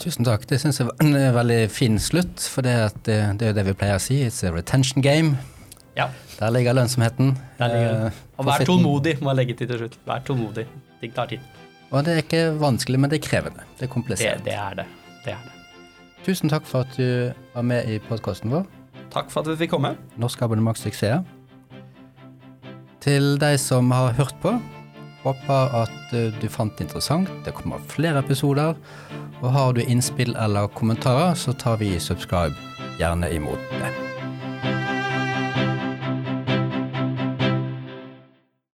Tusen 0.00 0.26
takk. 0.26 0.46
Det 0.50 0.58
syns 0.60 0.80
jeg 0.80 0.88
var 0.88 1.04
en 1.04 1.14
veldig 1.36 1.58
fin 1.70 1.98
slutt, 2.02 2.42
for 2.50 2.66
det, 2.66 2.74
at 2.88 2.96
det, 3.06 3.18
det 3.38 3.46
er 3.46 3.52
jo 3.52 3.58
det 3.60 3.66
vi 3.68 3.74
pleier 3.78 4.00
å 4.00 4.02
si. 4.02 4.16
It's 4.26 4.40
a 4.46 4.50
retention 4.52 5.04
game. 5.04 5.36
Ja. 5.94 6.08
Der 6.40 6.50
ligger 6.50 6.74
lønnsomheten. 6.74 7.36
Der 7.60 7.70
ligger. 7.70 8.06
Eh, 8.08 8.22
Og 8.38 8.48
vær 8.48 8.64
tålmodig, 8.66 9.20
må 9.22 9.30
jeg 9.30 9.38
legge 9.42 9.54
til 9.60 9.70
til 9.70 9.84
slutt. 9.84 9.98
Vær 10.08 10.24
tålmodig. 10.26 10.64
Ting 11.00 11.12
tar 11.14 11.30
tid. 11.30 11.44
Og 11.94 12.02
det 12.04 12.16
er 12.16 12.22
ikke 12.24 12.42
vanskelig, 12.58 12.98
men 12.98 13.12
det 13.12 13.20
er 13.20 13.28
krevende. 13.28 13.62
Det 13.78 13.86
er 13.86 13.92
komplisert. 13.92 14.42
det 14.44 14.56
er 14.58 14.80
det. 14.80 14.86
Det 15.24 15.32
er 15.36 15.44
det. 15.46 15.52
Tusen 16.26 16.50
takk 16.50 16.66
for 16.66 16.82
at 16.88 16.96
du 16.98 17.30
var 17.54 17.62
med 17.68 17.86
i 17.94 18.00
podkasten 18.08 18.50
vår. 18.50 18.64
Takk 19.14 19.30
for 19.30 19.44
at 19.44 19.52
vi 19.52 19.60
fikk 19.62 19.76
komme. 19.76 19.94
Norsk 20.18 20.42
abonnementssuksess. 20.42 21.22
Til 23.04 23.34
deg 23.38 23.58
som 23.60 23.90
har 23.94 24.14
hørt 24.18 24.34
på, 24.42 24.56
håper 25.24 25.76
at 25.82 26.14
eh, 26.16 26.32
du 26.40 26.48
fant 26.52 26.74
det 26.78 26.86
interessant. 26.86 27.30
Det 27.44 27.56
kommer 27.56 27.82
flere 27.90 28.22
episoder. 28.24 28.78
Og 29.42 29.52
har 29.52 29.74
du 29.76 29.82
innspill 29.82 30.36
eller 30.40 30.70
kommentarer, 30.78 31.34
så 31.34 31.52
tar 31.52 31.80
vi 31.82 31.94
subscribe 32.00 32.54
gjerne 33.00 33.32
imot 33.34 33.72
det. 33.80 34.13